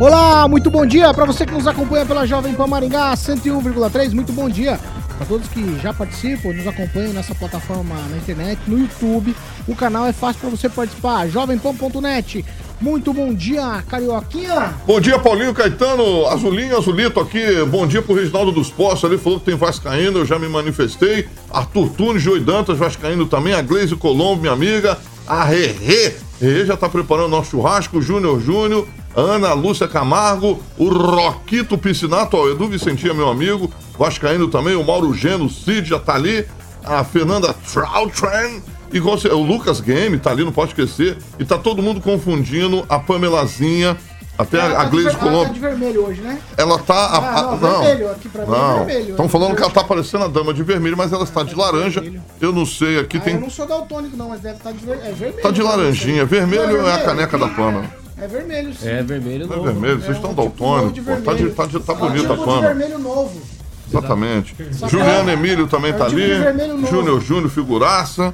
Olá, 0.00 0.48
muito 0.48 0.70
bom 0.70 0.86
dia 0.86 1.12
para 1.12 1.26
você 1.26 1.44
que 1.44 1.52
nos 1.52 1.66
acompanha 1.66 2.06
pela 2.06 2.26
Jovem 2.26 2.54
Pan 2.54 2.66
Maringá 2.66 3.12
101,3. 3.12 4.14
Muito 4.14 4.32
bom 4.32 4.48
dia 4.48 4.80
para 5.18 5.26
todos 5.26 5.46
que 5.48 5.78
já 5.78 5.92
participam, 5.92 6.54
nos 6.54 6.66
acompanham 6.66 7.12
nessa 7.12 7.34
plataforma 7.34 7.94
na 8.08 8.16
internet, 8.16 8.58
no 8.66 8.78
YouTube. 8.78 9.36
O 9.68 9.76
canal 9.76 10.06
é 10.06 10.12
fácil 10.14 10.40
para 10.40 10.48
você 10.48 10.70
participar, 10.70 11.28
jovempan.net. 11.28 12.42
Muito 12.80 13.12
bom 13.12 13.34
dia, 13.34 13.84
Carioquinha. 13.90 14.74
Bom 14.86 14.98
dia, 15.02 15.18
Paulinho 15.18 15.52
Caetano, 15.52 16.26
Azulinho, 16.28 16.78
Azulito 16.78 17.20
aqui. 17.20 17.62
Bom 17.66 17.86
dia 17.86 18.00
pro 18.00 18.14
Reginaldo 18.14 18.52
dos 18.52 18.70
Poços, 18.70 19.04
ali 19.04 19.18
falou 19.18 19.38
que 19.38 19.44
tem 19.44 19.54
Vascaíno, 19.54 20.20
eu 20.20 20.24
já 20.24 20.38
me 20.38 20.48
manifestei. 20.48 21.28
Arthur 21.50 21.90
Tunes, 21.90 22.22
Joey 22.22 22.40
Dantas, 22.40 22.78
Vascaíno 22.78 23.26
também. 23.26 23.52
A 23.52 23.60
Gleise 23.60 23.94
Colombo, 23.96 24.40
minha 24.40 24.54
amiga. 24.54 24.96
A 25.26 25.44
Rerê. 25.44 26.16
Rerê 26.40 26.64
já 26.64 26.74
tá 26.74 26.88
preparando 26.88 27.28
nosso 27.28 27.50
churrasco. 27.50 28.00
Júnior 28.00 28.40
Júnior. 28.40 28.88
Ana 29.14 29.52
Lúcia 29.54 29.88
Camargo, 29.88 30.62
o 30.78 30.88
Roquito 30.88 31.76
Piscinato, 31.76 32.36
o 32.36 32.50
Edu 32.50 32.68
Vicentinha, 32.68 33.12
meu 33.12 33.28
amigo, 33.28 33.70
Vascaíno 33.98 34.48
também, 34.48 34.76
o 34.76 34.84
Mauro 34.84 35.12
Geno, 35.12 35.46
o 35.46 35.50
Cid 35.50 35.88
já 35.88 35.98
tá 35.98 36.14
ali, 36.14 36.46
a 36.84 37.02
Fernanda 37.04 37.52
Troutran, 37.72 38.60
e 38.92 39.00
o 39.00 39.42
Lucas 39.42 39.80
Game 39.80 40.18
tá 40.18 40.30
ali, 40.30 40.44
não 40.44 40.52
pode 40.52 40.70
esquecer, 40.70 41.18
e 41.38 41.44
tá 41.44 41.58
todo 41.58 41.82
mundo 41.82 42.00
confundindo 42.00 42.84
a 42.88 42.98
Pamelazinha, 42.98 43.96
até 44.38 44.58
Ela 44.58 44.68
a, 44.68 44.72
tá 44.74 44.80
a 44.80 44.84
de 44.84 44.90
Gleise 44.90 45.08
ela 45.10 45.18
Colombo. 45.18 45.44
tá 45.46 45.52
de 45.52 45.60
vermelho 45.60 46.06
hoje, 46.06 46.20
né? 46.22 46.38
Ela 46.56 46.78
tá. 46.78 46.94
a- 46.94 47.18
Ah, 47.18 47.38
a- 47.40 47.42
não, 47.42 47.58
não, 47.58 47.80
vermelho, 47.82 48.10
aqui 48.10 48.28
pra 48.30 48.46
mim 48.46 48.52
é 48.52 48.56
não. 48.56 48.76
vermelho. 48.86 49.10
Estão 49.10 49.28
falando 49.28 49.54
que 49.54 49.62
ela 49.62 49.70
tá 49.70 49.84
parecendo 49.84 50.24
a 50.24 50.28
dama 50.28 50.54
de 50.54 50.62
vermelho, 50.62 50.96
mas 50.96 51.12
ela 51.12 51.24
está 51.24 51.42
de 51.42 51.54
laranja. 51.54 52.02
Eu 52.40 52.50
não 52.50 52.64
sei, 52.64 52.98
aqui 52.98 53.18
Ah, 53.18 53.20
tem. 53.20 53.34
eu 53.34 53.40
não 53.40 53.50
sou 53.50 53.66
daltônico 53.66 54.16
não, 54.16 54.30
mas 54.30 54.40
deve 54.40 54.56
estar 54.56 54.72
de 54.72 54.86
ver... 54.86 54.98
é 55.04 55.12
vermelho. 55.12 55.42
Tá 55.42 55.50
de 55.50 55.62
laranjinha. 55.62 56.24
Vermelho 56.24 56.78
Não, 56.80 56.88
é 56.88 56.94
a 56.94 56.98
caneca 57.04 57.36
da 57.36 57.48
Pama. 57.48 57.84
É 58.22 58.26
vermelho, 58.26 58.74
sim. 58.74 58.88
É 58.88 59.02
vermelho 59.02 59.44
é 59.44 59.46
novo. 59.46 59.62
vermelho, 59.64 60.00
vocês 60.02 60.16
estão 60.16 60.30
um 60.30 60.34
tipo 60.34 60.64
novo 60.64 60.90
daltônicos. 60.90 60.94
de 60.94 61.00
pô. 61.00 61.16
Tá, 61.22 61.34
de, 61.34 61.50
tá, 61.50 61.66
de- 61.66 61.80
tá 61.80 61.92
É 61.92 61.96
um 61.96 61.98
bonita 61.98 62.18
a 62.18 62.36
tipo 62.36 62.36
de 62.38 62.44
Pama. 62.44 62.60
vermelho 62.60 62.98
novo. 62.98 63.40
Exatamente. 63.88 64.54
Juliano 64.88 65.30
é- 65.30 65.32
Emílio 65.32 65.66
também 65.66 65.90
é 65.90 65.94
tá 65.94 66.06
tipo 66.06 66.20
ali. 66.20 66.68
novo. 66.68 66.86
Júnior 66.86 67.20
Júnior, 67.20 67.50
figuraça. 67.50 68.32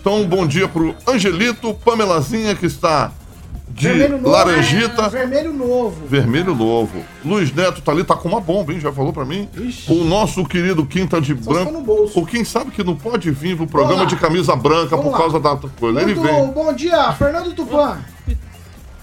Então, 0.00 0.20
um 0.20 0.26
bom 0.26 0.46
dia 0.46 0.68
pro 0.68 0.94
Angelito, 1.06 1.72
Pamelazinha, 1.84 2.54
que 2.54 2.66
está 2.66 3.10
de 3.68 3.88
Vermelho 3.88 4.16
novo. 4.18 4.30
laranjita. 4.30 5.02
É, 5.02 5.08
vermelho 5.08 5.52
novo. 5.52 6.06
Vermelho 6.06 6.54
novo. 6.54 7.02
Luiz 7.24 7.52
Neto 7.52 7.80
tá 7.80 7.92
ali, 7.92 8.02
tá 8.04 8.14
com 8.16 8.28
uma 8.28 8.40
bomba, 8.40 8.72
hein? 8.72 8.80
Já 8.80 8.92
falou 8.92 9.12
pra 9.12 9.24
mim. 9.24 9.48
Ixi. 9.56 9.90
O 9.92 10.04
nosso 10.04 10.44
querido 10.44 10.84
Quinta 10.86 11.20
de 11.20 11.36
Só 11.42 11.52
Branco. 11.52 11.72
no 11.72 11.80
bolso. 11.82 12.18
O 12.18 12.26
quem 12.26 12.44
sabe 12.44 12.70
que 12.70 12.82
não 12.82 12.96
pode 12.96 13.30
vir 13.30 13.56
pro 13.56 13.66
programa 13.66 14.04
de 14.06 14.16
camisa 14.16 14.54
branca 14.56 14.96
Vamos 14.96 15.04
por 15.06 15.12
lá. 15.12 15.18
causa 15.18 15.40
da 15.40 15.56
coisa. 15.56 16.00
Ele 16.02 16.14
vem. 16.14 16.46
bom 16.48 16.72
dia, 16.72 17.12
Fernando 17.12 17.52
Tupan. 17.54 17.98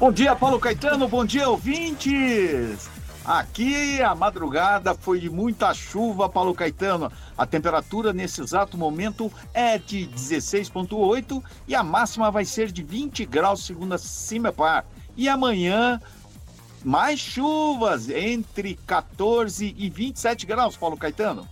Bom 0.05 0.11
dia, 0.11 0.35
Paulo 0.35 0.59
Caetano. 0.59 1.07
Bom 1.07 1.25
dia, 1.25 1.49
ouvintes. 1.49 2.87
Aqui 3.25 3.99
a 4.03 4.13
madrugada 4.13 4.93
foi 4.93 5.19
de 5.19 5.31
muita 5.31 5.73
chuva, 5.73 6.29
Paulo 6.29 6.53
Caetano. 6.53 7.11
A 7.35 7.43
temperatura 7.43 8.13
nesse 8.13 8.39
exato 8.39 8.77
momento 8.77 9.33
é 9.51 9.79
de 9.79 10.07
16,8 10.15 11.43
e 11.67 11.73
a 11.73 11.81
máxima 11.81 12.29
vai 12.29 12.45
ser 12.45 12.71
de 12.71 12.83
20 12.83 13.25
graus, 13.25 13.65
segundo 13.65 13.95
a 13.95 13.97
Cimepar. 13.97 14.85
E 15.17 15.27
amanhã, 15.27 15.99
mais 16.83 17.19
chuvas, 17.19 18.07
entre 18.07 18.75
14 18.85 19.73
e 19.75 19.89
27 19.89 20.45
graus, 20.45 20.77
Paulo 20.77 20.97
Caetano. 20.97 21.49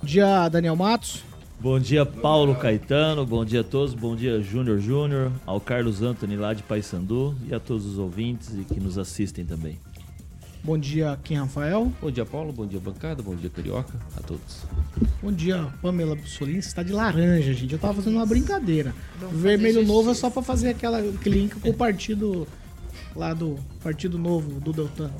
Bom 0.00 0.06
dia, 0.06 0.48
Daniel 0.48 0.76
Matos. 0.76 1.29
Bom 1.62 1.78
dia, 1.78 2.06
Paulo 2.06 2.54
Caetano. 2.54 3.26
Bom 3.26 3.44
dia 3.44 3.60
a 3.60 3.64
todos. 3.64 3.92
Bom 3.92 4.16
dia, 4.16 4.40
Júnior 4.40 4.80
Júnior, 4.80 5.30
ao 5.44 5.60
Carlos 5.60 6.00
Anthony 6.00 6.34
lá 6.34 6.54
de 6.54 6.62
Paysandu 6.62 7.36
e 7.46 7.54
a 7.54 7.60
todos 7.60 7.84
os 7.84 7.98
ouvintes 7.98 8.54
e 8.54 8.64
que 8.64 8.80
nos 8.80 8.96
assistem 8.96 9.44
também. 9.44 9.78
Bom 10.64 10.78
dia, 10.78 11.18
Kim 11.22 11.34
Rafael. 11.34 11.92
Bom 12.00 12.10
dia, 12.10 12.24
Paulo. 12.24 12.50
Bom 12.50 12.66
dia, 12.66 12.80
bancada. 12.80 13.22
Bom 13.22 13.34
dia, 13.34 13.50
Carioca. 13.50 13.92
A 14.16 14.22
todos. 14.22 14.64
Bom 15.22 15.30
dia, 15.30 15.68
Pamela 15.82 16.16
Bussolini. 16.16 16.62
Você 16.62 16.68
está 16.68 16.82
de 16.82 16.94
laranja, 16.94 17.52
gente. 17.52 17.74
Eu 17.74 17.78
tava 17.78 17.92
fazendo 17.92 18.14
uma 18.14 18.26
brincadeira. 18.26 18.94
Vermelho 19.30 19.84
novo 19.84 20.12
é 20.12 20.14
só 20.14 20.30
pra 20.30 20.40
fazer 20.40 20.70
aquela 20.70 20.98
link 21.26 21.56
com 21.60 21.68
o 21.68 21.74
partido 21.74 22.48
lá 23.14 23.34
do 23.34 23.56
Partido 23.82 24.18
Novo 24.18 24.60
do 24.60 24.72
Deltan. 24.72 25.10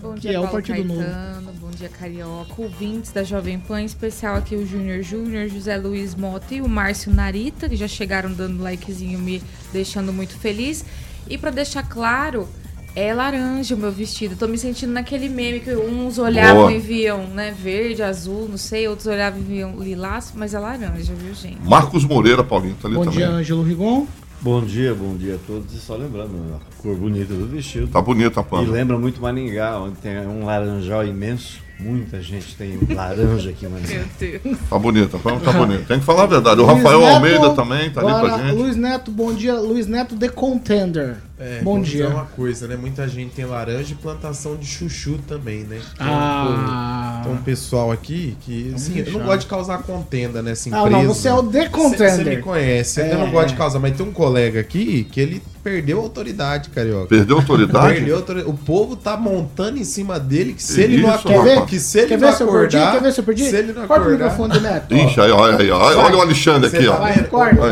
Bom 0.00 0.14
Que 0.14 0.20
dia, 0.20 0.32
é 0.32 0.40
o 0.40 0.48
Partido 0.48 0.84
Novo. 0.84 1.00
Caetano, 1.00 1.52
Bom 1.60 1.70
dia, 1.70 1.88
Carioca. 1.88 2.52
Ouvintes 2.58 3.12
da 3.12 3.22
Jovem 3.24 3.58
Pan, 3.58 3.80
em 3.82 3.84
especial 3.86 4.36
aqui 4.36 4.54
o 4.56 4.66
Júnior 4.66 5.02
Júnior, 5.02 5.48
José 5.48 5.76
Luiz 5.76 6.14
Mota 6.14 6.54
e 6.54 6.60
o 6.60 6.68
Márcio 6.68 7.12
Narita, 7.12 7.68
que 7.68 7.76
já 7.76 7.88
chegaram 7.88 8.32
dando 8.32 8.62
likezinho, 8.62 9.18
me 9.18 9.42
deixando 9.72 10.12
muito 10.12 10.36
feliz. 10.36 10.84
E 11.28 11.38
pra 11.38 11.50
deixar 11.50 11.88
claro, 11.88 12.48
é 12.94 13.14
laranja 13.14 13.74
o 13.74 13.78
meu 13.78 13.92
vestido. 13.92 14.36
Tô 14.36 14.48
me 14.48 14.58
sentindo 14.58 14.92
naquele 14.92 15.28
meme 15.28 15.60
que 15.60 15.74
uns 15.74 16.18
olhavam 16.18 16.62
Boa. 16.62 16.72
e 16.72 16.78
viam, 16.78 17.26
né, 17.28 17.54
verde, 17.56 18.02
azul, 18.02 18.48
não 18.48 18.56
sei, 18.56 18.88
outros 18.88 19.06
olhavam 19.06 19.38
e 19.40 19.42
viam 19.42 19.78
lilás, 19.78 20.32
mas 20.34 20.54
é 20.54 20.58
laranja, 20.58 21.14
viu, 21.14 21.34
gente? 21.34 21.60
Marcos 21.62 22.04
Moreira, 22.04 22.42
Paulinho, 22.42 22.74
tá 22.80 22.88
ali 22.88 22.96
Bom 22.96 23.04
também. 23.04 23.18
dia, 23.18 23.28
Ângelo 23.28 23.62
Rigon. 23.62 24.06
Bom 24.42 24.62
dia, 24.64 24.94
bom 24.94 25.16
dia 25.16 25.34
a 25.34 25.38
todos. 25.46 25.74
E 25.74 25.78
só 25.78 25.96
lembrando, 25.96 26.32
a 26.56 26.82
cor 26.82 26.96
bonita 26.96 27.34
do 27.34 27.46
vestido. 27.46 27.88
Tá 27.88 28.00
bonita 28.00 28.40
a 28.40 28.42
E 28.42 28.46
Pama. 28.46 28.70
lembra 28.72 28.98
muito 28.98 29.20
Maringá, 29.20 29.78
onde 29.78 29.96
tem 29.96 30.18
um 30.26 30.44
laranjal 30.46 31.04
imenso. 31.06 31.58
Muita 31.78 32.20
gente 32.22 32.56
tem 32.56 32.78
laranja 32.94 33.50
aqui 33.50 33.64
em 33.66 33.68
Maringá. 33.68 33.94
Meu 34.20 34.40
Deus. 34.40 34.58
Tá 34.68 34.78
bonita, 34.78 35.16
a 35.16 35.20
Pama 35.20 35.40
tá 35.40 35.52
bonita. 35.52 35.84
Tem 35.84 35.98
que 35.98 36.04
falar 36.06 36.22
a 36.22 36.26
verdade. 36.26 36.60
O 36.60 36.64
Luiz 36.66 36.76
Rafael 36.78 37.00
Neto, 37.00 37.14
Almeida 37.14 37.50
também 37.50 37.90
tá 37.90 38.00
ali 38.00 38.20
pra 38.28 38.38
gente. 38.38 38.54
Luiz 38.56 38.76
Neto, 38.76 39.10
bom 39.10 39.32
dia. 39.34 39.54
Luiz 39.60 39.86
Neto, 39.86 40.16
The 40.16 40.28
Contender. 40.30 41.16
É, 41.38 41.60
bom 41.62 41.80
dia. 41.80 42.08
uma 42.08 42.24
coisa, 42.26 42.66
né? 42.66 42.76
Muita 42.76 43.06
gente 43.08 43.32
tem 43.34 43.44
laranja 43.46 43.92
e 43.92 43.96
plantação 43.96 44.56
de 44.56 44.66
chuchu 44.66 45.18
também, 45.26 45.64
né? 45.64 45.78
Um 46.00 46.04
Ah. 46.04 47.09
Tem 47.22 47.32
um 47.32 47.36
pessoal 47.36 47.90
aqui 47.92 48.36
que, 48.40 48.72
assim, 48.74 48.98
eu 49.06 49.12
não 49.12 49.20
gosto 49.20 49.40
de 49.40 49.46
causar 49.46 49.78
contenda 49.82 50.42
nessa 50.42 50.68
Ah, 50.72 50.78
empresa. 50.86 50.90
não, 51.04 51.14
você 51.14 51.28
é 51.28 51.34
o 51.34 51.42
The 51.42 51.62
Você 51.62 51.68
Contender. 51.68 52.36
me 52.36 52.42
conhece, 52.42 53.00
É. 53.00 53.12
eu 53.12 53.18
não 53.18 53.30
gosto 53.30 53.48
de 53.48 53.54
causar, 53.56 53.78
mas 53.78 53.96
tem 53.96 54.06
um 54.06 54.12
colega 54.12 54.60
aqui 54.60 55.04
que 55.10 55.20
ele 55.20 55.42
perdeu 55.62 55.98
a 55.98 56.02
autoridade, 56.02 56.70
carioca. 56.70 57.06
Perdeu 57.08 57.36
a 57.36 57.40
autoridade? 57.40 57.94
Perdeu 57.94 58.14
a 58.14 58.18
autoridade. 58.18 58.50
O 58.50 58.56
povo 58.56 58.96
tá 58.96 59.14
montando 59.16 59.78
em 59.78 59.84
cima 59.84 60.18
dele 60.18 60.54
que 60.54 60.62
se 60.62 60.74
Que 60.76 60.80
ele 60.80 61.02
não 61.02 61.14
isso, 61.14 61.22
Quer 61.28 61.32
ver? 61.42 61.50
acordar, 61.50 61.66
que 61.66 61.78
se 61.78 61.98
ele 61.98 62.06
Quer 62.08 62.18
não 62.18 62.28
ver 62.30 62.34
se 62.36 62.42
eu 62.42 62.46
perdi? 62.50 62.76
acordar, 62.78 62.92
Quer 62.92 63.02
ver 63.02 63.12
se 63.12 63.20
eu 63.20 63.24
perdi? 63.24 63.44
se 63.50 63.56
ele 63.56 63.72
não 63.74 63.86
Corta 63.86 63.92
o 63.92 63.96
acordar, 64.06 64.24
microfone 64.30 64.52
do 64.54 64.60
Neto. 64.62 64.94
Ixi, 64.94 65.20
aí, 65.20 65.30
olha 65.30 65.58
aí, 65.58 65.70
ó. 65.70 65.78
olha 66.02 66.16
o 66.16 66.20
Alexandre 66.22 66.70
Você 66.70 66.76
aqui, 66.78 66.86
tá 66.86 66.92
ó. 66.94 66.96
Corta. 67.28 67.66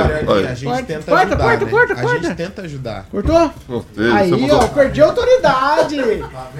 A 0.51 0.55
gente 0.55 0.65
Corta, 0.65 0.83
tenta 0.85 1.03
corta, 1.11 1.23
ajudar, 1.27 1.39
corta, 1.39 1.65
né? 1.65 1.71
corta, 1.71 1.93
A 1.95 1.97
corta. 2.03 2.23
gente 2.27 2.37
tenta 2.37 2.63
ajudar. 2.63 3.07
Cortou? 3.11 3.53
Aí, 4.15 4.31
você 4.31 4.53
ó, 4.53 4.69
perdi 4.69 5.01
a 5.01 5.07
autoridade. 5.07 5.97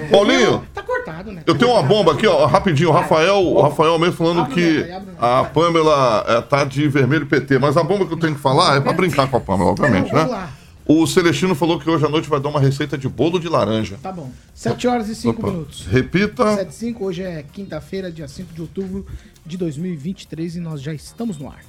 Paulinho, 0.09 0.63
Tá 0.73 0.81
cortado, 1.03 1.31
né? 1.31 1.43
eu 1.45 1.57
tenho 1.57 1.71
uma 1.71 1.83
bomba 1.83 2.13
aqui, 2.13 2.27
ó, 2.27 2.45
rapidinho. 2.45 2.89
O 2.89 2.91
Rafael, 2.91 3.43
o 3.43 3.61
Rafael 3.61 3.97
mesmo 3.97 4.15
falando 4.15 4.47
que 4.47 4.85
a 5.19 5.43
Pamela 5.43 6.25
é, 6.27 6.41
tá 6.41 6.63
de 6.63 6.87
vermelho 6.87 7.25
PT. 7.25 7.59
Mas 7.59 7.77
a 7.77 7.83
bomba 7.83 8.05
que 8.05 8.13
eu 8.13 8.19
tenho 8.19 8.35
que 8.35 8.41
falar 8.41 8.77
é 8.77 8.81
pra 8.81 8.93
brincar 8.93 9.27
com 9.27 9.37
a 9.37 9.39
Pamela, 9.39 9.71
obviamente, 9.71 10.13
né? 10.13 10.49
O 10.85 11.05
Celestino 11.05 11.53
falou 11.53 11.79
que 11.79 11.87
hoje 11.87 12.03
à 12.03 12.09
noite 12.09 12.27
vai 12.27 12.39
dar 12.39 12.49
uma 12.49 12.59
receita 12.59 12.97
de 12.97 13.07
bolo 13.07 13.39
de 13.39 13.47
laranja. 13.47 13.99
Tá 14.01 14.11
bom. 14.11 14.31
7 14.55 14.87
horas 14.87 15.07
e 15.07 15.13
5 15.13 15.39
Opa. 15.39 15.51
minutos. 15.51 15.85
Repita. 15.85 16.55
7 16.55 16.69
e 16.69 16.73
5, 16.73 17.05
hoje 17.05 17.21
é 17.21 17.43
quinta-feira, 17.53 18.11
dia 18.11 18.27
5 18.27 18.51
de 18.53 18.61
outubro 18.61 19.05
de 19.45 19.55
2023 19.55 20.55
e 20.55 20.59
nós 20.59 20.81
já 20.81 20.91
estamos 20.91 21.37
no 21.37 21.47
ar. 21.47 21.59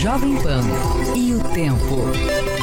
Jovem 0.00 0.36
Pan 0.36 0.62
e 1.16 1.34
o 1.34 1.40
tempo. 1.52 2.61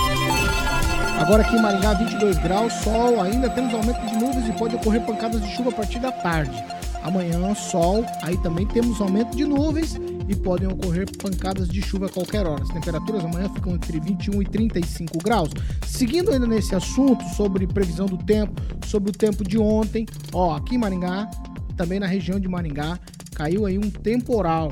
Agora 1.19 1.44
aqui 1.44 1.57
em 1.57 1.62
Maringá, 1.62 1.94
22 1.95 2.38
graus, 2.38 2.71
sol, 2.75 3.21
ainda 3.21 3.50
temos 3.50 3.74
aumento 3.74 4.00
de 4.06 4.16
nuvens 4.16 4.48
e 4.48 4.54
pode 4.54 4.77
ocorrer 4.77 5.06
pancadas 5.06 5.42
de 5.42 5.54
chuva 5.54 5.69
a 5.69 5.74
partir 5.74 6.00
da 6.00 6.13
tarde. 6.13 6.63
Amanhã, 7.04 7.54
sol, 7.54 8.06
aí 8.24 8.38
também 8.38 8.66
temos 8.66 9.01
aumento 9.01 9.36
de 9.36 9.44
nuvens 9.44 10.00
e 10.30 10.36
podem 10.36 10.69
ocorrer 10.69 11.06
pancadas 11.18 11.68
de 11.68 11.81
chuva 11.81 12.06
a 12.06 12.10
qualquer 12.10 12.48
hora. 12.48 12.63
As 12.63 12.69
temperaturas 12.69 13.25
amanhã 13.25 13.50
ficam 13.50 13.75
entre 13.75 14.00
21 14.00 14.42
e 14.42 14.45
35 14.45 15.18
graus. 15.18 15.50
Seguindo 15.86 16.31
ainda 16.31 16.48
nesse 16.48 16.74
assunto 16.74 17.21
sobre 17.36 17.68
previsão 17.68 18.06
do 18.06 18.18
tempo, 18.18 18.54
sobre 18.88 19.10
o 19.10 19.13
tempo 19.13 19.44
de 19.44 19.57
ontem, 19.57 20.06
ó, 20.31 20.56
aqui 20.56 20.75
em 20.75 20.77
Maringá, 20.77 21.30
também 21.75 22.00
na 22.00 22.07
região 22.07 22.39
de 22.39 22.48
Maringá, 22.48 22.98
caiu 23.36 23.66
aí 23.66 23.77
um 23.77 23.89
temporal, 23.89 24.71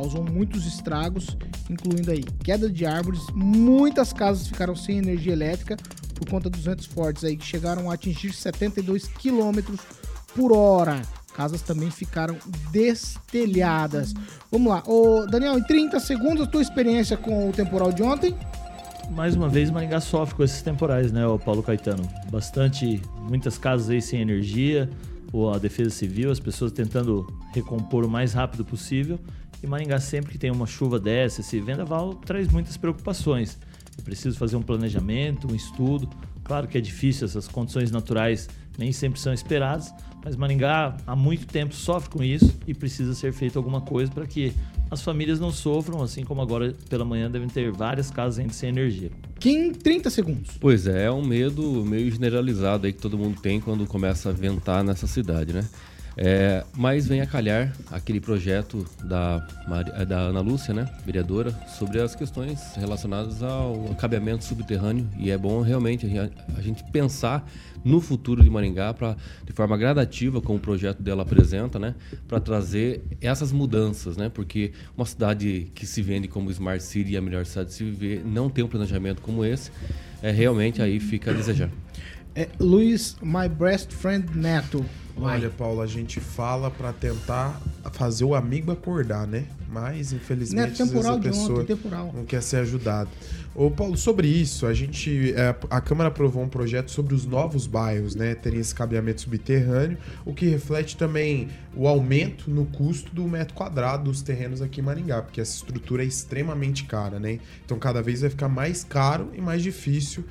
causou 0.00 0.24
muitos 0.24 0.66
estragos 0.66 1.36
incluindo 1.68 2.10
aí 2.10 2.24
queda 2.42 2.70
de 2.70 2.86
árvores. 2.86 3.20
Muitas 3.34 4.12
casas 4.12 4.48
ficaram 4.48 4.74
sem 4.74 4.96
energia 4.96 5.34
elétrica 5.34 5.76
por 6.14 6.28
conta 6.28 6.48
dos 6.48 6.64
ventos 6.64 6.86
fortes 6.86 7.22
aí 7.22 7.36
que 7.36 7.44
chegaram 7.44 7.90
a 7.90 7.94
atingir 7.94 8.32
72 8.32 9.06
quilômetros 9.06 9.80
por 10.34 10.52
hora. 10.52 11.02
Casas 11.34 11.60
também 11.60 11.90
ficaram 11.90 12.36
destelhadas. 12.72 14.14
Vamos 14.50 14.72
lá. 14.72 14.82
Ô, 14.86 15.26
Daniel, 15.26 15.58
em 15.58 15.62
30 15.62 16.00
segundos, 16.00 16.46
tua 16.48 16.62
experiência 16.62 17.16
com 17.16 17.48
o 17.48 17.52
temporal 17.52 17.92
de 17.92 18.02
ontem? 18.02 18.34
Mais 19.10 19.34
uma 19.36 19.48
vez, 19.48 19.70
Maringá 19.70 20.00
sofre 20.00 20.34
com 20.34 20.44
esses 20.44 20.62
temporais, 20.62 21.12
né, 21.12 21.22
Paulo 21.44 21.62
Caetano? 21.62 22.02
Bastante, 22.30 23.02
muitas 23.28 23.58
casas 23.58 23.90
aí 23.90 24.00
sem 24.00 24.20
energia, 24.20 24.88
ou 25.32 25.52
a 25.52 25.58
defesa 25.58 25.90
civil, 25.90 26.30
as 26.30 26.40
pessoas 26.40 26.72
tentando 26.72 27.26
recompor 27.52 28.04
o 28.04 28.08
mais 28.08 28.32
rápido 28.32 28.64
possível. 28.64 29.18
E 29.62 29.66
Maringá, 29.66 30.00
sempre 30.00 30.32
que 30.32 30.38
tem 30.38 30.50
uma 30.50 30.66
chuva 30.66 30.98
dessa, 30.98 31.40
esse 31.40 31.60
vendaval, 31.60 32.14
traz 32.14 32.48
muitas 32.48 32.76
preocupações. 32.76 33.58
É 33.98 34.02
preciso 34.02 34.38
fazer 34.38 34.56
um 34.56 34.62
planejamento, 34.62 35.50
um 35.50 35.54
estudo. 35.54 36.08
Claro 36.42 36.66
que 36.66 36.78
é 36.78 36.80
difícil, 36.80 37.26
essas 37.26 37.46
condições 37.46 37.90
naturais 37.90 38.48
nem 38.78 38.92
sempre 38.92 39.20
são 39.20 39.32
esperadas, 39.32 39.92
mas 40.24 40.36
Maringá 40.36 40.96
há 41.06 41.14
muito 41.14 41.46
tempo 41.46 41.74
sofre 41.74 42.08
com 42.08 42.24
isso 42.24 42.58
e 42.66 42.72
precisa 42.72 43.14
ser 43.14 43.32
feito 43.32 43.58
alguma 43.58 43.82
coisa 43.82 44.10
para 44.10 44.26
que 44.26 44.54
as 44.90 45.02
famílias 45.02 45.38
não 45.38 45.52
sofram, 45.52 46.02
assim 46.02 46.24
como 46.24 46.40
agora 46.40 46.74
pela 46.88 47.04
manhã 47.04 47.30
devem 47.30 47.48
ter 47.48 47.70
várias 47.70 48.10
casas 48.10 48.38
ainda 48.38 48.52
sem 48.52 48.70
energia. 48.70 49.10
Em 49.44 49.72
30 49.72 50.10
segundos. 50.10 50.56
Pois 50.58 50.86
é, 50.86 51.04
é 51.04 51.10
um 51.10 51.24
medo 51.24 51.84
meio 51.84 52.10
generalizado 52.10 52.86
aí 52.86 52.92
que 52.92 53.00
todo 53.00 53.16
mundo 53.18 53.40
tem 53.40 53.60
quando 53.60 53.86
começa 53.86 54.30
a 54.30 54.32
ventar 54.32 54.82
nessa 54.82 55.06
cidade, 55.06 55.52
né? 55.52 55.64
É, 56.22 56.62
mas 56.76 57.06
vem 57.06 57.22
a 57.22 57.26
calhar 57.26 57.72
aquele 57.90 58.20
projeto 58.20 58.86
da, 59.02 59.38
da 60.06 60.18
Ana 60.18 60.40
Lúcia, 60.42 60.74
né, 60.74 60.86
vereadora, 61.02 61.50
sobre 61.78 61.98
as 61.98 62.14
questões 62.14 62.74
relacionadas 62.76 63.42
ao 63.42 63.94
cabeamento 63.98 64.44
subterrâneo. 64.44 65.08
E 65.18 65.30
é 65.30 65.38
bom 65.38 65.62
realmente 65.62 66.06
a 66.18 66.30
a 66.58 66.60
gente 66.60 66.84
pensar 66.92 67.50
no 67.82 68.02
futuro 68.02 68.44
de 68.44 68.50
Maringá 68.50 68.92
pra, 68.92 69.16
de 69.46 69.52
forma 69.54 69.78
gradativa, 69.78 70.42
como 70.42 70.58
o 70.58 70.60
projeto 70.60 71.02
dela 71.02 71.22
apresenta, 71.22 71.78
né, 71.78 71.94
para 72.28 72.38
trazer 72.38 73.02
essas 73.18 73.50
mudanças, 73.50 74.18
né, 74.18 74.28
porque 74.28 74.72
uma 74.94 75.06
cidade 75.06 75.72
que 75.74 75.86
se 75.86 76.02
vende 76.02 76.28
como 76.28 76.50
Smart 76.50 76.82
City 76.82 77.12
e 77.12 77.16
a 77.16 77.22
melhor 77.22 77.46
cidade 77.46 77.70
de 77.70 77.74
se 77.76 77.84
viver 77.84 78.22
não 78.26 78.50
tem 78.50 78.62
um 78.62 78.68
planejamento 78.68 79.22
como 79.22 79.42
esse, 79.42 79.70
é, 80.22 80.30
realmente 80.30 80.82
aí 80.82 81.00
fica 81.00 81.30
a 81.30 81.34
desejar. 81.34 81.70
É, 82.34 82.48
Luiz, 82.60 83.16
my 83.22 83.48
best 83.48 83.92
friend 83.94 84.36
Neto. 84.36 84.84
Vai. 85.20 85.36
Olha, 85.36 85.50
Paulo, 85.50 85.80
a 85.82 85.86
gente 85.86 86.18
fala 86.18 86.70
pra 86.70 86.92
tentar 86.92 87.60
fazer 87.92 88.24
o 88.24 88.34
amigo 88.34 88.72
acordar, 88.72 89.26
né? 89.26 89.44
Mas, 89.68 90.12
infelizmente, 90.12 90.70
Neto, 90.70 90.88
temporal 90.88 91.14
às 91.14 91.20
de 91.20 91.28
vezes 91.28 91.38
a 91.38 91.42
pessoa 91.42 91.62
ontem, 91.62 91.76
temporal. 91.76 92.12
não 92.14 92.24
quer 92.24 92.42
ser 92.42 92.56
ajudado. 92.56 93.08
Ô, 93.54 93.70
Paulo, 93.70 93.96
sobre 93.96 94.26
isso, 94.26 94.66
a 94.66 94.74
gente. 94.74 95.32
é, 95.36 95.54
a 95.68 95.80
Câmara 95.80 96.08
aprovou 96.08 96.42
um 96.42 96.48
projeto 96.48 96.90
sobre 96.90 97.14
os 97.14 97.24
novos 97.26 97.66
bairros, 97.66 98.14
né? 98.14 98.34
Terem 98.34 98.58
esse 98.58 98.74
cabeamento 98.74 99.20
subterrâneo, 99.20 99.98
o 100.24 100.32
que 100.34 100.46
reflete 100.46 100.96
também 100.96 101.48
o 101.74 101.86
aumento 101.86 102.50
no 102.50 102.64
custo 102.66 103.14
do 103.14 103.28
metro 103.28 103.54
quadrado 103.54 104.04
dos 104.04 104.22
terrenos 104.22 104.60
aqui 104.62 104.80
em 104.80 104.84
Maringá, 104.84 105.22
porque 105.22 105.40
essa 105.40 105.54
estrutura 105.56 106.02
é 106.02 106.06
extremamente 106.06 106.84
cara, 106.84 107.20
né? 107.20 107.38
Então 107.64 107.78
cada 107.78 108.02
vez 108.02 108.22
vai 108.22 108.30
ficar 108.30 108.48
mais 108.48 108.82
caro 108.82 109.30
e 109.34 109.40
mais 109.40 109.62
difícil 109.62 110.24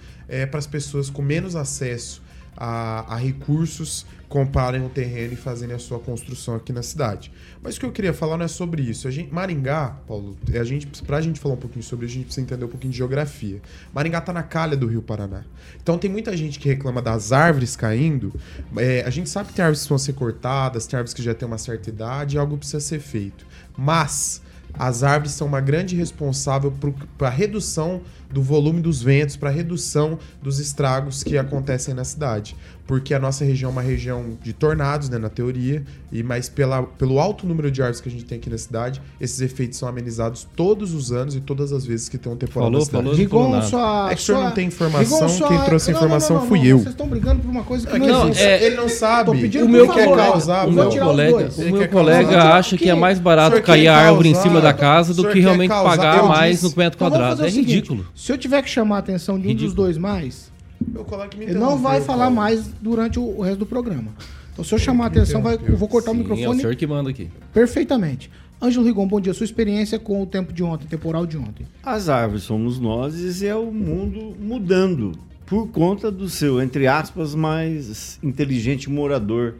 para 0.49 0.59
as 0.59 0.67
pessoas 0.67 1.09
com 1.09 1.21
menos 1.21 1.55
acesso 1.55 2.21
a, 2.59 3.15
a 3.15 3.15
recursos 3.15 4.05
comprarem 4.27 4.81
um 4.81 4.89
terreno 4.89 5.33
e 5.33 5.35
fazerem 5.37 5.73
a 5.73 5.79
sua 5.79 5.97
construção 5.97 6.55
aqui 6.55 6.73
na 6.73 6.83
cidade. 6.83 7.31
Mas 7.63 7.77
o 7.77 7.79
que 7.79 7.85
eu 7.85 7.91
queria 7.91 8.13
falar 8.13 8.37
não 8.37 8.45
é 8.45 8.49
sobre 8.49 8.81
isso. 8.81 9.07
A 9.07 9.11
gente, 9.11 9.33
Maringá, 9.33 9.97
Paulo, 10.05 10.37
a 10.53 10.63
gente, 10.65 10.85
pra 11.03 11.21
gente 11.21 11.39
falar 11.39 11.55
um 11.55 11.57
pouquinho 11.57 11.81
sobre 11.81 12.05
isso, 12.05 12.13
a 12.13 12.17
gente 12.17 12.25
precisa 12.25 12.45
entender 12.45 12.65
um 12.65 12.67
pouquinho 12.67 12.91
de 12.91 12.97
geografia. 12.97 13.61
Maringá 13.93 14.19
tá 14.19 14.33
na 14.33 14.43
calha 14.43 14.75
do 14.75 14.85
Rio 14.85 15.01
Paraná. 15.01 15.45
Então 15.81 15.97
tem 15.97 16.11
muita 16.11 16.35
gente 16.35 16.59
que 16.59 16.67
reclama 16.67 17.01
das 17.01 17.31
árvores 17.31 17.75
caindo. 17.75 18.31
É, 18.75 19.03
a 19.03 19.09
gente 19.09 19.29
sabe 19.29 19.49
que 19.49 19.55
tem 19.55 19.63
árvores 19.63 19.83
que 19.83 19.89
vão 19.89 19.97
ser 19.97 20.13
cortadas, 20.13 20.85
tem 20.85 20.97
árvores 20.97 21.13
que 21.13 21.23
já 21.23 21.33
têm 21.33 21.47
uma 21.47 21.57
certa 21.57 21.89
idade, 21.89 22.37
algo 22.37 22.57
precisa 22.57 22.81
ser 22.81 22.99
feito. 22.99 23.47
Mas 23.75 24.41
as 24.73 25.03
árvores 25.03 25.33
são 25.33 25.47
uma 25.47 25.61
grande 25.61 25.95
responsável 25.95 26.73
para 27.17 27.27
a 27.27 27.31
redução 27.31 28.01
do 28.29 28.41
volume 28.41 28.81
dos 28.81 29.01
ventos, 29.01 29.35
para 29.35 29.49
a 29.49 29.53
redução 29.53 30.19
dos 30.41 30.59
estragos 30.59 31.23
que 31.23 31.37
acontecem 31.37 31.93
na 31.93 32.03
cidade. 32.03 32.55
Porque 32.89 33.13
a 33.13 33.19
nossa 33.19 33.45
região 33.45 33.69
é 33.69 33.71
uma 33.71 33.83
região 33.83 34.35
de 34.41 34.51
tornados, 34.51 35.09
né, 35.09 35.19
na 35.19 35.29
teoria, 35.29 35.83
e 36.11 36.23
mas 36.23 36.49
pela, 36.49 36.81
pelo 36.81 37.19
alto 37.19 37.45
número 37.45 37.69
de 37.69 37.83
árvores 37.83 38.01
que 38.01 38.09
a 38.09 38.11
gente 38.11 38.25
tem 38.25 38.39
aqui 38.39 38.49
na 38.49 38.57
cidade, 38.57 38.99
esses 39.21 39.39
efeitos 39.41 39.77
são 39.77 39.87
amenizados 39.87 40.47
todos 40.55 40.91
os 40.91 41.11
anos 41.11 41.35
e 41.35 41.39
todas 41.39 41.71
as 41.71 41.85
vezes 41.85 42.09
que 42.09 42.17
tem 42.17 42.31
um 42.31 42.35
temporal 42.35 42.65
Falou, 42.69 42.79
na 42.79 42.85
cidade. 42.87 43.03
falou, 43.03 43.15
Rigon, 43.19 43.51
nada. 43.51 43.67
sua. 43.67 44.07
É 44.11 44.15
que 44.15 44.21
o 44.21 44.25
senhor 44.25 44.43
não 44.43 44.49
tem 44.51 44.65
informação, 44.65 45.27
Rigon, 45.27 45.47
quem 45.49 45.61
trouxe 45.65 45.91
a 45.91 45.93
Não, 45.93 45.99
não, 46.01 46.07
informação 46.07 46.35
não, 46.37 46.41
não, 46.41 46.49
fui 46.49 46.57
não, 46.57 46.65
eu. 46.65 46.77
Vocês 46.79 46.89
estão 46.89 47.07
brigando 47.07 47.41
por 47.43 47.51
uma 47.51 47.63
coisa 47.63 47.85
que 47.85 47.95
É 47.95 47.99
não, 47.99 48.05
que 48.07 48.11
Não, 48.11 48.23
existe. 48.29 48.43
é- 48.43 48.63
ele 48.65 48.75
não 48.75 48.89
sabe. 48.89 49.39
Pedindo 49.39 49.65
O 49.65 49.69
meu 49.69 49.85
favor, 49.85 49.95
quer 49.99 50.07
colega- 50.07 50.31
causar, 50.31 50.67
o 50.67 50.71
meu 50.71 50.89
colega, 50.89 51.49
o 51.59 51.71
meu 51.71 51.89
colega 51.89 52.43
acha 52.55 52.75
que 52.75 52.89
é 52.89 52.95
mais 52.95 53.19
barato 53.19 53.61
cair 53.61 53.83
quer 53.83 53.87
a 53.89 53.97
árvore 53.97 54.29
em 54.29 54.35
cima 54.35 54.59
da 54.59 54.73
casa 54.73 55.13
do 55.13 55.29
que 55.29 55.39
realmente 55.39 55.69
pagar 55.69 56.23
mais 56.23 56.63
no 56.63 56.73
metro 56.75 56.97
quadrado. 56.97 57.45
É 57.45 57.49
ridículo. 57.51 58.07
Se 58.15 58.31
eu 58.31 58.37
tiver 58.39 58.63
que 58.63 58.69
chamar 58.71 58.95
a 58.95 58.99
atenção 58.99 59.39
de 59.39 59.47
um 59.47 59.53
dos 59.53 59.75
dois 59.75 59.95
mais, 59.95 60.48
Meu 60.87 61.03
colega 61.03 61.37
me 61.37 61.45
ele 61.45 61.55
não 61.55 61.77
vai 61.77 62.01
falar 62.01 62.25
Paulo. 62.25 62.35
mais 62.35 62.67
durante 62.81 63.19
o, 63.19 63.23
o 63.23 63.41
resto 63.41 63.59
do 63.59 63.65
programa. 63.65 64.11
Então, 64.51 64.63
se 64.63 64.73
eu 64.73 64.79
chamar 64.79 65.05
a 65.05 65.07
atenção, 65.07 65.41
vai, 65.41 65.55
eu 65.55 65.77
vou 65.77 65.87
cortar 65.87 66.11
o 66.11 66.13
Sim, 66.13 66.19
é 66.19 66.23
o 66.23 66.27
microfone 66.29 66.61
senhor 66.61 66.75
que 66.75 66.87
manda 66.87 67.09
aqui. 67.09 67.29
perfeitamente. 67.53 68.29
Ângelo 68.61 68.85
Rigon, 68.85 69.07
bom 69.07 69.21
dia. 69.21 69.33
Sua 69.33 69.45
experiência 69.45 69.97
com 69.97 70.21
o 70.21 70.25
tempo 70.25 70.51
de 70.51 70.61
ontem, 70.63 70.85
temporal 70.85 71.25
de 71.25 71.37
ontem. 71.37 71.65
As 71.81 72.09
árvores 72.09 72.43
somos 72.43 72.77
nós 72.77 73.41
e 73.41 73.47
é 73.47 73.55
o 73.55 73.71
mundo 73.71 74.35
mudando 74.37 75.13
por 75.45 75.67
conta 75.69 76.11
do 76.11 76.27
seu, 76.27 76.61
entre 76.61 76.85
aspas, 76.85 77.33
mais 77.33 78.19
inteligente 78.21 78.89
morador. 78.89 79.55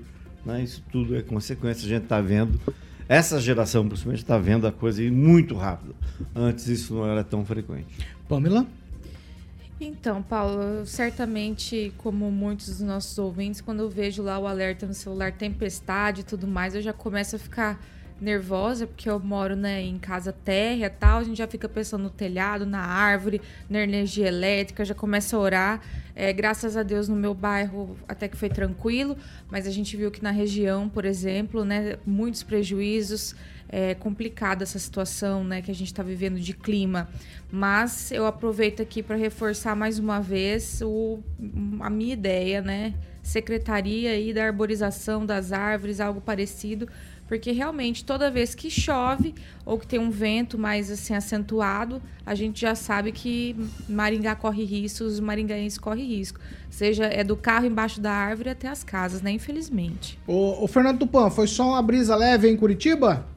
Né? 0.46 0.64
Isso 0.64 0.84
tudo 0.92 1.16
é 1.16 1.22
consequência, 1.22 1.86
a 1.86 1.90
gente 1.90 2.04
está 2.04 2.20
vendo. 2.20 2.60
Essa 3.08 3.40
geração, 3.40 3.88
principalmente, 3.88 4.22
está 4.22 4.38
vendo 4.38 4.68
a 4.68 4.72
coisa 4.72 5.02
ir 5.02 5.12
muito 5.12 5.56
rápido. 5.56 5.96
Antes 6.36 6.68
isso 6.68 6.94
não 6.94 7.08
era 7.08 7.24
tão 7.24 7.44
frequente. 7.46 7.88
Pamela? 8.28 8.68
Então, 9.82 10.22
Paulo, 10.22 10.86
certamente, 10.86 11.94
como 11.98 12.30
muitos 12.30 12.68
dos 12.68 12.82
nossos 12.82 13.18
ouvintes, 13.18 13.62
quando 13.62 13.80
eu 13.80 13.90
vejo 13.90 14.22
lá 14.22 14.38
o 14.38 14.46
alerta 14.46 14.86
no 14.86 14.94
celular, 14.94 15.32
tempestade 15.32 16.20
e 16.20 16.24
tudo 16.26 16.46
mais, 16.46 16.76
eu 16.76 16.82
já 16.82 16.92
começo 16.92 17.38
a 17.38 17.40
ficar 17.40 17.82
nervosa, 18.20 18.86
porque 18.86 19.10
eu 19.10 19.18
moro 19.18 19.56
né, 19.56 19.82
em 19.82 19.98
casa 19.98 20.34
térrea 20.34 20.88
e 20.88 20.90
tal, 20.90 21.20
a 21.20 21.24
gente 21.24 21.38
já 21.38 21.48
fica 21.48 21.70
pensando 21.70 22.04
no 22.04 22.10
telhado, 22.10 22.66
na 22.66 22.82
árvore, 22.82 23.42
na 23.70 23.80
energia 23.80 24.28
elétrica, 24.28 24.84
já 24.84 24.94
começa 24.94 25.38
a 25.38 25.40
orar. 25.40 25.82
É, 26.14 26.34
graças 26.34 26.76
a 26.76 26.84
Deus, 26.84 27.08
no 27.08 27.16
meu 27.16 27.34
bairro 27.34 27.98
até 28.06 28.28
que 28.28 28.36
foi 28.36 28.50
tranquilo, 28.50 29.18
mas 29.50 29.66
a 29.66 29.72
gente 29.72 29.96
viu 29.96 30.12
que 30.12 30.22
na 30.22 30.32
região, 30.32 30.90
por 30.90 31.06
exemplo, 31.06 31.64
né, 31.64 31.98
muitos 32.06 32.44
prejuízos, 32.44 33.34
é 33.70 33.94
complicada 33.94 34.64
essa 34.64 34.80
situação 34.80 35.44
né, 35.44 35.62
que 35.62 35.70
a 35.70 35.76
gente 35.76 35.88
está 35.88 36.02
vivendo 36.02 36.40
de 36.40 36.54
clima. 36.54 37.08
Mas 37.52 38.12
eu 38.12 38.26
aproveito 38.26 38.82
aqui 38.82 39.04
para 39.04 39.16
reforçar 39.16 39.76
mais 39.76 40.00
uma 40.00 40.20
vez 40.20 40.82
o, 40.82 41.20
a 41.80 41.90
minha 41.90 42.14
ideia, 42.14 42.62
né? 42.62 42.96
Secretaria 43.22 44.12
aí 44.12 44.34
da 44.34 44.44
arborização 44.44 45.26
das 45.26 45.52
árvores, 45.52 46.00
algo 46.00 46.20
parecido, 46.20 46.88
porque 47.28 47.52
realmente 47.52 48.04
toda 48.04 48.32
vez 48.32 48.56
que 48.56 48.72
chove 48.72 49.36
ou 49.64 49.78
que 49.78 49.86
tem 49.86 50.00
um 50.00 50.10
vento 50.10 50.58
mais 50.58 50.90
assim 50.90 51.14
acentuado, 51.14 52.02
a 52.26 52.34
gente 52.34 52.62
já 52.62 52.74
sabe 52.74 53.12
que 53.12 53.56
Maringá 53.88 54.36
corre 54.36 54.64
risco, 54.64 55.04
os 55.04 55.20
maringaenses 55.20 55.78
correm 55.78 56.06
risco. 56.06 56.40
Seja 56.72 57.06
é 57.06 57.24
do 57.24 57.38
carro 57.38 57.68
embaixo 57.68 58.02
da 58.02 58.12
árvore 58.12 58.50
até 58.50 58.68
as 58.68 58.84
casas, 58.84 59.22
né? 59.22 59.32
Infelizmente. 59.32 60.20
O, 60.26 60.64
o 60.64 60.68
Fernando 60.68 61.00
Tupan, 61.00 61.30
foi 61.30 61.46
só 61.46 61.68
uma 61.68 61.82
brisa 61.84 62.16
leve 62.16 62.50
em 62.50 62.58
Curitiba? 62.58 63.28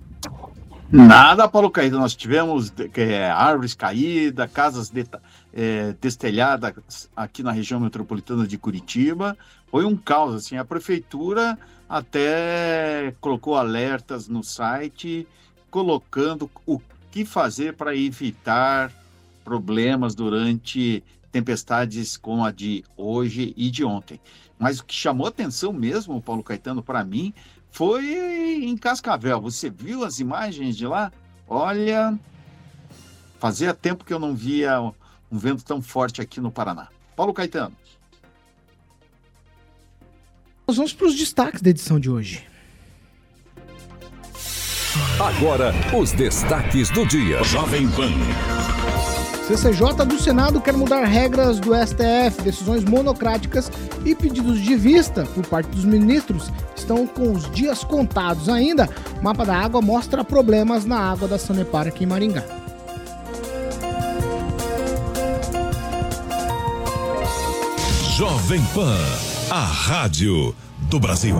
Nada, 0.92 1.48
Paulo 1.48 1.70
Caído. 1.70 1.98
Nós 1.98 2.14
tivemos 2.14 2.68
de- 2.68 2.90
é, 3.00 3.30
árvores 3.30 3.72
caídas, 3.72 4.52
casas 4.52 4.90
deta- 4.90 5.22
é, 5.50 5.94
destelhadas 5.98 7.08
aqui 7.16 7.42
na 7.42 7.50
região 7.50 7.80
metropolitana 7.80 8.46
de 8.46 8.58
Curitiba. 8.58 9.34
Foi 9.70 9.86
um 9.86 9.96
caos, 9.96 10.34
assim. 10.34 10.58
A 10.58 10.66
prefeitura 10.66 11.58
até 11.88 13.14
colocou 13.22 13.56
alertas 13.56 14.28
no 14.28 14.44
site, 14.44 15.26
colocando 15.70 16.50
o 16.66 16.78
que 17.10 17.24
fazer 17.24 17.72
para 17.74 17.96
evitar 17.96 18.92
problemas 19.42 20.14
durante 20.14 21.02
tempestades 21.30 22.18
como 22.18 22.44
a 22.44 22.52
de 22.52 22.84
hoje 22.98 23.54
e 23.56 23.70
de 23.70 23.82
ontem. 23.82 24.20
Mas 24.58 24.78
o 24.78 24.84
que 24.84 24.94
chamou 24.94 25.26
atenção 25.26 25.72
mesmo, 25.72 26.20
Paulo 26.20 26.42
Caetano, 26.42 26.82
para 26.82 27.02
mim, 27.02 27.32
foi 27.72 28.64
em 28.64 28.76
Cascavel. 28.76 29.40
Você 29.40 29.68
viu 29.70 30.04
as 30.04 30.20
imagens 30.20 30.76
de 30.76 30.86
lá? 30.86 31.10
Olha, 31.48 32.16
fazia 33.40 33.74
tempo 33.74 34.04
que 34.04 34.12
eu 34.12 34.18
não 34.18 34.34
via 34.34 34.80
um 34.80 35.38
vento 35.38 35.64
tão 35.64 35.82
forte 35.82 36.20
aqui 36.20 36.38
no 36.40 36.52
Paraná. 36.52 36.88
Paulo 37.16 37.32
Caetano. 37.32 37.74
Nós 40.68 40.76
vamos 40.76 40.92
para 40.92 41.06
os 41.06 41.16
destaques 41.16 41.60
da 41.60 41.70
edição 41.70 41.98
de 41.98 42.08
hoje. 42.08 42.46
Agora, 45.18 45.72
os 45.98 46.12
destaques 46.12 46.90
do 46.90 47.06
dia. 47.06 47.42
Jovem 47.42 47.90
Pan. 47.90 48.61
CCJ 49.56 50.06
do 50.06 50.18
Senado 50.18 50.62
quer 50.62 50.72
mudar 50.72 51.04
regras 51.04 51.60
do 51.60 51.72
STF, 51.74 52.40
decisões 52.42 52.84
monocráticas 52.84 53.70
e 54.02 54.14
pedidos 54.14 54.58
de 54.58 54.74
vista 54.74 55.24
por 55.34 55.46
parte 55.46 55.66
dos 55.66 55.84
ministros 55.84 56.50
estão 56.74 57.06
com 57.06 57.32
os 57.32 57.50
dias 57.50 57.84
contados 57.84 58.48
ainda. 58.48 58.88
Mapa 59.20 59.44
da 59.44 59.54
água 59.54 59.82
mostra 59.82 60.24
problemas 60.24 60.86
na 60.86 60.98
água 60.98 61.28
da 61.28 61.38
Sanepar 61.38 61.86
aqui 61.86 62.04
em 62.04 62.06
Maringá. 62.06 62.42
Jovem 68.16 68.62
Pan, 68.74 68.96
a 69.50 69.64
rádio 69.64 70.54
do 70.88 70.98
Brasil. 70.98 71.36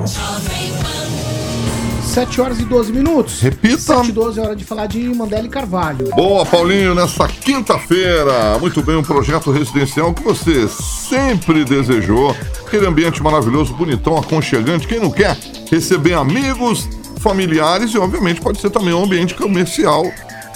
7 2.12 2.40
horas 2.42 2.61
e 2.61 2.64
12 2.66 2.92
minutos. 2.92 3.40
Repita. 3.40 3.78
7 3.78 4.11
e 4.11 4.12
12 4.12 4.38
é 4.38 4.42
hora 4.42 4.54
de 4.54 4.64
falar 4.64 4.87
de 4.87 5.02
Mandela 5.14 5.47
e 5.47 5.49
Carvalho. 5.49 6.11
Boa, 6.14 6.45
Paulinho, 6.45 6.95
nessa 6.95 7.26
quinta-feira. 7.26 8.59
Muito 8.61 8.83
bem, 8.83 8.97
um 8.97 9.02
projeto 9.02 9.50
residencial 9.50 10.12
que 10.12 10.23
você 10.23 10.69
sempre 10.69 11.64
desejou. 11.64 12.37
Aquele 12.66 12.87
ambiente 12.87 13.23
maravilhoso, 13.23 13.73
bonitão, 13.73 14.19
aconchegante. 14.19 14.87
Quem 14.87 15.00
não 15.00 15.11
quer 15.11 15.38
receber 15.71 16.12
amigos, 16.12 16.87
familiares 17.19 17.95
e, 17.95 17.99
obviamente, 17.99 18.42
pode 18.42 18.61
ser 18.61 18.69
também 18.69 18.92
um 18.92 19.04
ambiente 19.04 19.35
comercial. 19.35 20.04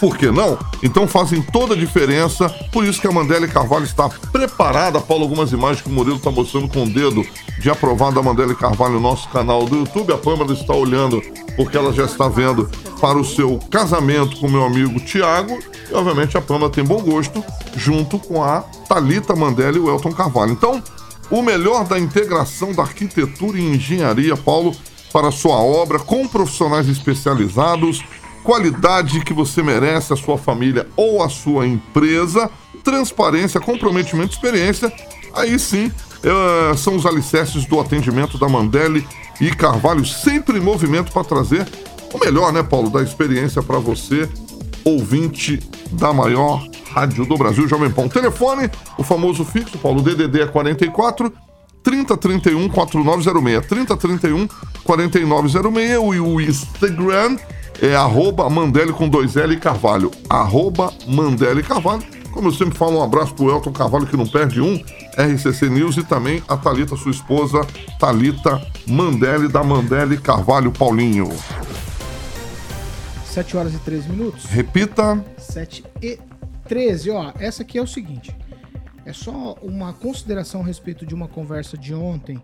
Por 0.01 0.17
que 0.17 0.31
não? 0.31 0.59
Então 0.83 1.07
fazem 1.07 1.41
toda 1.43 1.75
a 1.75 1.77
diferença. 1.77 2.49
Por 2.73 2.85
isso 2.85 3.01
que 3.01 3.07
a 3.07 3.13
Mandela 3.13 3.47
Carvalho 3.49 3.85
está 3.85 4.09
preparada. 4.09 5.01
Paulo, 5.01 5.25
algumas 5.25 5.53
imagens 5.53 5.83
que 5.83 5.89
o 5.89 5.93
Murilo 5.93 6.17
está 6.17 6.31
mostrando 6.31 6.69
com 6.69 6.85
o 6.85 6.89
dedo 6.89 7.25
de 7.59 7.71
aprovado 7.71 8.17
da 8.17 8.23
Mandela 8.23 8.55
Carvalho 8.55 8.95
no 8.95 9.01
nosso 9.01 9.29
canal 9.29 9.65
do 9.65 9.77
YouTube. 9.77 10.13
A 10.13 10.19
Pâmela 10.19 10.53
está 10.53 10.75
olhando 10.75 11.23
porque 11.57 11.77
ela 11.77 11.93
já 11.93 12.05
está 12.05 12.29
vendo 12.29 12.69
para 13.01 13.19
o 13.19 13.25
seu 13.25 13.59
casamento 13.71 14.37
com 14.39 14.49
meu 14.49 14.65
amigo 14.65 15.01
Tiago. 15.01 15.59
E 15.91 15.95
obviamente 15.95 16.37
a 16.37 16.41
Pâmela 16.41 16.71
tem 16.71 16.85
bom 16.85 17.01
gosto 17.01 17.43
junto 17.75 18.19
com 18.19 18.43
a 18.43 18.61
Talita 18.89 19.35
Mandela 19.35 19.77
e 19.77 19.81
o 19.81 19.89
Elton 19.89 20.13
Carvalho. 20.13 20.53
Então, 20.53 20.83
o 21.31 21.43
melhor 21.43 21.85
da 21.85 21.99
integração 21.99 22.73
da 22.73 22.83
arquitetura 22.83 23.59
e 23.59 23.75
engenharia, 23.75 24.37
Paulo, 24.37 24.75
para 25.13 25.29
a 25.29 25.33
sua 25.33 25.57
obra 25.57 25.99
com 25.99 26.29
profissionais 26.29 26.89
especializados, 26.89 28.05
qualidade 28.47 29.25
que 29.25 29.35
você 29.35 29.61
merece, 29.61 30.13
a 30.13 30.17
sua 30.17 30.39
família 30.39 30.87
ou 30.97 31.21
a 31.21 31.29
sua 31.29 31.67
empresa, 31.67 32.49
transparência, 32.85 33.59
comprometimento, 33.59 34.33
experiência. 34.33 34.91
Aí 35.35 35.59
sim, 35.59 35.91
eh, 36.23 36.77
são 36.77 36.95
os 36.95 37.05
alicerces 37.05 37.65
do 37.65 37.81
atendimento 37.81 38.39
da 38.39 38.49
Mandela 38.49 39.03
e 39.41 39.51
Carvalho, 39.51 40.07
sempre 40.07 40.59
em 40.59 40.63
movimento 40.63 41.11
para 41.11 41.25
trazer 41.25 41.67
o 42.15 42.19
melhor, 42.25 42.53
né, 42.53 42.63
Paulo, 42.63 42.89
da 42.89 43.03
experiência 43.03 43.61
para 43.65 43.81
você, 43.81 44.29
ouvinte 44.85 45.59
da 45.91 46.13
maior 46.13 46.65
rádio 46.93 47.27
do 47.27 47.37
Brasil, 47.37 47.67
Jovem 47.67 47.91
Pão. 47.91 48.09
Telefone, 48.09 48.71
o 48.97 49.03
famoso 49.03 49.45
fixo, 49.45 49.77
Paulo, 49.77 50.01
DDD 50.01 50.43
é 50.43 50.47
44 50.47 51.33
3031 51.83 52.69
4906. 52.69 53.67
3031 53.67 54.49
4906 54.85 55.91
e 55.91 56.21
o 56.21 56.41
Instagram 56.41 57.37
é 57.83 57.95
arroba 57.95 58.49
Mandele 58.49 58.93
com 58.93 59.09
dois 59.09 59.37
L 59.37 59.55
e 59.55 59.59
Carvalho. 59.59 60.11
Arroba 60.29 60.93
Mandele 61.07 61.63
Carvalho. 61.63 62.03
Como 62.33 62.49
eu 62.49 62.53
sempre 62.53 62.77
falo, 62.77 62.99
um 62.99 63.03
abraço 63.03 63.35
pro 63.35 63.51
Elton 63.51 63.73
Carvalho, 63.73 64.07
que 64.07 64.17
não 64.17 64.27
perde 64.27 64.61
um, 64.61 64.75
RCC 65.17 65.71
News, 65.71 65.97
e 65.97 66.05
também 66.05 66.43
a 66.47 66.57
Talita, 66.57 66.95
sua 66.95 67.11
esposa, 67.11 67.67
Talita 67.99 68.61
Mandele, 68.87 69.49
da 69.49 69.65
Mandele 69.65 70.19
Carvalho 70.19 70.71
Paulinho. 70.71 71.31
7 73.25 73.57
horas 73.57 73.75
e 73.75 73.79
13 73.79 74.09
minutos. 74.11 74.45
Repita. 74.47 75.25
7 75.39 75.85
e 76.03 76.19
13. 76.69 77.11
Ó, 77.11 77.33
essa 77.39 77.63
aqui 77.63 77.79
é 77.79 77.83
o 77.83 77.87
seguinte. 77.87 78.37
É 79.05 79.13
só 79.13 79.57
uma 79.63 79.93
consideração 79.93 80.61
a 80.61 80.65
respeito 80.65 81.07
de 81.07 81.15
uma 81.15 81.29
conversa 81.29 81.79
de 81.79 81.95
ontem. 81.95 82.43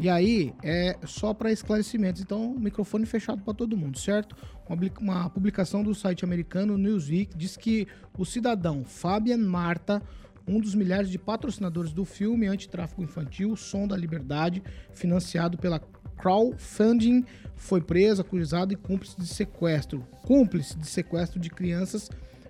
E 0.00 0.08
aí, 0.08 0.54
é 0.62 0.96
só 1.04 1.34
para 1.34 1.52
esclarecimentos. 1.52 2.22
Então, 2.22 2.54
microfone 2.58 3.04
fechado 3.04 3.42
para 3.42 3.52
todo 3.52 3.76
mundo, 3.76 3.98
certo? 3.98 4.34
Uma, 4.66 4.76
bli- 4.76 4.92
uma 4.98 5.28
publicação 5.28 5.82
do 5.82 5.94
site 5.94 6.24
americano 6.24 6.78
Newsweek 6.78 7.36
diz 7.36 7.56
que 7.56 7.86
o 8.16 8.24
cidadão 8.24 8.82
Fabian 8.84 9.36
Marta, 9.38 10.02
um 10.48 10.58
dos 10.58 10.74
milhares 10.74 11.10
de 11.10 11.18
patrocinadores 11.18 11.92
do 11.92 12.04
filme 12.04 12.46
antitráfico 12.46 13.02
infantil 13.02 13.54
Som 13.56 13.86
da 13.86 13.96
Liberdade, 13.96 14.62
financiado 14.92 15.58
pela 15.58 15.80
crowdfunding, 16.16 17.24
foi 17.54 17.80
preso, 17.82 18.22
acusado 18.22 18.72
e 18.72 18.76
cúmplice 18.76 19.16
de 19.18 19.26
sequestro. 19.26 20.06
Cúmplice 20.22 20.78
de 20.78 20.86
sequestro 20.86 21.38
de 21.38 21.50
crianças, 21.50 22.08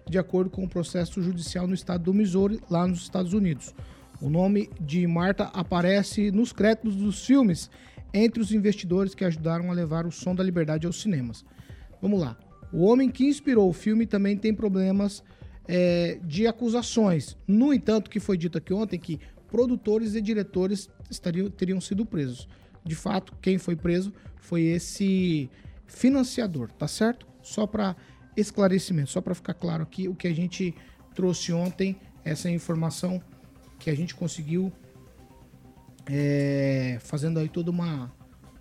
de 0.08 0.18
acordo 0.18 0.50
com 0.50 0.64
o 0.64 0.68
processo 0.68 1.20
judicial 1.20 1.66
no 1.66 1.74
estado 1.74 2.04
do 2.04 2.14
Missouri, 2.14 2.60
lá 2.70 2.86
nos 2.86 3.00
Estados 3.00 3.32
Unidos. 3.32 3.74
O 4.20 4.28
nome 4.28 4.68
de 4.78 5.06
Marta 5.06 5.44
aparece 5.44 6.30
nos 6.30 6.52
créditos 6.52 6.94
dos 6.94 7.24
filmes 7.24 7.70
entre 8.12 8.42
os 8.42 8.52
investidores 8.52 9.14
que 9.14 9.24
ajudaram 9.24 9.70
a 9.70 9.74
levar 9.74 10.06
o 10.06 10.12
Som 10.12 10.34
da 10.34 10.44
Liberdade 10.44 10.86
aos 10.86 11.00
cinemas. 11.00 11.44
Vamos 12.02 12.20
lá. 12.20 12.36
O 12.72 12.84
homem 12.84 13.08
que 13.08 13.24
inspirou 13.24 13.68
o 13.68 13.72
filme 13.72 14.06
também 14.06 14.36
tem 14.36 14.54
problemas 14.54 15.24
é, 15.66 16.18
de 16.22 16.46
acusações. 16.46 17.36
No 17.46 17.72
entanto, 17.72 18.10
que 18.10 18.20
foi 18.20 18.36
dito 18.36 18.58
aqui 18.58 18.74
ontem 18.74 18.98
que 18.98 19.18
produtores 19.48 20.14
e 20.14 20.20
diretores 20.20 20.90
estariam, 21.10 21.48
teriam 21.48 21.80
sido 21.80 22.04
presos. 22.04 22.46
De 22.84 22.94
fato, 22.94 23.34
quem 23.40 23.56
foi 23.56 23.74
preso 23.74 24.12
foi 24.36 24.62
esse 24.62 25.50
financiador, 25.86 26.70
tá 26.72 26.86
certo? 26.86 27.26
Só 27.42 27.66
para 27.66 27.96
esclarecimento, 28.36 29.10
só 29.10 29.20
para 29.20 29.34
ficar 29.34 29.54
claro 29.54 29.82
aqui 29.82 30.08
o 30.08 30.14
que 30.14 30.28
a 30.28 30.34
gente 30.34 30.74
trouxe 31.14 31.52
ontem, 31.52 31.96
essa 32.24 32.50
informação 32.50 33.20
que 33.80 33.90
a 33.90 33.96
gente 33.96 34.14
conseguiu 34.14 34.70
é, 36.06 36.98
fazendo 37.00 37.40
aí 37.40 37.48
toda 37.48 37.70
uma, 37.70 38.12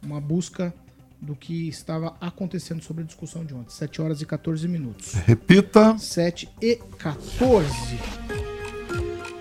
uma 0.01 0.19
busca 0.19 0.73
do 1.21 1.35
que 1.35 1.67
estava 1.67 2.15
acontecendo 2.21 2.81
sobre 2.81 3.03
a 3.03 3.05
discussão 3.05 3.45
de 3.45 3.53
ontem. 3.53 3.71
7 3.71 4.01
horas 4.01 4.21
e 4.21 4.25
14 4.25 4.67
minutos. 4.67 5.13
Repita. 5.13 5.97
7 5.97 6.49
e 6.61 6.77
14. 6.97 7.69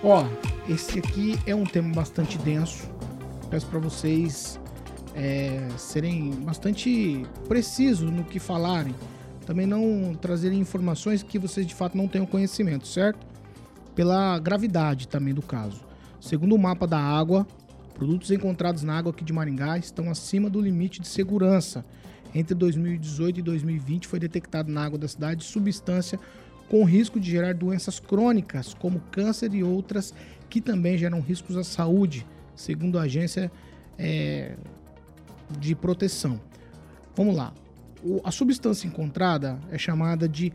Ó, 0.03 0.25
esse 0.67 0.99
aqui 0.99 1.39
é 1.45 1.55
um 1.55 1.63
tema 1.63 1.93
bastante 1.93 2.37
denso. 2.39 2.87
Peço 3.49 3.65
para 3.67 3.79
vocês 3.79 4.59
é, 5.15 5.67
serem 5.77 6.31
bastante 6.41 7.25
precisos 7.47 8.11
no 8.11 8.25
que 8.25 8.39
falarem. 8.39 8.93
Também 9.45 9.65
não 9.65 10.13
trazerem 10.13 10.59
informações 10.59 11.23
que 11.23 11.39
vocês 11.39 11.65
de 11.65 11.73
fato 11.73 11.97
não 11.97 12.07
tenham 12.07 12.25
conhecimento, 12.25 12.87
certo? 12.87 13.28
Pela 13.99 14.39
gravidade 14.39 15.09
também 15.09 15.33
do 15.33 15.41
caso. 15.41 15.81
Segundo 16.21 16.55
o 16.55 16.57
mapa 16.57 16.87
da 16.87 16.97
água, 16.97 17.45
produtos 17.93 18.31
encontrados 18.31 18.81
na 18.81 18.97
água 18.97 19.11
aqui 19.11 19.25
de 19.25 19.33
Maringá 19.33 19.77
estão 19.77 20.09
acima 20.09 20.49
do 20.49 20.61
limite 20.61 21.01
de 21.01 21.07
segurança. 21.09 21.83
Entre 22.33 22.55
2018 22.55 23.41
e 23.41 23.43
2020 23.43 24.07
foi 24.07 24.17
detectado 24.17 24.71
na 24.71 24.85
água 24.85 24.97
da 24.97 25.05
cidade 25.05 25.43
substância 25.43 26.17
com 26.69 26.85
risco 26.85 27.19
de 27.19 27.29
gerar 27.29 27.53
doenças 27.53 27.99
crônicas, 27.99 28.73
como 28.73 29.01
câncer 29.11 29.53
e 29.53 29.65
outras 29.65 30.13
que 30.49 30.61
também 30.61 30.97
geram 30.97 31.19
riscos 31.19 31.57
à 31.57 31.63
saúde, 31.65 32.25
segundo 32.55 32.97
a 32.97 33.01
agência 33.01 33.51
é, 33.97 34.55
de 35.59 35.75
proteção. 35.75 36.39
Vamos 37.17 37.35
lá. 37.35 37.53
O- 38.01 38.21
a 38.23 38.31
substância 38.31 38.87
encontrada 38.87 39.59
é 39.69 39.77
chamada 39.77 40.25
de 40.25 40.53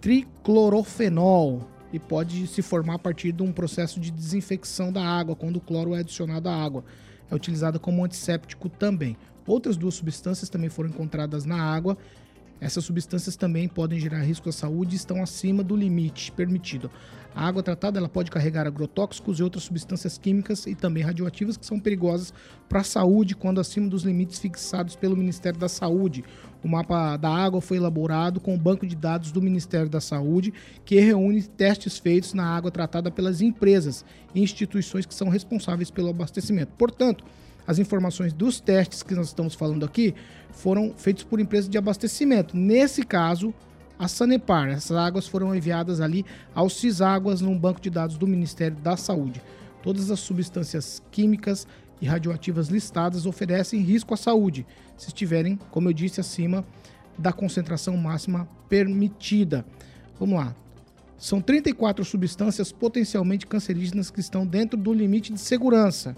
triclorofenol 0.00 1.74
e 1.96 1.98
pode 1.98 2.46
se 2.46 2.60
formar 2.60 2.94
a 2.94 2.98
partir 2.98 3.32
de 3.32 3.42
um 3.42 3.50
processo 3.50 3.98
de 3.98 4.10
desinfecção 4.10 4.92
da 4.92 5.02
água 5.02 5.34
quando 5.34 5.56
o 5.56 5.60
cloro 5.60 5.94
é 5.94 6.00
adicionado 6.00 6.46
à 6.46 6.54
água. 6.54 6.84
É 7.30 7.34
utilizada 7.34 7.78
como 7.78 8.04
antisséptico 8.04 8.68
também. 8.68 9.16
Outras 9.46 9.78
duas 9.78 9.94
substâncias 9.94 10.50
também 10.50 10.68
foram 10.68 10.90
encontradas 10.90 11.46
na 11.46 11.58
água. 11.58 11.96
Essas 12.60 12.84
substâncias 12.84 13.34
também 13.34 13.66
podem 13.66 13.98
gerar 13.98 14.22
risco 14.22 14.50
à 14.50 14.52
saúde 14.52 14.94
e 14.94 14.96
estão 14.96 15.22
acima 15.22 15.62
do 15.62 15.74
limite 15.74 16.30
permitido. 16.32 16.90
A 17.36 17.46
água 17.46 17.62
tratada 17.62 17.98
ela 17.98 18.08
pode 18.08 18.30
carregar 18.30 18.66
agrotóxicos 18.66 19.38
e 19.38 19.42
outras 19.42 19.64
substâncias 19.64 20.16
químicas 20.16 20.66
e 20.66 20.74
também 20.74 21.02
radioativas 21.02 21.58
que 21.58 21.66
são 21.66 21.78
perigosas 21.78 22.32
para 22.66 22.80
a 22.80 22.82
saúde 22.82 23.36
quando 23.36 23.60
acima 23.60 23.90
dos 23.90 24.04
limites 24.04 24.38
fixados 24.38 24.96
pelo 24.96 25.14
Ministério 25.14 25.60
da 25.60 25.68
Saúde. 25.68 26.24
O 26.64 26.68
mapa 26.68 27.18
da 27.18 27.28
água 27.28 27.60
foi 27.60 27.76
elaborado 27.76 28.40
com 28.40 28.54
o 28.54 28.58
banco 28.58 28.86
de 28.86 28.96
dados 28.96 29.32
do 29.32 29.42
Ministério 29.42 29.90
da 29.90 30.00
Saúde, 30.00 30.54
que 30.82 30.98
reúne 30.98 31.42
testes 31.42 31.98
feitos 31.98 32.32
na 32.32 32.56
água 32.56 32.70
tratada 32.70 33.10
pelas 33.10 33.42
empresas 33.42 34.02
e 34.34 34.42
instituições 34.42 35.04
que 35.04 35.14
são 35.14 35.28
responsáveis 35.28 35.90
pelo 35.90 36.08
abastecimento. 36.08 36.72
Portanto, 36.78 37.22
as 37.66 37.78
informações 37.78 38.32
dos 38.32 38.60
testes 38.60 39.02
que 39.02 39.14
nós 39.14 39.26
estamos 39.26 39.54
falando 39.54 39.84
aqui 39.84 40.14
foram 40.52 40.94
feitos 40.96 41.22
por 41.22 41.38
empresas 41.38 41.68
de 41.68 41.76
abastecimento. 41.76 42.56
Nesse 42.56 43.02
caso, 43.02 43.52
a 43.98 44.08
Sanepar. 44.08 44.68
Essas 44.68 44.96
águas 44.96 45.26
foram 45.26 45.54
enviadas 45.54 46.00
ali 46.00 46.24
ao 46.54 46.68
Ciságuas, 46.68 47.40
num 47.40 47.58
banco 47.58 47.80
de 47.80 47.90
dados 47.90 48.16
do 48.16 48.26
Ministério 48.26 48.76
da 48.76 48.96
Saúde. 48.96 49.42
Todas 49.82 50.10
as 50.10 50.20
substâncias 50.20 51.02
químicas 51.10 51.66
e 52.00 52.06
radioativas 52.06 52.68
listadas 52.68 53.26
oferecem 53.26 53.80
risco 53.80 54.12
à 54.12 54.16
saúde, 54.16 54.66
se 54.96 55.08
estiverem, 55.08 55.58
como 55.70 55.88
eu 55.88 55.92
disse 55.92 56.20
acima 56.20 56.64
da 57.16 57.32
concentração 57.32 57.96
máxima 57.96 58.48
permitida. 58.68 59.64
Vamos 60.18 60.36
lá. 60.36 60.54
São 61.16 61.40
34 61.40 62.04
substâncias 62.04 62.70
potencialmente 62.70 63.46
cancerígenas 63.46 64.10
que 64.10 64.20
estão 64.20 64.46
dentro 64.46 64.78
do 64.78 64.92
limite 64.92 65.32
de 65.32 65.40
segurança 65.40 66.14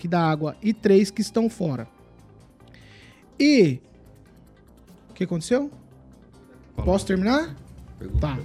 que 0.00 0.08
da 0.08 0.18
água 0.18 0.56
e 0.62 0.72
três 0.72 1.10
que 1.10 1.20
estão 1.20 1.50
fora. 1.50 1.86
E 3.38 3.80
o 5.10 5.12
que 5.12 5.24
aconteceu? 5.24 5.70
Posso 6.84 7.06
terminar? 7.06 7.56
Tá. 8.20 8.38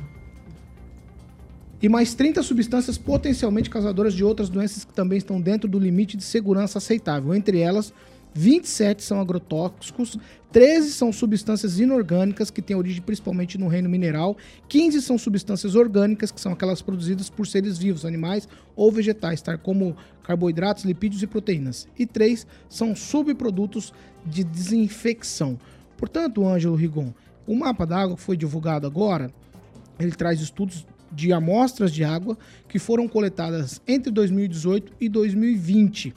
E 1.81 1.89
mais 1.89 2.13
30 2.13 2.41
substâncias 2.41 2.97
potencialmente 2.97 3.69
causadoras 3.69 4.13
de 4.13 4.23
outras 4.23 4.49
doenças 4.49 4.83
que 4.83 4.93
também 4.93 5.17
estão 5.17 5.39
dentro 5.39 5.69
do 5.69 5.77
limite 5.77 6.17
de 6.17 6.23
segurança 6.23 6.77
aceitável. 6.77 7.33
Entre 7.33 7.59
elas, 7.59 7.93
27 8.33 9.01
são 9.01 9.21
agrotóxicos, 9.21 10.17
13 10.51 10.91
são 10.91 11.13
substâncias 11.13 11.79
inorgânicas 11.79 12.51
que 12.51 12.61
têm 12.61 12.75
origem 12.75 13.01
principalmente 13.01 13.57
no 13.57 13.69
reino 13.69 13.87
mineral, 13.87 14.35
15 14.67 15.01
são 15.01 15.17
substâncias 15.17 15.73
orgânicas 15.73 16.31
que 16.31 16.41
são 16.41 16.51
aquelas 16.51 16.81
produzidas 16.81 17.29
por 17.29 17.47
seres 17.47 17.77
vivos, 17.77 18.05
animais 18.05 18.47
ou 18.75 18.91
vegetais, 18.91 19.41
tais 19.41 19.59
como 19.61 19.95
carboidratos, 20.21 20.83
lipídios 20.83 21.23
e 21.23 21.27
proteínas. 21.27 21.87
E 21.97 22.05
3 22.05 22.45
são 22.67 22.93
subprodutos 22.93 23.93
de 24.25 24.43
desinfecção. 24.43 25.57
Portanto, 25.97 26.45
Ângelo 26.45 26.75
Rigon, 26.75 27.13
o 27.47 27.55
mapa 27.55 27.85
da 27.85 27.97
água 27.97 28.15
que 28.15 28.21
foi 28.21 28.37
divulgado 28.37 28.87
agora, 28.87 29.31
ele 29.99 30.11
traz 30.11 30.41
estudos 30.41 30.85
de 31.11 31.31
amostras 31.31 31.91
de 31.91 32.03
água 32.03 32.37
que 32.67 32.79
foram 32.79 33.07
coletadas 33.07 33.81
entre 33.87 34.11
2018 34.11 34.93
e 34.99 35.07
2020 35.07 36.13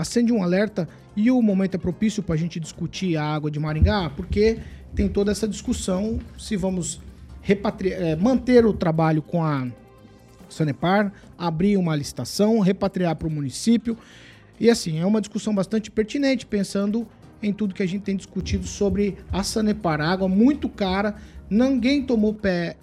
acende 0.00 0.32
um 0.32 0.42
alerta 0.42 0.88
e 1.16 1.30
o 1.30 1.40
momento 1.42 1.74
é 1.74 1.78
propício 1.78 2.22
para 2.22 2.34
a 2.34 2.38
gente 2.38 2.58
discutir 2.58 3.16
a 3.16 3.24
água 3.24 3.50
de 3.50 3.58
Maringá, 3.58 4.10
porque 4.10 4.58
tem 4.94 5.08
toda 5.08 5.30
essa 5.30 5.46
discussão 5.46 6.18
se 6.38 6.56
vamos 6.56 7.00
é, 7.46 8.16
manter 8.16 8.64
o 8.64 8.72
trabalho 8.72 9.22
com 9.22 9.44
a 9.44 9.66
Sanepar, 10.48 11.12
abrir 11.38 11.76
uma 11.76 11.94
licitação, 11.94 12.58
repatriar 12.60 13.14
para 13.16 13.28
o 13.28 13.30
município. 13.30 13.96
E 14.58 14.68
assim, 14.68 14.98
é 14.98 15.06
uma 15.06 15.20
discussão 15.20 15.54
bastante 15.54 15.90
pertinente, 15.90 16.44
pensando 16.44 17.06
em 17.42 17.52
tudo 17.52 17.74
que 17.74 17.82
a 17.82 17.86
gente 17.86 18.02
tem 18.02 18.16
discutido 18.16 18.66
sobre 18.66 19.16
a 19.32 19.42
Sanepar. 19.42 20.00
A 20.00 20.08
água 20.08 20.28
muito 20.28 20.68
cara, 20.68 21.16
ninguém 21.48 22.02
tomou 22.02 22.34
pé 22.34 22.76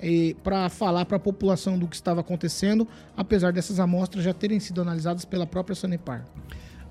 para 0.43 0.69
falar 0.69 1.05
para 1.05 1.17
a 1.17 1.19
população 1.19 1.77
do 1.77 1.87
que 1.87 1.95
estava 1.95 2.21
acontecendo, 2.21 2.87
apesar 3.15 3.53
dessas 3.53 3.79
amostras 3.79 4.23
já 4.23 4.33
terem 4.33 4.59
sido 4.59 4.81
analisadas 4.81 5.25
pela 5.25 5.45
própria 5.45 5.75
Sanepar. 5.75 6.25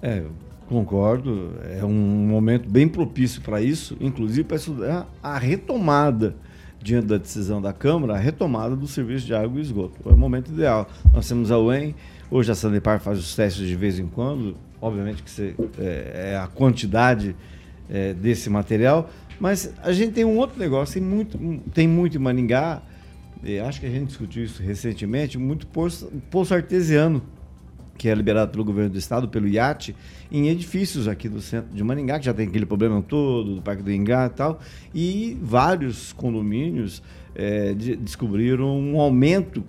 É, 0.02 0.24
concordo. 0.68 1.54
É 1.78 1.84
um 1.84 2.26
momento 2.26 2.68
bem 2.68 2.88
propício 2.88 3.40
para 3.42 3.60
isso, 3.60 3.96
inclusive 4.00 4.44
para 4.44 4.56
estudar 4.56 5.08
a 5.22 5.38
retomada, 5.38 6.36
diante 6.86 7.06
da 7.06 7.16
decisão 7.16 7.60
da 7.60 7.72
Câmara, 7.72 8.14
a 8.14 8.18
retomada 8.18 8.76
do 8.76 8.86
serviço 8.86 9.26
de 9.26 9.34
água 9.34 9.58
e 9.58 9.62
esgoto. 9.62 9.98
É 10.08 10.12
o 10.12 10.16
momento 10.16 10.52
ideal. 10.52 10.88
Nós 11.12 11.26
temos 11.26 11.50
a 11.50 11.58
UEM, 11.58 11.94
hoje 12.30 12.52
a 12.52 12.54
Sanepar 12.54 13.00
faz 13.00 13.18
os 13.18 13.34
testes 13.34 13.66
de 13.66 13.74
vez 13.74 13.98
em 13.98 14.06
quando, 14.06 14.56
obviamente 14.80 15.22
que 15.22 15.54
é, 15.78 16.32
é, 16.32 16.36
a 16.36 16.46
quantidade 16.46 17.34
é, 17.90 18.12
desse 18.12 18.48
material, 18.50 19.10
mas 19.38 19.72
a 19.82 19.92
gente 19.92 20.12
tem 20.12 20.24
um 20.24 20.36
outro 20.36 20.58
negócio, 20.58 20.94
tem 20.94 21.02
muito, 21.02 21.38
tem 21.72 21.86
muito 21.86 22.16
em 22.16 22.20
Maningá, 22.20 22.82
acho 23.66 23.80
que 23.80 23.86
a 23.86 23.90
gente 23.90 24.06
discutiu 24.06 24.42
isso 24.42 24.62
recentemente, 24.62 25.38
muito 25.38 25.66
poço, 25.66 26.10
poço 26.30 26.54
artesiano 26.54 27.22
que 27.96 28.08
é 28.08 28.14
liberado 28.14 28.52
pelo 28.52 28.64
governo 28.64 28.90
do 28.90 28.98
estado, 28.98 29.28
pelo 29.28 29.48
IAT, 29.48 29.96
em 30.30 30.48
edifícios 30.48 31.08
aqui 31.08 31.28
do 31.28 31.40
centro 31.40 31.74
de 31.74 31.82
Maningá, 31.82 32.18
que 32.18 32.26
já 32.26 32.34
tem 32.34 32.46
aquele 32.46 32.66
problema 32.66 33.02
todo, 33.02 33.56
do 33.56 33.62
Parque 33.62 33.82
do 33.82 33.90
Ingá 33.90 34.26
e 34.26 34.30
tal, 34.30 34.60
e 34.94 35.38
vários 35.42 36.12
condomínios 36.12 37.02
é, 37.34 37.72
de, 37.74 37.96
descobriram 37.96 38.78
um 38.78 39.00
aumento, 39.00 39.64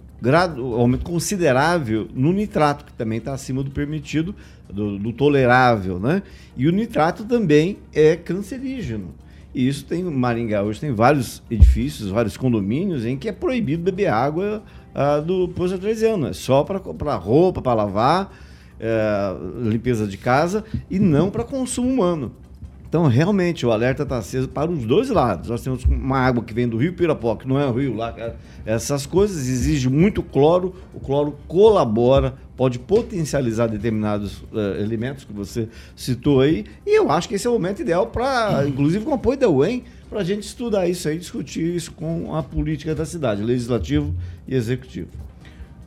um 0.58 0.76
aumento 0.76 1.04
considerável 1.04 2.08
no 2.14 2.32
nitrato, 2.32 2.86
que 2.86 2.94
também 2.94 3.18
está 3.20 3.34
acima 3.34 3.64
do 3.64 3.72
permitido, 3.72 4.36
do, 4.72 4.98
do 4.98 5.14
tolerável, 5.14 6.00
né? 6.00 6.24
E 6.56 6.68
o 6.68 6.72
nitrato 6.72 7.24
também 7.26 7.78
é 7.94 8.16
cancerígeno. 8.16 9.14
E 9.54 9.68
isso 9.68 9.86
tem, 9.86 10.04
Maringá 10.04 10.62
hoje 10.62 10.80
tem 10.80 10.94
vários 10.94 11.42
edifícios, 11.50 12.10
vários 12.10 12.38
condomínios 12.38 13.06
em 13.06 13.18
que 13.18 13.28
é 13.28 13.32
proibido 13.32 13.84
beber 13.84 14.08
água 14.08 14.62
uh, 14.94 15.22
do 15.22 15.48
poço 15.50 15.74
artesiano. 15.74 16.28
É 16.28 16.34
só 16.34 16.64
para 16.64 17.16
roupa, 17.16 17.62
para 17.62 17.74
lavar, 17.74 18.32
uh, 18.78 19.68
limpeza 19.68 20.06
de 20.06 20.18
casa 20.18 20.64
e 20.90 21.00
não 21.00 21.32
para 21.32 21.44
consumo 21.44 21.90
humano. 21.90 22.32
Então, 22.88 23.06
realmente, 23.08 23.66
o 23.66 23.72
alerta 23.72 24.04
está 24.04 24.18
aceso 24.18 24.48
para 24.48 24.72
os 24.72 24.86
dois 24.86 25.10
lados. 25.10 25.50
Nós 25.50 25.62
temos 25.62 25.84
uma 25.84 26.18
água 26.18 26.44
que 26.44 26.54
vem 26.54 26.68
do 26.68 26.78
rio 26.78 26.94
Pirapoca, 26.94 27.44
que 27.44 27.48
não 27.48 27.60
é 27.60 27.66
o 27.68 27.72
rio 27.72 27.96
lá. 27.96 28.16
Essas 28.66 29.06
coisas 29.06 29.48
exigem 29.48 29.92
muito 29.92 30.24
cloro. 30.24 30.74
O 30.94 31.00
cloro 31.00 31.38
colabora, 31.48 32.36
pode 32.58 32.80
potencializar 32.80 33.68
determinados 33.68 34.42
uh, 34.52 34.80
elementos 34.80 35.24
que 35.24 35.32
você 35.32 35.70
citou 35.96 36.42
aí. 36.42 36.66
E 36.86 36.98
eu 36.98 37.12
acho 37.12 37.30
que 37.30 37.36
esse 37.36 37.46
é 37.46 37.50
o 37.50 37.54
momento 37.54 37.82
ideal 37.82 38.08
para, 38.08 38.66
inclusive 38.68 39.06
com 39.06 39.12
o 39.12 39.16
apoio 39.16 39.38
da 39.38 39.48
UEM, 39.48 39.84
para 40.10 40.22
a 40.22 40.24
gente 40.24 40.44
estudar 40.44 40.88
isso 40.88 41.08
aí, 41.08 41.20
discutir 41.20 41.76
isso 41.76 41.92
com 41.92 42.34
a 42.36 42.42
política 42.42 42.96
da 42.96 43.06
cidade, 43.06 43.44
legislativo 43.44 44.16
e 44.48 44.56
executivo. 44.56 45.10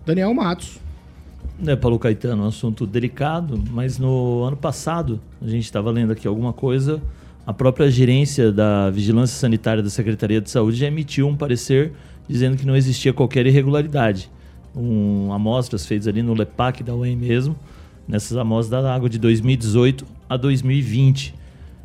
Daniel 0.06 0.32
Matos. 0.32 0.78
É, 1.66 1.76
Paulo 1.76 1.98
Caetano, 1.98 2.44
um 2.44 2.46
assunto 2.46 2.86
delicado, 2.86 3.62
mas 3.70 3.98
no 3.98 4.44
ano 4.44 4.56
passado, 4.56 5.20
a 5.42 5.46
gente 5.46 5.64
estava 5.64 5.90
lendo 5.90 6.10
aqui 6.10 6.26
alguma 6.26 6.54
coisa, 6.54 7.02
a 7.46 7.52
própria 7.52 7.90
gerência 7.90 8.50
da 8.50 8.88
Vigilância 8.88 9.38
Sanitária 9.38 9.82
da 9.82 9.90
Secretaria 9.90 10.40
de 10.40 10.48
Saúde 10.48 10.78
já 10.78 10.86
emitiu 10.86 11.28
um 11.28 11.36
parecer 11.36 11.92
dizendo 12.26 12.56
que 12.56 12.64
não 12.64 12.74
existia 12.74 13.12
qualquer 13.12 13.46
irregularidade. 13.46 14.30
Um, 14.74 15.32
amostras 15.32 15.84
feitas 15.84 16.08
ali 16.08 16.22
no 16.22 16.32
LEPAC 16.32 16.82
da 16.82 16.94
UEM 16.94 17.16
mesmo, 17.16 17.54
nessas 18.08 18.38
amostras 18.38 18.82
da 18.82 18.94
água 18.94 19.10
de 19.10 19.18
2018 19.18 20.06
a 20.28 20.38
2020. 20.38 21.34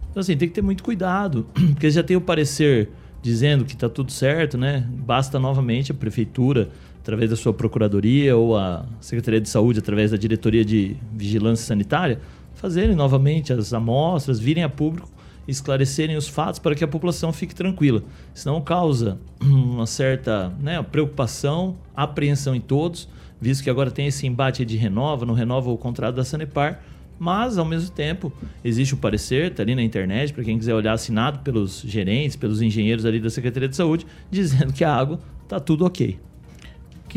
Então, 0.09 0.21
assim, 0.21 0.37
tem 0.37 0.47
que 0.47 0.55
ter 0.55 0.61
muito 0.61 0.83
cuidado, 0.83 1.47
porque 1.73 1.89
já 1.89 2.01
tem 2.01 2.15
o 2.15 2.21
parecer 2.21 2.89
dizendo 3.21 3.65
que 3.65 3.73
está 3.73 3.89
tudo 3.89 4.11
certo, 4.11 4.57
né? 4.57 4.87
Basta 4.89 5.37
novamente 5.37 5.91
a 5.91 5.95
prefeitura, 5.95 6.69
através 7.05 7.29
da 7.29 7.35
sua 7.35 7.53
procuradoria 7.53 8.35
ou 8.35 8.57
a 8.57 8.83
Secretaria 8.99 9.39
de 9.39 9.47
Saúde, 9.47 9.77
através 9.77 10.09
da 10.09 10.17
Diretoria 10.17 10.65
de 10.65 10.97
Vigilância 11.13 11.63
Sanitária, 11.63 12.19
fazerem 12.55 12.95
novamente 12.95 13.53
as 13.53 13.71
amostras, 13.75 14.39
virem 14.39 14.63
a 14.63 14.69
público, 14.69 15.07
esclarecerem 15.47 16.17
os 16.17 16.27
fatos 16.27 16.57
para 16.57 16.73
que 16.73 16.83
a 16.83 16.87
população 16.87 17.31
fique 17.31 17.53
tranquila. 17.53 18.01
Senão 18.33 18.59
causa 18.59 19.19
uma 19.39 19.85
certa 19.85 20.51
né, 20.59 20.81
preocupação, 20.81 21.75
apreensão 21.95 22.55
em 22.55 22.59
todos, 22.59 23.07
visto 23.39 23.63
que 23.63 23.69
agora 23.69 23.91
tem 23.91 24.07
esse 24.07 24.25
embate 24.25 24.65
de 24.65 24.75
renova, 24.75 25.27
não 25.27 25.35
renova 25.35 25.69
o 25.69 25.77
contrato 25.77 26.15
da 26.15 26.23
Sanepar, 26.23 26.81
mas, 27.19 27.59
ao 27.59 27.65
mesmo 27.65 27.91
tempo, 27.91 28.33
existe 28.63 28.95
o 28.95 28.97
parecer, 28.97 29.51
está 29.51 29.61
ali 29.61 29.75
na 29.75 29.83
internet, 29.83 30.33
para 30.33 30.43
quem 30.43 30.57
quiser 30.57 30.73
olhar, 30.73 30.93
assinado 30.93 31.39
pelos 31.39 31.83
gerentes, 31.85 32.35
pelos 32.35 32.63
engenheiros 32.63 33.05
ali 33.05 33.19
da 33.19 33.29
Secretaria 33.29 33.69
de 33.69 33.75
Saúde, 33.75 34.07
dizendo 34.31 34.73
que 34.73 34.83
a 34.83 34.91
água 34.91 35.19
está 35.43 35.59
tudo 35.59 35.85
ok. 35.85 36.19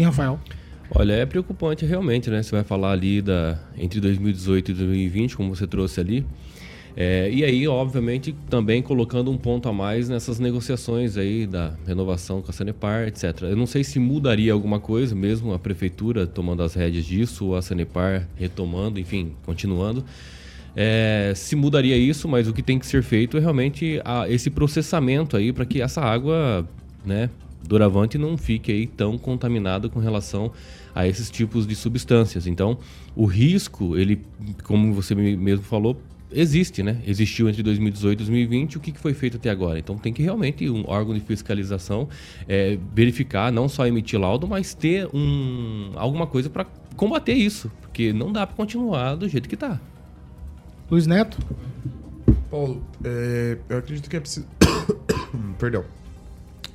Rafael? 0.03 0.39
Olha, 0.91 1.13
é 1.13 1.27
preocupante 1.27 1.85
realmente, 1.85 2.31
né? 2.31 2.43
Você 2.43 2.53
vai 2.53 2.65
falar 2.65 2.93
ali 2.93 3.21
da 3.21 3.59
entre 3.77 4.01
2018 4.01 4.71
e 4.71 4.75
2020, 4.75 5.37
como 5.37 5.55
você 5.55 5.67
trouxe 5.67 6.01
ali. 6.01 6.25
É, 6.97 7.31
e 7.31 7.45
aí, 7.45 7.69
obviamente, 7.69 8.35
também 8.51 8.83
colocando 8.83 9.31
um 9.31 9.37
ponto 9.37 9.69
a 9.69 9.73
mais 9.73 10.09
nessas 10.09 10.41
negociações 10.41 11.17
aí 11.17 11.47
da 11.47 11.75
renovação 11.87 12.43
com 12.43 12.51
a 12.51 12.53
Sanepar, 12.53 13.07
etc. 13.07 13.43
Eu 13.43 13.57
não 13.57 13.67
sei 13.67 13.85
se 13.85 14.01
mudaria 14.01 14.53
alguma 14.53 14.81
coisa, 14.81 15.15
mesmo 15.15 15.53
a 15.53 15.59
prefeitura 15.61 16.27
tomando 16.27 16.63
as 16.63 16.75
rédeas 16.75 17.05
disso, 17.05 17.47
ou 17.47 17.57
a 17.57 17.63
Sanepar 17.63 18.27
retomando, 18.35 18.99
enfim, 18.99 19.33
continuando. 19.45 20.05
É, 20.75 21.33
se 21.37 21.55
mudaria 21.55 21.97
isso, 21.97 22.27
mas 22.27 22.49
o 22.49 22.53
que 22.53 22.63
tem 22.63 22.79
que 22.79 22.87
ser 22.87 23.03
feito 23.03 23.37
é 23.37 23.41
realmente 23.41 24.01
a, 24.05 24.29
esse 24.29 24.51
processamento 24.51 25.37
aí 25.37 25.53
para 25.53 25.65
que 25.65 25.81
essa 25.81 26.01
água, 26.01 26.69
né, 27.05 27.31
doravante 27.69 28.17
não 28.17 28.37
fique 28.37 28.73
aí 28.73 28.87
tão 28.87 29.19
contaminada 29.19 29.89
com 29.89 30.01
relação 30.01 30.51
a 30.95 31.07
esses 31.07 31.31
tipos 31.31 31.67
de 31.67 31.77
substâncias. 31.77 32.47
Então, 32.47 32.79
o 33.15 33.27
risco, 33.27 33.97
ele, 33.97 34.25
como 34.65 34.93
você 34.95 35.15
mesmo 35.15 35.65
falou, 35.65 36.01
existe, 36.33 36.83
né? 36.83 37.01
Existiu 37.07 37.49
entre 37.49 37.63
2018 37.63 38.13
e 38.13 38.25
2020. 38.25 38.79
O 38.79 38.81
que, 38.81 38.93
foi 38.99 39.15
feito 39.15 39.37
até 39.37 39.51
agora? 39.51 39.79
Então 39.79 39.97
tem 39.97 40.13
que 40.13 40.23
realmente 40.23 40.69
um 40.69 40.85
órgão 40.87 41.15
de 41.15 41.21
fiscalização 41.21 42.09
é, 42.49 42.79
verificar, 42.95 43.53
não 43.53 43.69
só 43.69 43.87
emitir 43.87 44.19
laudo, 44.19 44.49
mas 44.49 44.75
ter 44.75 45.09
um, 45.15 45.93
alguma 45.95 46.27
coisa 46.27 46.51
para 46.51 46.67
combater 46.97 47.35
isso, 47.35 47.71
porque 47.81 48.13
não 48.13 48.33
dá 48.33 48.47
para 48.47 48.57
continuar 48.57 49.15
do 49.15 49.29
jeito 49.29 49.49
que 49.49 49.55
está. 49.55 49.81
Luiz 50.91 51.07
Neto. 51.07 51.39
Paulo, 52.51 52.83
é, 53.05 53.59
eu 53.69 53.79
acredito 53.79 54.09
que 54.09 54.17
é 54.17 54.21
preciso. 54.21 54.47
Perdão. 55.59 55.85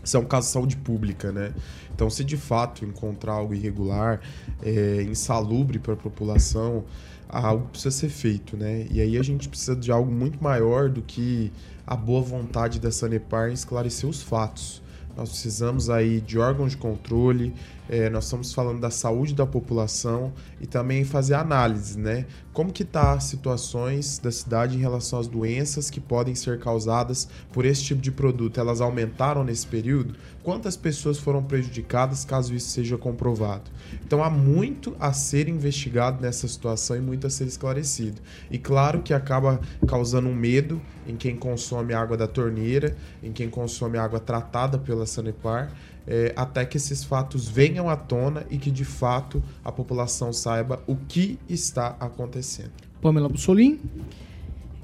Isso 0.03 0.17
é 0.17 0.19
um 0.19 0.25
caso 0.25 0.47
de 0.47 0.53
saúde 0.53 0.77
pública, 0.77 1.31
né? 1.31 1.53
Então, 1.95 2.09
se 2.09 2.23
de 2.23 2.35
fato 2.35 2.83
encontrar 2.83 3.33
algo 3.33 3.53
irregular, 3.53 4.19
é, 4.61 5.03
insalubre 5.03 5.79
para 5.79 5.93
a 5.93 5.97
população, 5.97 6.83
algo 7.29 7.67
precisa 7.69 7.91
ser 7.91 8.09
feito, 8.09 8.57
né? 8.57 8.85
E 8.91 8.99
aí 8.99 9.17
a 9.17 9.23
gente 9.23 9.47
precisa 9.47 9.75
de 9.75 9.91
algo 9.91 10.11
muito 10.11 10.43
maior 10.43 10.89
do 10.89 11.01
que 11.01 11.51
a 11.87 11.95
boa 11.95 12.21
vontade 12.21 12.79
da 12.79 12.91
Sanepar 12.91 13.49
em 13.49 13.53
esclarecer 13.53 14.09
os 14.09 14.21
fatos. 14.21 14.82
Nós 15.15 15.29
precisamos 15.29 15.89
aí 15.89 16.19
de 16.19 16.39
órgãos 16.39 16.71
de 16.71 16.77
controle, 16.77 17.53
é, 17.89 18.09
nós 18.09 18.23
estamos 18.23 18.53
falando 18.53 18.79
da 18.79 18.89
saúde 18.89 19.35
da 19.35 19.45
população 19.45 20.31
e 20.61 20.65
também 20.65 21.03
fazer 21.03 21.33
análise, 21.33 21.99
né? 21.99 22.25
Como 22.53 22.71
que 22.71 22.85
tá 22.85 23.13
as 23.13 23.25
situações 23.25 24.19
da 24.19 24.31
cidade 24.31 24.77
em 24.77 24.79
relação 24.79 25.19
às 25.19 25.27
doenças 25.27 25.89
que 25.89 25.99
podem 25.99 26.33
ser 26.33 26.59
causadas 26.59 27.27
por 27.51 27.65
esse 27.65 27.83
tipo 27.83 28.01
de 28.01 28.11
produto? 28.11 28.59
Elas 28.59 28.79
aumentaram 28.79 29.43
nesse 29.43 29.67
período? 29.67 30.15
Quantas 30.41 30.77
pessoas 30.77 31.17
foram 31.17 31.43
prejudicadas 31.43 32.23
caso 32.23 32.55
isso 32.55 32.69
seja 32.69 32.97
comprovado? 32.97 33.69
Então 34.05 34.23
há 34.23 34.29
muito 34.29 34.95
a 34.99 35.11
ser 35.11 35.49
investigado 35.49 36.21
nessa 36.21 36.47
situação 36.47 36.95
e 36.95 37.01
muito 37.01 37.27
a 37.27 37.29
ser 37.29 37.45
esclarecido. 37.45 38.21
E 38.49 38.57
claro 38.57 39.01
que 39.01 39.13
acaba 39.13 39.59
causando 39.87 40.29
um 40.29 40.35
medo 40.35 40.81
em 41.07 41.15
quem 41.17 41.35
consome 41.35 41.93
água 41.93 42.15
da 42.15 42.27
torneira, 42.27 42.95
em 43.21 43.31
quem 43.31 43.49
consome 43.49 43.97
água 43.97 44.19
tratada 44.19 44.77
pela 44.77 45.02
Sanepar, 45.05 45.71
é, 46.07 46.33
até 46.35 46.65
que 46.65 46.77
esses 46.77 47.03
fatos 47.03 47.47
venham 47.47 47.89
à 47.89 47.95
tona 47.95 48.45
e 48.49 48.57
que 48.57 48.71
de 48.71 48.85
fato 48.85 49.41
a 49.63 49.71
população 49.71 50.33
saiba 50.33 50.81
o 50.87 50.95
que 50.95 51.39
está 51.47 51.95
acontecendo. 51.99 52.71
Pamela 53.01 53.29
Bussolim. 53.29 53.79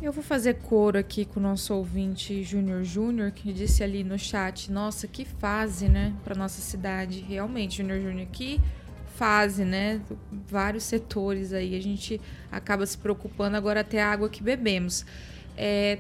Eu 0.02 0.14
vou 0.14 0.24
fazer 0.24 0.56
coro 0.56 0.98
aqui 0.98 1.26
com 1.26 1.42
o 1.42 1.44
nosso 1.44 1.74
ouvinte 1.74 2.42
Júnior 2.42 2.84
Júnior, 2.86 3.32
que 3.32 3.52
disse 3.52 3.84
ali 3.84 4.02
no 4.02 4.18
chat, 4.18 4.72
nossa, 4.72 5.08
que 5.08 5.26
fase, 5.26 5.90
né, 5.90 6.14
para 6.24 6.36
nossa 6.36 6.62
cidade. 6.62 7.20
Realmente, 7.20 7.78
Júnior 7.78 8.00
Júnior, 8.00 8.28
que 8.32 8.62
fase, 9.20 9.66
né? 9.66 10.00
Vários 10.50 10.86
setores 10.86 11.52
aí, 11.52 11.76
a 11.76 11.82
gente 11.82 12.22
acaba 12.50 12.86
se 12.86 12.98
preocupando 12.98 13.58
agora 13.58 13.82
até 13.82 14.02
a 14.02 14.10
água 14.10 14.30
que 14.30 14.42
bebemos. 14.42 15.06
É, 15.58 16.00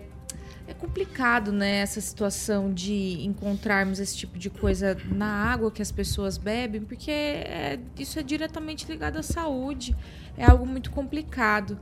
é 0.69 0.73
complicado, 0.73 1.51
né, 1.51 1.77
essa 1.77 1.99
situação 1.99 2.71
de 2.71 3.25
encontrarmos 3.25 3.99
esse 3.99 4.15
tipo 4.15 4.37
de 4.37 4.51
coisa 4.51 4.95
na 5.11 5.25
água 5.25 5.71
que 5.71 5.81
as 5.81 5.91
pessoas 5.91 6.37
bebem, 6.37 6.81
porque 6.81 7.09
é, 7.09 7.79
isso 7.97 8.19
é 8.19 8.23
diretamente 8.23 8.85
ligado 8.87 9.17
à 9.17 9.23
saúde. 9.23 9.95
É 10.37 10.45
algo 10.45 10.67
muito 10.67 10.91
complicado. 10.91 11.79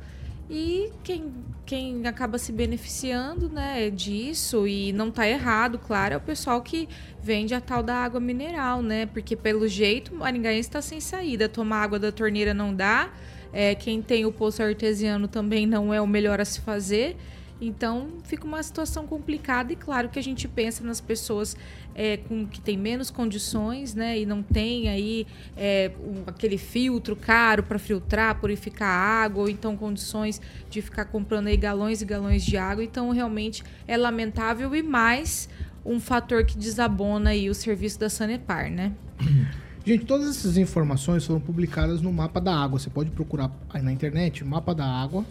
E 0.49 0.89
quem, 1.03 1.33
quem 1.65 2.07
acaba 2.07 2.37
se 2.37 2.53
beneficiando 2.53 3.49
né, 3.49 3.89
disso, 3.89 4.65
e 4.65 4.93
não 4.93 5.09
está 5.09 5.27
errado, 5.27 5.77
claro, 5.77 6.13
é 6.13 6.17
o 6.17 6.21
pessoal 6.21 6.61
que 6.61 6.87
vende 7.21 7.53
a 7.53 7.59
tal 7.59 7.83
da 7.83 7.95
água 7.95 8.21
mineral, 8.21 8.81
né? 8.81 9.05
Porque 9.07 9.35
pelo 9.35 9.67
jeito 9.67 10.15
Maringaense 10.15 10.69
está 10.69 10.81
sem 10.81 11.01
saída. 11.01 11.49
Tomar 11.49 11.83
água 11.83 11.99
da 11.99 12.09
torneira 12.13 12.53
não 12.53 12.73
dá. 12.73 13.11
É, 13.51 13.75
quem 13.75 14.01
tem 14.01 14.25
o 14.25 14.31
poço 14.31 14.63
artesiano 14.63 15.27
também 15.27 15.65
não 15.65 15.93
é 15.93 15.99
o 15.99 16.07
melhor 16.07 16.39
a 16.39 16.45
se 16.45 16.61
fazer. 16.61 17.17
Então 17.59 18.09
fica 18.23 18.45
uma 18.45 18.61
situação 18.61 19.07
complicada 19.07 19.73
e 19.73 19.75
claro 19.75 20.09
que 20.09 20.19
a 20.19 20.21
gente 20.21 20.47
pensa 20.47 20.83
nas 20.83 21.01
pessoas 21.01 21.57
é, 21.95 22.17
com 22.17 22.45
que 22.45 22.61
tem 22.61 22.77
menos 22.77 23.09
condições, 23.09 23.95
né, 23.95 24.19
e 24.19 24.25
não 24.25 24.43
tem 24.43 24.87
aí 24.87 25.25
é, 25.55 25.91
aquele 26.27 26.57
filtro 26.57 27.15
caro 27.15 27.63
para 27.63 27.79
filtrar, 27.79 28.39
purificar 28.39 28.89
a 28.89 29.23
água, 29.23 29.43
ou 29.43 29.49
então 29.49 29.75
condições 29.75 30.39
de 30.69 30.81
ficar 30.81 31.05
comprando 31.05 31.47
aí 31.47 31.57
galões 31.57 32.01
e 32.01 32.05
galões 32.05 32.45
de 32.45 32.57
água. 32.57 32.83
Então 32.83 33.09
realmente 33.09 33.63
é 33.87 33.97
lamentável 33.97 34.75
e 34.75 34.83
mais 34.83 35.49
um 35.83 35.99
fator 35.99 36.45
que 36.45 36.57
desabona 36.57 37.31
aí 37.31 37.49
o 37.49 37.55
serviço 37.55 37.99
da 37.99 38.09
Sanepar, 38.09 38.69
né? 38.69 38.93
Gente, 39.83 40.05
todas 40.05 40.27
essas 40.27 40.57
informações 40.57 41.25
foram 41.25 41.39
publicadas 41.39 42.01
no 42.01 42.11
mapa 42.11 42.41
da 42.41 42.53
água. 42.53 42.77
Você 42.77 42.89
pode 42.89 43.09
procurar 43.09 43.49
na 43.81 43.89
internet, 43.89 44.43
mapa 44.43 44.75
da 44.75 44.85
água 44.85 45.25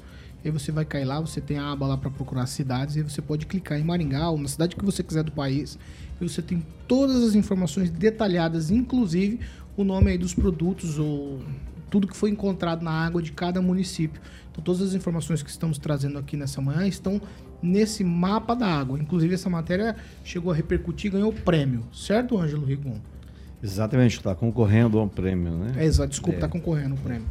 aí 0.46 0.52
você 0.52 0.70
vai 0.72 0.84
cair 0.84 1.04
lá, 1.04 1.20
você 1.20 1.40
tem 1.40 1.58
a 1.58 1.72
aba 1.72 1.86
lá 1.86 1.96
para 1.96 2.10
procurar 2.10 2.46
cidades, 2.46 2.96
e 2.96 3.02
você 3.02 3.20
pode 3.20 3.46
clicar 3.46 3.78
em 3.78 3.84
Maringá 3.84 4.30
ou 4.30 4.38
na 4.38 4.48
cidade 4.48 4.76
que 4.76 4.84
você 4.84 5.02
quiser 5.02 5.22
do 5.22 5.32
país, 5.32 5.78
e 6.20 6.28
você 6.28 6.40
tem 6.40 6.64
todas 6.86 7.22
as 7.22 7.34
informações 7.34 7.90
detalhadas, 7.90 8.70
inclusive 8.70 9.40
o 9.76 9.84
nome 9.84 10.10
aí 10.10 10.18
dos 10.18 10.34
produtos 10.34 10.98
ou 10.98 11.40
tudo 11.90 12.06
que 12.06 12.16
foi 12.16 12.30
encontrado 12.30 12.82
na 12.82 12.90
água 12.90 13.22
de 13.22 13.32
cada 13.32 13.60
município. 13.60 14.20
Então 14.50 14.62
todas 14.62 14.80
as 14.80 14.94
informações 14.94 15.42
que 15.42 15.50
estamos 15.50 15.78
trazendo 15.78 16.18
aqui 16.18 16.36
nessa 16.36 16.60
manhã 16.60 16.86
estão 16.86 17.20
nesse 17.62 18.02
mapa 18.02 18.54
da 18.54 18.66
água. 18.66 18.98
Inclusive 18.98 19.34
essa 19.34 19.50
matéria 19.50 19.96
chegou 20.24 20.50
a 20.50 20.54
repercutir, 20.54 21.12
ganhou 21.12 21.32
prêmio, 21.32 21.84
certo, 21.92 22.38
Ângelo 22.38 22.64
Rigon? 22.64 22.96
Exatamente, 23.62 24.16
está 24.16 24.34
concorrendo 24.34 24.98
a 24.98 25.02
um 25.02 25.08
prêmio, 25.08 25.52
né? 25.52 25.74
É, 25.76 25.84
exato, 25.84 26.10
desculpa, 26.10 26.36
está 26.36 26.46
é. 26.46 26.50
concorrendo 26.50 26.94
ao 26.94 27.00
prêmio. 27.00 27.26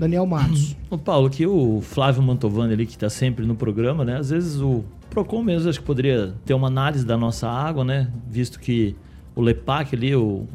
Daniel 0.00 0.24
Matos. 0.24 0.74
O 0.88 0.96
Paulo, 0.96 1.26
aqui 1.26 1.46
o 1.46 1.82
Flávio 1.82 2.22
Mantovani 2.22 2.72
ali, 2.72 2.86
que 2.86 2.94
está 2.94 3.10
sempre 3.10 3.44
no 3.44 3.54
programa, 3.54 4.02
né? 4.02 4.16
Às 4.16 4.30
vezes 4.30 4.58
o 4.58 4.82
Procon 5.10 5.42
mesmo 5.42 5.68
acho 5.68 5.78
que 5.78 5.84
poderia 5.84 6.32
ter 6.46 6.54
uma 6.54 6.68
análise 6.68 7.04
da 7.04 7.18
nossa 7.18 7.46
água, 7.46 7.84
né? 7.84 8.10
Visto 8.26 8.58
que 8.58 8.96
o 9.36 9.42
Lepac 9.42 9.94
ali, 9.94 10.16
o, 10.16 10.46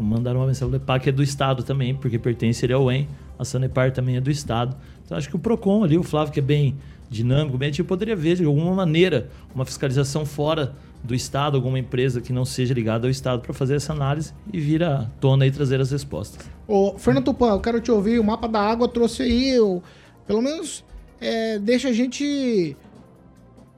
mandaram 0.00 0.40
uma 0.40 0.46
mensagem, 0.46 0.68
o 0.68 0.72
Lepac 0.72 1.06
é 1.06 1.12
do 1.12 1.22
Estado 1.22 1.62
também, 1.62 1.94
porque 1.94 2.18
pertence 2.18 2.64
ele 2.64 2.72
ao 2.72 2.90
EM, 2.90 3.06
a 3.38 3.44
Sanepar 3.44 3.92
também 3.92 4.16
é 4.16 4.20
do 4.20 4.30
Estado. 4.30 4.74
Então 5.04 5.18
acho 5.18 5.28
que 5.28 5.36
o 5.36 5.38
Procon 5.38 5.84
ali, 5.84 5.98
o 5.98 6.02
Flávio 6.02 6.32
que 6.32 6.40
é 6.40 6.42
bem 6.42 6.74
dinâmico, 7.10 7.58
bem 7.58 7.68
ativo, 7.68 7.86
poderia 7.86 8.16
ver 8.16 8.36
de 8.36 8.46
alguma 8.46 8.74
maneira 8.74 9.28
uma 9.54 9.66
fiscalização 9.66 10.24
fora 10.24 10.74
do 11.06 11.14
Estado, 11.14 11.56
alguma 11.56 11.78
empresa 11.78 12.20
que 12.20 12.32
não 12.32 12.44
seja 12.44 12.74
ligada 12.74 13.06
ao 13.06 13.10
Estado 13.10 13.40
para 13.40 13.54
fazer 13.54 13.76
essa 13.76 13.92
análise 13.92 14.34
e 14.52 14.60
vir 14.60 14.82
à 14.82 15.06
tona 15.20 15.46
e 15.46 15.50
trazer 15.50 15.80
as 15.80 15.90
respostas. 15.90 16.46
Ô, 16.66 16.98
Fernando 16.98 17.26
Tupan, 17.26 17.50
eu 17.52 17.60
quero 17.60 17.80
te 17.80 17.90
ouvir. 17.90 18.18
O 18.18 18.24
mapa 18.24 18.48
da 18.48 18.60
água 18.60 18.88
trouxe 18.88 19.22
aí, 19.22 19.50
eu, 19.50 19.82
pelo 20.26 20.42
menos 20.42 20.84
é, 21.20 21.58
deixa 21.58 21.88
a 21.88 21.92
gente. 21.92 22.76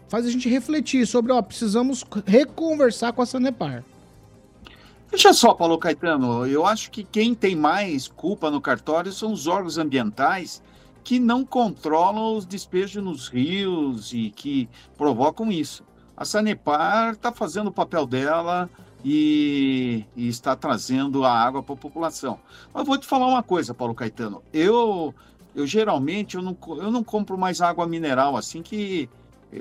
faz 0.08 0.26
a 0.26 0.30
gente 0.30 0.48
refletir 0.48 1.06
sobre, 1.06 1.32
ó, 1.32 1.40
precisamos 1.42 2.04
reconversar 2.26 3.12
com 3.12 3.22
a 3.22 3.26
Sanepar. 3.26 3.84
Deixa 5.10 5.32
só, 5.32 5.54
Paulo 5.54 5.78
Caetano, 5.78 6.46
eu 6.46 6.66
acho 6.66 6.90
que 6.90 7.02
quem 7.02 7.34
tem 7.34 7.56
mais 7.56 8.08
culpa 8.08 8.50
no 8.50 8.60
cartório 8.60 9.10
são 9.10 9.32
os 9.32 9.46
órgãos 9.46 9.78
ambientais 9.78 10.62
que 11.02 11.18
não 11.18 11.42
controlam 11.42 12.36
os 12.36 12.44
despejos 12.44 13.02
nos 13.02 13.28
rios 13.28 14.12
e 14.12 14.28
que 14.28 14.68
provocam 14.98 15.50
isso 15.50 15.82
a 16.18 16.24
Sanepar 16.24 17.12
está 17.12 17.30
fazendo 17.30 17.68
o 17.68 17.72
papel 17.72 18.04
dela 18.04 18.68
e, 19.04 20.04
e 20.16 20.26
está 20.26 20.56
trazendo 20.56 21.24
a 21.24 21.32
água 21.32 21.62
para 21.62 21.74
a 21.74 21.78
população. 21.78 22.40
Mas 22.74 22.84
vou 22.84 22.98
te 22.98 23.06
falar 23.06 23.28
uma 23.28 23.42
coisa, 23.42 23.72
Paulo 23.72 23.94
Caetano. 23.94 24.42
Eu, 24.52 25.14
eu 25.54 25.64
geralmente 25.64 26.34
eu 26.36 26.42
não, 26.42 26.58
eu 26.70 26.90
não 26.90 27.04
compro 27.04 27.38
mais 27.38 27.60
água 27.60 27.86
mineral, 27.86 28.36
assim 28.36 28.62
que, 28.62 29.08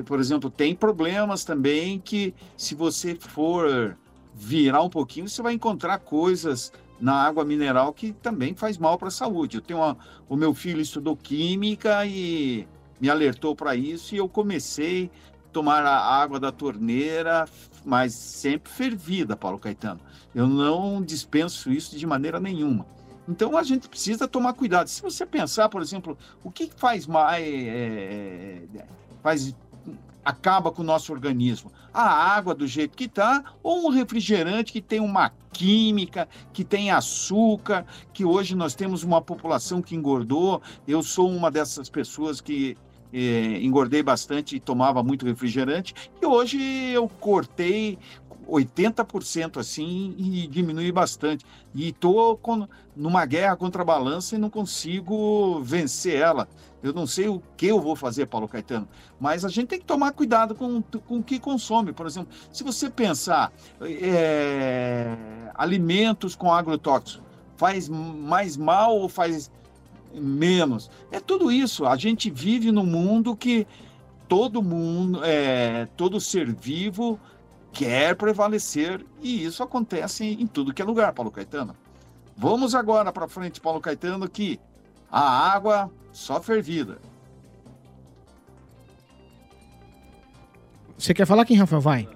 por 0.08 0.20
exemplo, 0.20 0.50
tem 0.50 0.74
problemas 0.74 1.46
também 1.46 2.00
que 2.00 2.34
se 2.58 2.74
você 2.74 3.14
for 3.14 3.96
virar 4.34 4.82
um 4.82 4.90
pouquinho, 4.90 5.30
você 5.30 5.44
vai 5.44 5.54
encontrar 5.54 6.00
coisas 6.00 6.74
na 7.00 7.14
água 7.14 7.46
mineral 7.46 7.94
que 7.94 8.14
também 8.14 8.56
faz 8.56 8.80
mal 8.80 8.98
para 8.98 9.10
a 9.10 9.12
saúde. 9.12 9.58
Eu 9.58 9.62
tenho 9.62 9.78
uma, 9.78 9.96
o 10.28 10.36
meu 10.36 10.56
filho 10.56 10.82
estudou 10.82 11.16
química 11.16 12.04
e 12.08 12.68
me 13.00 13.12
alertou 13.12 13.56
para 13.56 13.76
isso 13.76 14.16
e 14.16 14.18
eu 14.18 14.28
comecei 14.28 15.12
tomar 15.52 15.86
a 15.86 15.98
água 15.98 16.40
da 16.40 16.52
torneira, 16.52 17.46
mas 17.86 18.14
sempre 18.14 18.72
fervida, 18.72 19.36
Paulo 19.36 19.60
Caetano. 19.60 20.00
Eu 20.34 20.48
não 20.48 21.02
dispenso 21.02 21.72
isso 21.72 21.98
de 21.98 22.06
maneira 22.06 22.40
nenhuma. 22.40 22.86
Então 23.28 23.58
a 23.58 23.64
gente 23.64 23.90
precisa 23.90 24.28
tomar 24.28 24.54
cuidado. 24.54 24.88
Se 24.88 25.02
você 25.02 25.26
pensar, 25.26 25.68
por 25.68 25.82
exemplo, 25.82 26.18
o 26.44 26.50
que 26.50 26.72
faz 26.76 27.06
mais 27.06 27.44
é, 27.46 28.62
faz 29.22 29.54
acaba 30.24 30.72
com 30.72 30.82
o 30.82 30.86
nosso 30.86 31.12
organismo? 31.12 31.72
A 31.94 32.04
água 32.04 32.54
do 32.54 32.68
jeito 32.68 32.98
que 32.98 33.06
está, 33.06 33.44
ou 33.64 33.88
um 33.88 33.90
refrigerante 33.90 34.72
que 34.72 34.82
tem 34.82 35.00
uma 35.00 35.32
química, 35.52 36.28
que 36.54 36.64
tem 36.64 36.92
açúcar, 36.92 37.86
que 38.14 38.24
hoje 38.24 38.56
nós 38.56 38.76
temos 38.76 39.04
uma 39.04 39.22
população 39.22 39.82
que 39.82 39.96
engordou. 39.96 40.62
Eu 40.88 41.02
sou 41.02 41.30
uma 41.30 41.50
dessas 41.50 41.90
pessoas 41.90 42.40
que 42.40 42.78
eh, 43.14 43.60
engordei 43.62 44.04
bastante 44.04 44.56
e 44.56 44.60
tomava 44.60 45.04
muito 45.04 45.26
refrigerante, 45.26 45.94
e 46.22 46.26
hoje 46.26 46.60
eu 46.92 47.08
cortei 47.08 47.98
80% 48.48 49.58
assim 49.58 50.16
e 50.18 50.48
diminui 50.48 50.92
bastante. 50.92 51.46
E 51.76 51.90
estou 51.90 52.40
numa 52.96 53.26
guerra 53.26 53.56
contra 53.56 53.82
a 53.82 53.86
balança 53.86 54.36
e 54.36 54.40
não 54.40 54.50
consigo 54.50 55.60
vencer 55.62 56.16
ela. 56.20 56.48
Eu 56.82 56.94
não 56.94 57.06
sei 57.06 57.28
o 57.28 57.42
que 57.58 57.68
eu 57.68 57.82
vou 57.82 57.96
fazer, 57.96 58.28
Paulo 58.28 58.48
Caetano, 58.48 58.88
mas 59.20 59.44
a 59.44 59.50
gente 59.50 59.68
tem 59.68 59.80
que 59.80 59.86
tomar 59.86 60.12
cuidado 60.12 60.56
com, 60.56 60.82
com 60.82 61.18
o 61.18 61.24
que 61.24 61.40
consome. 61.40 61.92
Por 61.92 62.06
exemplo, 62.06 62.30
se 62.52 62.64
você 62.64 62.90
pensar 62.90 63.52
é, 63.82 65.16
alimentos 65.56 66.36
com 66.36 66.52
agrotóxico, 66.52 67.26
faz 67.58 67.90
mais 67.90 68.56
mal 68.56 68.96
ou 68.96 69.10
faz 69.10 69.52
menos. 70.14 70.90
É 71.12 71.20
tudo 71.20 71.52
isso. 71.52 71.86
A 71.86 71.96
gente 71.96 72.30
vive 72.30 72.72
num 72.72 72.86
mundo 72.86 73.36
que 73.36 73.68
todo 74.28 74.62
mundo, 74.62 75.22
é, 75.24 75.88
todo 75.96 76.20
ser 76.20 76.54
vivo 76.54 77.20
quer 77.72 78.16
prevalecer 78.16 79.06
e 79.22 79.44
isso 79.44 79.62
acontece 79.62 80.26
em 80.26 80.48
tudo 80.48 80.74
que 80.74 80.82
é 80.82 80.86
lugar, 80.86 81.14
Paulo 81.14 81.32
Caetano. 81.32 81.76
Vamos 82.36 82.76
agora 82.76 83.12
para 83.12 83.28
frente, 83.28 83.62
Paulo 83.62 83.80
Caetano, 83.82 84.28
que 84.30 84.60
a 85.12 85.54
água 85.54 85.92
só 86.12 86.42
fervida. 86.42 87.00
Você 90.98 91.14
quer 91.14 91.26
falar 91.26 91.46
quem, 91.46 91.58
Rafael? 91.58 91.82
Vai. 91.82 92.10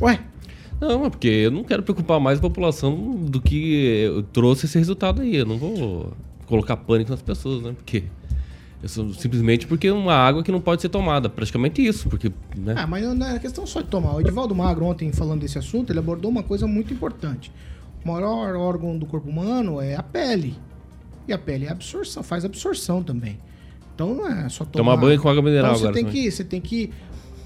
Ué, 0.00 0.22
Não, 0.78 1.06
é 1.06 1.10
porque 1.10 1.28
eu 1.28 1.50
não 1.50 1.64
quero 1.64 1.82
preocupar 1.82 2.20
mais 2.20 2.38
a 2.38 2.42
população 2.42 2.94
do 3.16 3.40
que 3.40 4.02
eu 4.04 4.22
trouxe 4.22 4.66
esse 4.66 4.78
resultado 4.78 5.22
aí. 5.22 5.34
Eu 5.36 5.46
não 5.46 5.56
vou 5.56 6.12
colocar 6.46 6.76
pânico 6.76 7.10
nas 7.10 7.22
pessoas, 7.22 7.62
né? 7.62 7.72
Porque 7.76 8.04
simplesmente 9.18 9.66
porque 9.66 9.88
é 9.88 9.92
uma 9.92 10.14
água 10.14 10.42
que 10.42 10.52
não 10.52 10.60
pode 10.60 10.82
ser 10.82 10.88
tomada. 10.88 11.28
Praticamente 11.28 11.84
isso, 11.84 12.08
porque. 12.08 12.30
Né? 12.56 12.74
Ah, 12.76 12.86
mas 12.86 13.04
não 13.14 13.26
é 13.26 13.38
questão 13.38 13.66
só 13.66 13.80
de 13.80 13.88
tomar. 13.88 14.14
O 14.14 14.20
Edivaldo 14.20 14.54
Magro, 14.54 14.84
ontem, 14.84 15.10
falando 15.12 15.40
desse 15.40 15.58
assunto, 15.58 15.90
ele 15.90 15.98
abordou 15.98 16.30
uma 16.30 16.42
coisa 16.42 16.66
muito 16.66 16.92
importante. 16.92 17.50
O 18.04 18.08
maior 18.08 18.54
órgão 18.54 18.96
do 18.96 19.06
corpo 19.06 19.28
humano 19.28 19.80
é 19.80 19.96
a 19.96 20.02
pele. 20.02 20.54
E 21.26 21.32
a 21.32 21.38
pele 21.38 21.66
é 21.66 21.72
absorção, 21.72 22.22
faz 22.22 22.44
absorção 22.44 23.02
também. 23.02 23.38
Então 23.94 24.14
não 24.14 24.28
é 24.28 24.48
só 24.48 24.64
tomar. 24.64 24.84
Tomar 24.84 24.96
banho 24.96 25.20
com 25.20 25.28
água 25.28 25.42
mineral 25.42 25.70
então, 25.70 25.78
você 25.78 25.84
agora 25.86 25.94
tem 25.94 26.04
também. 26.04 26.22
que, 26.22 26.30
você 26.30 26.44
tem 26.44 26.60
que. 26.60 26.90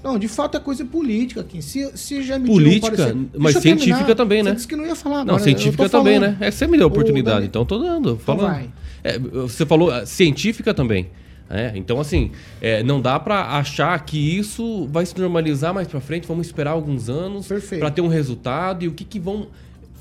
Não, 0.03 0.17
de 0.19 0.27
fato 0.27 0.57
é 0.57 0.59
coisa 0.59 0.83
política 0.83 1.41
aqui. 1.41 1.61
Se, 1.61 1.95
se 1.97 2.21
já 2.23 2.37
me 2.37 2.47
Política, 2.47 3.15
mas 3.37 3.57
científica 3.57 4.15
também, 4.15 4.41
né? 4.43 4.49
Você 4.51 4.55
disse 4.55 4.67
que 4.67 4.75
não 4.75 4.85
ia 4.85 4.95
falar 4.95 5.17
Não, 5.17 5.35
agora. 5.35 5.39
eu 5.39 5.43
científica 5.43 5.83
tô 5.87 5.97
também, 5.97 6.19
né? 6.19 6.37
É 6.39 6.49
que 6.49 6.57
você 6.57 6.67
me 6.67 6.77
deu 6.77 6.87
a 6.87 6.89
O 6.89 6.91
oportunidade, 6.91 7.35
Dani- 7.37 7.47
então 7.47 7.65
tô 7.65 7.77
dando. 7.79 8.17
Falando. 8.17 8.47
vai. 8.51 8.69
É, 9.03 9.17
você 9.17 9.65
falou 9.65 9.91
ah, 9.91 10.05
científica 10.05 10.73
também. 10.73 11.09
né? 11.49 11.73
então, 11.75 11.99
assim, 11.99 12.31
é, 12.61 12.83
não 12.83 13.01
dá 13.01 13.19
pra 13.19 13.57
achar 13.57 13.97
que 14.05 14.17
isso 14.17 14.87
vai 14.87 15.05
se 15.05 15.17
normalizar 15.17 15.73
mais 15.73 15.87
pra 15.87 15.99
frente. 15.99 16.27
Vamos 16.27 16.47
esperar 16.47 16.71
alguns 16.71 17.09
anos 17.09 17.47
pra 17.79 17.91
ter 17.91 18.01
um 18.01 18.07
resultado 18.07 18.83
e 18.83 18.87
o 18.87 18.91
que, 18.91 19.03
que 19.03 19.19
vão 19.19 19.47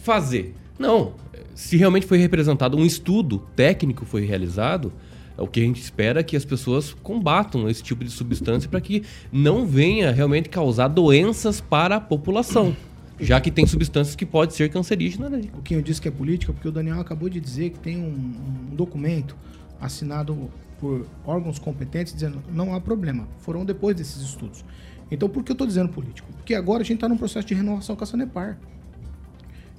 fazer. 0.02 0.54
Não, 0.78 1.12
se 1.54 1.76
realmente 1.76 2.06
foi 2.06 2.18
representado 2.18 2.76
um 2.76 2.86
estudo 2.86 3.46
técnico 3.54 4.06
foi 4.06 4.24
realizado, 4.24 4.92
é 5.36 5.42
o 5.42 5.46
que 5.46 5.60
a 5.60 5.62
gente 5.62 5.80
espera 5.80 6.20
é 6.20 6.22
que 6.22 6.36
as 6.36 6.44
pessoas 6.44 6.94
combatam 7.02 7.68
esse 7.68 7.82
tipo 7.82 8.04
de 8.04 8.10
substância 8.10 8.68
para 8.68 8.80
que 8.80 9.02
não 9.32 9.66
venha 9.66 10.10
realmente 10.10 10.48
causar 10.48 10.88
doenças 10.88 11.60
para 11.60 11.96
a 11.96 12.00
população. 12.00 12.74
Já 13.20 13.40
que 13.40 13.50
tem 13.50 13.66
substâncias 13.66 14.16
que 14.16 14.24
podem 14.26 14.54
ser 14.54 14.70
cancerígenas. 14.70 15.30
Né? 15.30 15.42
O 15.56 15.62
que 15.62 15.74
eu 15.74 15.82
disse 15.82 16.00
que 16.00 16.08
é 16.08 16.10
política, 16.10 16.52
porque 16.52 16.68
o 16.68 16.72
Daniel 16.72 17.00
acabou 17.00 17.28
de 17.28 17.38
dizer 17.40 17.70
que 17.70 17.78
tem 17.78 17.98
um, 17.98 18.70
um 18.70 18.74
documento 18.74 19.36
assinado 19.80 20.50
por 20.78 21.06
órgãos 21.26 21.58
competentes 21.58 22.12
dizendo 22.14 22.42
não 22.52 22.74
há 22.74 22.80
problema. 22.80 23.28
Foram 23.38 23.64
depois 23.64 23.94
desses 23.96 24.22
estudos. 24.22 24.64
Então, 25.10 25.28
por 25.28 25.42
que 25.42 25.50
eu 25.50 25.54
estou 25.54 25.66
dizendo 25.66 25.88
político? 25.90 26.28
Porque 26.32 26.54
agora 26.54 26.82
a 26.82 26.84
gente 26.84 26.96
está 26.96 27.08
num 27.08 27.16
processo 27.16 27.46
de 27.46 27.54
renovação 27.54 27.96
com 27.96 28.04
a 28.04 28.06
Sanepar. 28.06 28.58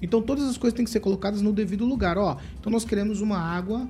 Então, 0.01 0.21
todas 0.21 0.43
as 0.45 0.57
coisas 0.57 0.75
têm 0.75 0.83
que 0.83 0.91
ser 0.91 0.99
colocadas 0.99 1.41
no 1.41 1.53
devido 1.53 1.85
lugar. 1.85 2.17
Ó, 2.17 2.37
então 2.59 2.71
nós 2.71 2.83
queremos 2.83 3.21
uma 3.21 3.37
água 3.37 3.87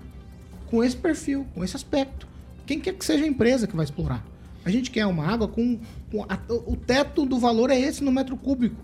com 0.68 0.84
esse 0.84 0.96
perfil, 0.96 1.46
com 1.54 1.64
esse 1.64 1.76
aspecto. 1.76 2.28
Quem 2.66 2.80
quer 2.80 2.94
que 2.94 3.04
seja 3.04 3.24
a 3.24 3.28
empresa 3.28 3.66
que 3.68 3.76
vai 3.76 3.86
explorar? 3.86 4.26
A 4.64 4.70
gente 4.70 4.92
quer 4.92 5.06
uma 5.08 5.26
água 5.26 5.48
com, 5.48 5.80
com 6.12 6.24
a- 6.24 6.40
o 6.68 6.76
teto 6.76 7.26
do 7.26 7.40
valor 7.40 7.70
é 7.72 7.80
esse 7.80 8.04
no 8.04 8.12
metro 8.12 8.38
cúbico 8.38 8.76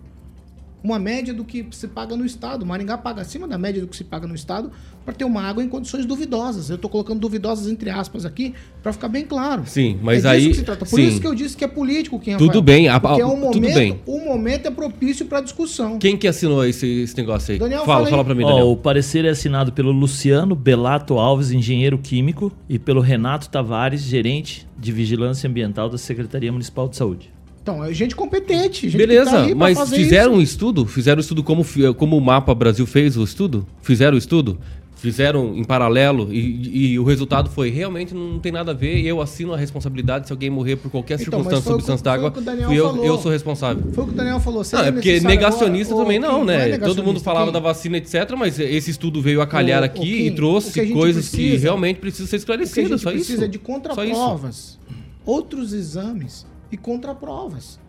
uma 0.88 1.00
média 1.00 1.34
do 1.34 1.44
que 1.44 1.66
se 1.72 1.88
paga 1.88 2.16
no 2.16 2.26
estado. 2.26 2.66
Maringá 2.66 2.98
paga 2.98 3.22
acima 3.22 3.48
da 3.48 3.58
média 3.58 3.82
do 3.82 3.88
que 3.88 3.96
se 3.98 4.04
paga 4.04 4.26
no 4.26 4.34
estado 4.34 4.72
para 5.04 5.14
ter 5.14 5.26
uma 5.26 5.42
água 5.42 5.64
em 5.64 5.68
condições 5.70 6.06
duvidosas. 6.06 6.70
Eu 6.70 6.76
estou 6.78 6.90
colocando 6.90 7.20
duvidosas 7.20 7.68
entre 7.70 7.90
aspas 7.90 8.26
aqui 8.26 8.54
para 8.82 8.94
ficar 8.94 9.08
bem 9.10 9.26
claro. 9.26 9.64
Sim, 9.66 10.00
mas 10.02 10.24
é 10.26 10.36
disso 10.36 10.46
aí- 10.46 10.48
que 10.50 10.54
se 10.56 10.64
trata. 10.64 10.86
Por 10.86 10.96
sim. 11.00 11.08
isso 11.08 11.20
que 11.22 11.28
eu 11.28 11.36
disse 11.36 11.56
que 11.58 11.64
é 11.64 11.68
político, 11.68 12.20
quem 12.20 12.38
Tudo 12.38 12.62
bem, 12.62 12.88
a- 12.88 13.00
Porque 13.00 13.22
é 13.22 13.26
um 13.26 13.30
tudo 13.52 13.62
momento, 13.62 13.74
bem. 13.76 14.00
o 14.06 14.20
momento 14.26 14.68
é 14.68 14.72
propício 14.72 15.26
para 15.26 15.42
discussão. 15.42 15.98
Quem 16.00 16.16
que 16.18 16.28
assinou 16.28 16.64
esse, 16.66 16.86
esse 17.04 17.16
negócio 17.18 17.54
aí? 17.54 17.60
Daniel, 17.60 17.84
fala, 17.86 18.00
fala 18.00 18.10
fala 18.10 18.26
pra 18.26 18.36
mim, 18.36 18.44
Daniel. 18.46 18.70
o 18.70 18.78
parecer 18.78 19.26
é 19.26 19.30
assinado 19.30 19.72
pelo 19.74 19.92
Luciano 19.92 20.56
Belato 20.56 21.18
Alves, 21.20 21.52
engenheiro 21.52 21.98
químico, 21.98 22.52
e 22.70 22.80
pelo 22.80 23.02
Renato 23.02 23.50
Tavares, 23.50 24.02
gerente 24.02 24.68
de 24.80 24.92
vigilância 24.92 25.50
ambiental 25.50 25.90
da 25.90 25.98
Secretaria 25.98 26.52
Municipal 26.52 26.88
de 26.88 26.96
Saúde. 26.98 27.32
Então, 27.70 27.84
é 27.84 27.94
gente 27.94 28.16
competente. 28.16 28.84
Gente 28.90 28.92
que 28.94 28.98
Beleza, 28.98 29.30
tá 29.50 29.56
mas 29.56 29.90
fizeram 29.90 30.32
isso. 30.34 30.40
um 30.40 30.42
estudo? 30.42 30.86
Fizeram 30.86 31.18
um 31.18 31.20
estudo 31.20 31.44
como, 31.44 31.66
como 31.98 32.16
o 32.18 32.22
Mapa 32.22 32.56
Brasil 32.56 32.86
fez 32.88 33.18
o 33.18 33.24
estudo? 33.26 33.68
Fizeram 33.82 34.16
o 34.16 34.18
estudo? 34.18 34.58
Fizeram 34.96 35.54
em 35.54 35.64
paralelo 35.66 36.30
e, 36.34 36.94
e 36.94 36.98
o 37.00 37.04
resultado 37.04 37.50
foi 37.52 37.70
realmente 37.70 38.14
não 38.16 38.40
tem 38.40 38.54
nada 38.54 38.72
a 38.72 38.74
ver. 38.74 39.06
Eu 39.06 39.22
assino 39.22 39.54
a 39.54 39.58
responsabilidade 39.58 40.28
se 40.28 40.32
alguém 40.34 40.50
morrer 40.50 40.78
por 40.78 40.90
qualquer 40.90 41.16
Então, 41.16 41.26
circunstância, 41.44 41.62
que- 41.62 41.68
substância 41.72 42.04
da 42.06 42.12
foi 42.12 42.18
água. 42.20 42.30
o 42.30 42.32
que 42.32 42.40
o 42.40 42.42
Daniel 42.42 42.68
fui 42.70 42.78
eu, 42.80 43.06
eu 43.06 43.18
sou 43.20 43.32
responsável. 43.32 43.84
Foi 43.94 44.04
o 44.06 44.08
que 44.08 44.14
o 44.14 44.16
Daniel 44.16 44.40
falou. 44.40 44.64
Não, 44.72 44.80
é 44.80 44.92
porque 44.92 45.10
necessário 45.10 45.28
negacionista 45.38 45.94
agora- 45.94 46.06
também 46.06 46.20
não, 46.20 46.46
né? 46.46 46.70
é 46.72 46.78
Todo 46.80 47.04
mundo 47.04 47.20
falava 47.20 47.48
Kim. 47.48 47.52
da 47.52 47.60
vacina, 47.60 47.98
etc. 47.98 48.32
Mas 48.38 48.58
esse 48.60 48.90
estudo 48.92 49.22
veio 49.22 49.42
a 49.42 49.46
calhar 49.46 49.84
aqui 49.84 50.00
Kim, 50.00 50.08
e 50.08 50.30
que 50.30 50.36
trouxe 50.38 50.72
gente 50.74 50.94
coisas 50.94 51.28
que 51.30 51.36
precisa- 51.38 51.62
realmente 51.64 52.00
precisam 52.00 52.26
ser 52.28 52.38
O 52.38 52.40
que 52.46 52.52
a 52.54 52.56
gente 52.56 52.64
esclarecidas. 52.68 53.02
Só 53.02 53.12
precisa 53.12 53.34
isso. 53.34 53.44
é 53.44 53.48
de 53.50 53.60
contraprovas, 53.60 54.80
outros 55.26 55.74
exames 55.74 56.46
e 56.72 56.78
contraprovas. 56.78 57.80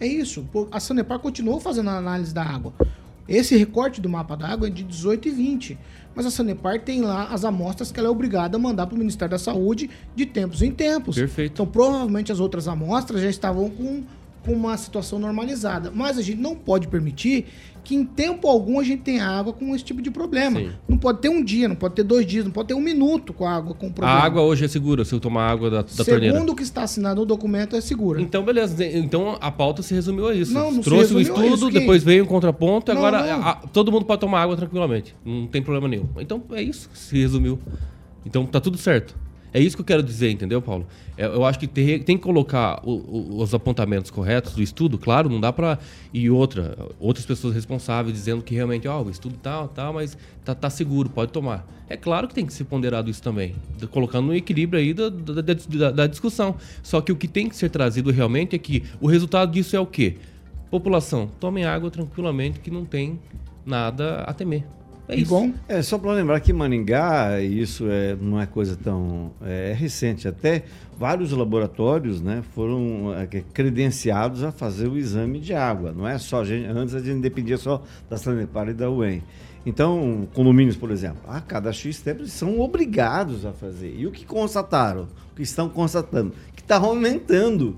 É 0.00 0.06
isso. 0.06 0.48
A 0.70 0.80
Sanepar 0.80 1.18
continuou 1.18 1.60
fazendo 1.60 1.90
a 1.90 1.96
análise 1.96 2.34
da 2.34 2.42
água. 2.42 2.72
Esse 3.28 3.56
recorte 3.56 4.00
do 4.00 4.08
mapa 4.08 4.36
da 4.36 4.48
água 4.48 4.66
é 4.66 4.70
de 4.70 4.82
18 4.82 5.28
e 5.28 5.30
20. 5.30 5.78
Mas 6.14 6.26
a 6.26 6.30
Sanepar 6.30 6.80
tem 6.80 7.02
lá 7.02 7.28
as 7.28 7.44
amostras 7.44 7.92
que 7.92 7.98
ela 7.98 8.08
é 8.08 8.10
obrigada 8.10 8.56
a 8.56 8.60
mandar 8.60 8.86
para 8.86 8.96
o 8.96 8.98
Ministério 8.98 9.30
da 9.30 9.38
Saúde 9.38 9.88
de 10.14 10.26
tempos 10.26 10.60
em 10.60 10.72
tempos. 10.72 11.16
Perfeito. 11.16 11.52
Então, 11.52 11.66
provavelmente 11.66 12.32
as 12.32 12.40
outras 12.40 12.68
amostras 12.68 13.22
já 13.22 13.30
estavam 13.30 13.70
com, 13.70 14.02
com 14.44 14.52
uma 14.52 14.76
situação 14.76 15.18
normalizada. 15.18 15.90
Mas 15.94 16.18
a 16.18 16.22
gente 16.22 16.40
não 16.40 16.54
pode 16.54 16.88
permitir 16.88 17.46
que 17.84 17.96
em 17.96 18.04
tempo 18.04 18.46
algum 18.46 18.78
a 18.78 18.84
gente 18.84 19.02
tenha 19.02 19.26
água 19.26 19.52
com 19.52 19.74
esse 19.74 19.82
tipo 19.84 20.00
de 20.00 20.08
problema. 20.08 20.60
Sim. 20.60 20.70
Não 20.88 20.96
pode 20.96 21.20
ter 21.20 21.28
um 21.28 21.42
dia, 21.42 21.66
não 21.68 21.74
pode 21.74 21.94
ter 21.96 22.04
dois 22.04 22.24
dias, 22.24 22.44
não 22.44 22.52
pode 22.52 22.68
ter 22.68 22.74
um 22.74 22.80
minuto 22.80 23.32
com 23.32 23.44
a 23.44 23.52
água 23.56 23.74
com 23.74 23.86
A 23.88 23.90
problema. 23.90 24.18
água 24.20 24.42
hoje 24.42 24.64
é 24.64 24.68
segura 24.68 25.04
se 25.04 25.12
eu 25.12 25.18
tomar 25.18 25.48
água 25.50 25.68
da, 25.68 25.82
da 25.82 25.88
Segundo 25.88 26.06
torneira. 26.06 26.52
o 26.52 26.54
que 26.54 26.62
está 26.62 26.82
assinado 26.84 27.20
no 27.20 27.26
documento, 27.26 27.74
é 27.74 27.80
segura. 27.80 28.20
Então, 28.22 28.44
beleza. 28.44 28.84
Então 28.86 29.36
a 29.40 29.50
pauta 29.50 29.82
se 29.82 29.92
resumiu 29.94 30.28
a 30.28 30.34
isso. 30.34 30.52
Não, 30.54 30.70
não 30.70 30.74
se 30.82 30.88
Trouxe 30.88 31.12
o 31.12 31.18
a 31.18 31.22
estudo, 31.22 31.66
Kim. 31.70 31.80
depois 31.80 32.04
veio 32.04 32.22
um 32.22 32.26
contraponto, 32.26 32.92
Não, 32.94 32.98
agora 33.04 33.26
não. 33.36 33.42
a- 33.42 33.50
a- 33.50 33.54
todo 33.72 33.90
mundo 33.90 34.04
pode 34.04 34.20
tomar 34.20 34.42
água 34.42 34.56
tranquilamente. 34.56 35.14
Não 35.24 35.48
tem 35.48 35.60
problema 35.60 35.88
nenhum. 35.88 36.06
Então 36.20 36.40
é 36.52 36.62
isso 36.62 36.88
que 36.88 36.96
se 36.96 37.18
resumiu. 37.18 37.58
Então 38.24 38.46
tá 38.46 38.60
tudo 38.60 38.78
certo. 38.78 39.16
É 39.54 39.60
isso 39.60 39.76
que 39.76 39.82
eu 39.82 39.84
quero 39.86 40.02
dizer, 40.02 40.30
entendeu, 40.30 40.62
Paulo? 40.62 40.86
É, 41.16 41.26
Eu 41.26 41.44
acho 41.44 41.58
que 41.58 41.66
tem, 41.66 41.98
tem 42.02 42.16
que 42.16 42.22
colocar 42.22 42.80
o- 42.84 42.92
o- 42.92 43.42
os 43.42 43.52
apontamentos 43.52 44.10
corretos 44.10 44.54
do 44.54 44.62
estudo, 44.62 44.96
claro, 44.98 45.28
não 45.28 45.38
dá 45.40 45.52
pra. 45.52 45.78
E 46.12 46.30
outra, 46.30 46.76
outras 46.98 47.26
pessoas 47.26 47.54
responsáveis 47.54 48.14
dizendo 48.16 48.42
que 48.42 48.54
realmente, 48.54 48.88
ó, 48.88 49.02
o 49.02 49.10
estudo 49.10 49.36
tal, 49.42 49.68
tal, 49.68 49.92
mas 49.92 50.16
tá, 50.44 50.54
tá 50.54 50.70
seguro, 50.70 51.10
pode 51.10 51.32
tomar. 51.32 51.66
É 51.88 51.96
claro 51.98 52.26
que 52.26 52.34
tem 52.34 52.46
que 52.46 52.52
ser 52.54 52.64
ponderado 52.64 53.10
isso 53.10 53.22
também, 53.22 53.54
colocando 53.90 54.28
no 54.28 54.34
equilíbrio 54.34 54.80
aí 54.80 54.94
da- 54.94 55.10
da- 55.10 55.42
da- 55.42 55.90
da 55.90 56.06
discussão. 56.06 56.56
Só 56.82 57.02
que 57.02 57.12
o 57.12 57.16
que 57.16 57.28
tem 57.28 57.46
que 57.48 57.54
ser 57.54 57.68
trazido 57.68 58.10
realmente 58.10 58.56
é 58.56 58.58
que 58.58 58.82
o 59.02 59.06
resultado 59.06 59.52
disso 59.52 59.76
é 59.76 59.80
o 59.80 59.86
quê? 59.86 60.16
População, 60.70 61.28
tomem 61.38 61.64
água 61.66 61.90
tranquilamente 61.90 62.58
que 62.60 62.70
não 62.70 62.86
tem 62.86 63.20
nada 63.66 64.22
a 64.22 64.32
temer. 64.32 64.64
É 65.12 65.16
isso. 65.16 65.26
Igual. 65.34 65.50
É, 65.68 65.82
só 65.82 65.98
para 65.98 66.12
lembrar 66.12 66.40
que 66.40 66.52
Maringá, 66.52 67.40
isso 67.40 67.86
é, 67.88 68.16
não 68.20 68.40
é 68.40 68.46
coisa 68.46 68.76
tão 68.76 69.32
é, 69.42 69.74
recente, 69.76 70.26
até 70.26 70.64
vários 70.98 71.32
laboratórios 71.32 72.20
né, 72.20 72.42
foram 72.54 73.12
é, 73.14 73.26
credenciados 73.52 74.42
a 74.42 74.50
fazer 74.52 74.88
o 74.88 74.96
exame 74.96 75.38
de 75.40 75.54
água. 75.54 75.92
Não 75.92 76.06
é 76.06 76.18
só 76.18 76.40
a 76.40 76.44
gente, 76.44 76.66
antes 76.66 76.94
a 76.94 77.00
gente 77.00 77.20
dependia 77.20 77.56
só 77.58 77.82
da 78.08 78.16
Sanepar 78.16 78.68
e 78.68 78.74
da 78.74 78.90
UEM. 78.90 79.22
Então, 79.64 80.26
condomínios, 80.34 80.76
por 80.76 80.90
exemplo, 80.90 81.20
a 81.28 81.40
cada 81.40 81.72
X 81.72 82.00
tempos 82.00 82.32
são 82.32 82.58
obrigados 82.60 83.46
a 83.46 83.52
fazer. 83.52 83.94
E 83.96 84.06
o 84.06 84.10
que 84.10 84.24
constataram? 84.24 85.06
O 85.32 85.36
que 85.36 85.42
estão 85.42 85.68
constatando? 85.68 86.32
Que 86.56 86.62
está 86.62 86.78
aumentando 86.78 87.76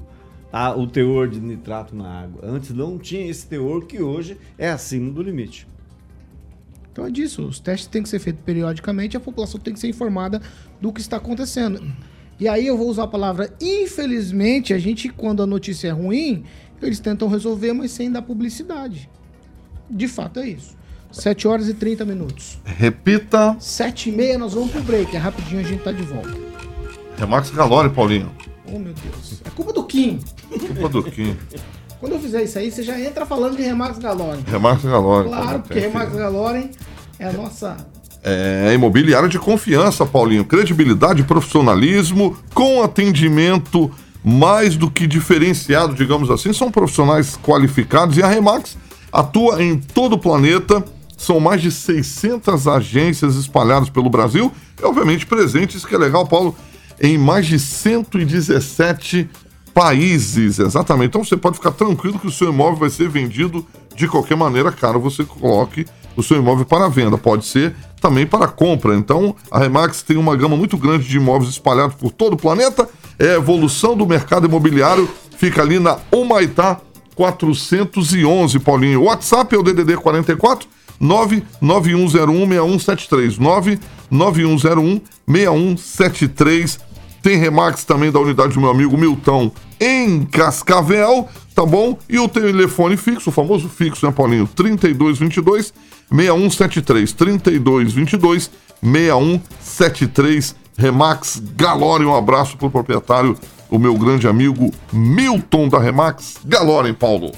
a- 0.51 0.75
o 0.75 0.87
teor 0.87 1.29
de 1.29 1.40
nitrato 1.40 1.94
na 1.94 2.23
água. 2.23 2.40
Antes 2.42 2.70
não 2.70 2.97
tinha 2.97 3.29
esse 3.29 3.47
teor 3.47 3.85
que 3.85 4.01
hoje 4.01 4.38
é 4.57 4.70
acima 4.70 5.11
do 5.11 5.23
limite. 5.23 5.66
Então 6.94 7.04
é 7.04 7.11
disso. 7.11 7.44
Os 7.44 7.59
testes 7.59 7.88
têm 7.88 8.04
que 8.04 8.09
ser 8.09 8.20
feitos 8.20 8.40
periodicamente 8.44 9.16
a 9.16 9.20
população 9.20 9.59
tem 9.59 9.74
que 9.74 9.80
ser 9.80 9.88
informada 9.88 10.40
do 10.80 10.92
que 10.92 11.00
está 11.00 11.16
acontecendo. 11.16 11.83
E 12.38 12.46
aí 12.46 12.68
eu 12.68 12.78
vou 12.78 12.88
usar 12.88 13.02
a 13.02 13.09
palavra 13.09 13.52
infelizmente, 13.61 14.72
a 14.72 14.78
gente, 14.78 15.09
quando 15.09 15.42
a 15.42 15.46
notícia 15.46 15.88
é 15.88 15.90
ruim, 15.90 16.44
eles 16.80 17.00
tentam 17.00 17.26
resolver, 17.26 17.72
mas 17.72 17.90
sem 17.90 18.12
dar 18.12 18.22
publicidade. 18.22 19.11
De 19.90 20.07
fato 20.07 20.38
é 20.38 20.48
isso. 20.48 20.76
7 21.11 21.48
horas 21.48 21.68
e 21.68 21.74
30 21.74 22.04
minutos. 22.04 22.61
Repita. 22.64 23.57
7 23.59 24.11
e 24.11 24.12
meia 24.12 24.38
nós 24.38 24.54
vamos 24.54 24.70
pro 24.70 24.80
break. 24.83 25.16
É 25.16 25.18
rapidinho 25.18 25.61
a 25.61 25.64
gente 25.64 25.83
tá 25.83 25.90
de 25.90 26.02
volta. 26.04 26.30
Remax 27.16 27.50
Galore, 27.50 27.90
Paulinho. 27.90 28.30
Oh 28.72 28.78
meu 28.78 28.92
Deus. 28.92 29.42
É 29.44 29.50
culpa 29.50 29.72
do 29.72 29.83
Kim. 29.83 30.20
Culpa 30.48 30.88
do 30.88 31.02
Kim. 31.02 31.37
Quando 32.04 32.16
eu 32.16 32.20
fizer 32.20 32.42
isso 32.42 32.59
aí, 32.59 32.70
você 32.70 32.83
já 32.83 33.00
entra 33.00 33.24
falando 33.24 33.57
de 33.57 33.62
Remax 33.62 33.98
Galore. 33.98 34.40
Remax 34.46 34.85
Galore. 34.85 35.26
Claro, 35.26 35.61
porque 35.61 35.78
Remax 35.78 36.12
Galore 36.12 36.70
é 37.18 37.27
a 37.27 37.33
nossa 37.33 37.77
É 38.22 38.72
imobiliária 38.74 39.29
de 39.29 39.38
confiança, 39.38 40.07
Paulinho. 40.07 40.44
Credibilidade, 40.44 41.22
profissionalismo, 41.24 42.37
com 42.55 42.83
atendimento 42.83 43.90
mais 44.24 44.77
do 44.77 44.90
que 44.90 45.07
diferenciado, 45.07 45.94
digamos 45.94 46.31
assim, 46.31 46.50
são 46.55 46.70
profissionais 46.70 47.37
qualificados 47.37 48.16
e 48.16 48.22
a 48.22 48.27
Remax 48.27 48.79
atua 49.12 49.62
em 49.62 49.79
todo 49.79 50.14
o 50.14 50.18
planeta. 50.18 50.83
São 51.16 51.38
mais 51.38 51.61
de 51.61 51.70
600 51.70 52.66
agências 52.66 53.37
espalhadas 53.37 53.90
pelo 53.90 54.09
Brasil 54.09 54.50
e, 54.81 54.85
obviamente, 54.85 55.27
presentes, 55.27 55.85
que 55.85 55.94
é 55.94 55.98
legal, 55.98 56.27
Paulo, 56.27 56.57
em 57.00 57.18
mais 57.18 57.46
de 57.46 57.59
117 57.59 59.29
países. 59.74 60.59
Exatamente. 60.59 61.09
Então 61.09 61.24
você 61.24 61.37
pode 61.37 61.57
ficar 61.57 61.72
tranquilo 61.72 62.18
que 62.18 62.27
o 62.27 62.33
seu 62.33 62.48
imóvel 62.48 62.77
vai 62.77 62.90
ser 62.90 63.09
vendido 63.09 63.66
de 63.94 64.09
qualquer 64.09 64.37
maneira, 64.37 64.72
caso 64.72 64.98
você 64.98 65.24
coloque 65.24 65.85
o 66.16 66.22
seu 66.22 66.38
imóvel 66.38 66.64
para 66.64 66.88
venda. 66.88 67.18
Pode 67.18 67.44
ser 67.46 67.74
também 68.00 68.27
para 68.27 68.46
compra. 68.48 68.94
Então, 68.94 69.35
a 69.50 69.59
Remax 69.59 70.03
tem 70.03 70.16
uma 70.16 70.37
gama 70.37 70.57
muito 70.57 70.77
grande 70.77 71.09
de 71.09 71.16
imóveis 71.16 71.50
espalhados 71.50 71.96
por 71.96 72.11
todo 72.11 72.35
o 72.35 72.37
planeta. 72.37 72.88
É 73.18 73.31
a 73.31 73.35
evolução 73.35 73.96
do 73.96 74.07
mercado 74.07 74.46
imobiliário. 74.46 75.09
Fica 75.37 75.62
ali 75.62 75.79
na 75.79 75.98
Humaitá 76.12 76.81
411, 77.14 78.59
Paulinho. 78.59 79.00
O 79.03 79.05
WhatsApp 79.05 79.55
é 79.55 79.59
o 79.59 79.62
DDD 79.62 79.96
44 79.96 80.68
99101 81.00 82.46
6173. 82.46 83.38
99101 83.38 85.00
6173. 85.27 86.79
Tem 87.22 87.38
Remax 87.38 87.85
também 87.85 88.12
da 88.12 88.20
unidade 88.20 88.53
do 88.53 88.61
meu 88.61 88.70
amigo 88.70 88.98
Milton 88.98 89.50
em 89.81 90.24
Cascavel, 90.27 91.27
tá 91.55 91.64
bom? 91.64 91.98
E 92.09 92.18
o 92.18 92.29
telefone 92.29 92.98
fixo, 92.98 93.31
o 93.31 93.33
famoso 93.33 93.68
fixo, 93.68 94.05
né, 94.05 94.12
Paulinho? 94.12 94.46
3222 94.55 95.72
6173. 96.10 97.12
3222 97.12 98.50
6173. 98.82 100.54
Remax 100.76 101.40
Galore, 101.56 102.04
um 102.04 102.14
abraço 102.14 102.56
pro 102.56 102.68
proprietário, 102.68 103.38
o 103.70 103.78
meu 103.78 103.96
grande 103.96 104.26
amigo 104.26 104.72
Milton 104.92 105.68
da 105.68 105.78
Remax 105.78 106.38
Galore, 106.44 106.92
Paulo? 106.92 107.30